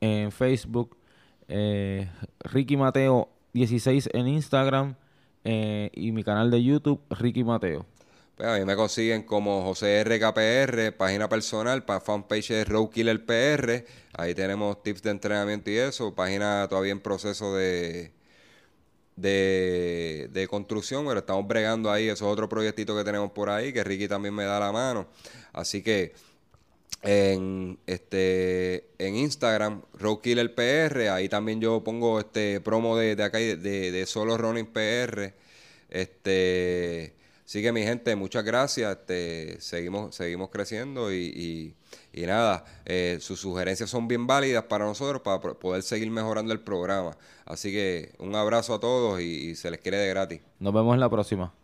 en 0.00 0.32
Facebook, 0.32 0.96
eh, 1.48 2.10
Ricky 2.40 2.76
Mateo 2.76 3.28
16 3.52 4.10
en 4.12 4.28
Instagram 4.28 4.94
eh, 5.44 5.90
y 5.92 6.12
mi 6.12 6.24
canal 6.24 6.50
de 6.50 6.62
YouTube 6.62 7.00
Ricky 7.10 7.44
Mateo. 7.44 7.86
Pues 8.36 8.48
a 8.48 8.56
mí 8.56 8.64
me 8.64 8.76
consiguen 8.76 9.24
como 9.24 9.62
José 9.62 10.04
RKPR, 10.04 10.96
página 10.96 11.28
personal, 11.28 11.84
para 11.84 12.00
fanpage 12.00 12.50
de 12.50 12.64
Roadkiller 12.64 13.26
PR. 13.26 13.84
Ahí 14.16 14.32
tenemos 14.34 14.80
tips 14.82 15.02
de 15.02 15.10
entrenamiento 15.10 15.70
y 15.70 15.76
eso. 15.76 16.14
Página 16.14 16.66
todavía 16.68 16.92
en 16.92 17.00
proceso 17.00 17.56
de, 17.56 18.12
de, 19.16 20.28
de, 20.32 20.46
construcción, 20.46 21.04
pero 21.04 21.18
estamos 21.18 21.48
bregando 21.48 21.90
ahí, 21.90 22.08
eso 22.08 22.26
es 22.26 22.32
otro 22.32 22.48
proyectito 22.48 22.96
que 22.96 23.02
tenemos 23.02 23.32
por 23.32 23.50
ahí, 23.50 23.72
que 23.72 23.82
Ricky 23.82 24.06
también 24.06 24.34
me 24.34 24.44
da 24.44 24.60
la 24.60 24.70
mano. 24.70 25.08
Así 25.52 25.82
que 25.82 26.12
en 27.02 27.78
este 27.86 28.88
en 28.98 29.14
Instagram 29.14 29.82
Roadkiller 29.94 30.54
PR 30.54 31.10
ahí 31.10 31.28
también 31.28 31.60
yo 31.60 31.84
pongo 31.84 32.18
este 32.18 32.60
promo 32.60 32.96
de, 32.96 33.14
de 33.14 33.22
acá 33.22 33.38
de, 33.38 33.56
de, 33.56 34.06
solo 34.06 34.36
running 34.36 34.66
PR 34.66 35.32
este 35.90 37.14
así 37.44 37.62
que 37.62 37.72
mi 37.72 37.82
gente 37.82 38.14
muchas 38.16 38.44
gracias. 38.44 38.98
Este, 38.98 39.60
seguimos 39.60 40.14
seguimos 40.14 40.50
creciendo 40.50 41.12
y, 41.12 41.74
y, 42.12 42.26
nada 42.26 42.64
eh, 42.84 43.18
sus 43.20 43.40
sugerencias 43.40 43.88
son 43.88 44.08
bien 44.08 44.26
válidas 44.26 44.64
para 44.64 44.84
nosotros 44.84 45.22
para 45.22 45.40
poder 45.40 45.82
seguir 45.82 46.10
mejorando 46.10 46.52
el 46.52 46.60
programa. 46.60 47.16
Así 47.46 47.70
que 47.72 48.12
un 48.18 48.34
abrazo 48.34 48.74
a 48.74 48.80
todos 48.80 49.20
y 49.20 49.54
se 49.54 49.70
les 49.70 49.80
quiere 49.80 49.98
de 49.98 50.08
gratis. 50.08 50.40
Nos 50.58 50.74
vemos 50.74 50.94
en 50.94 51.00
la 51.00 51.08
próxima. 51.08 51.54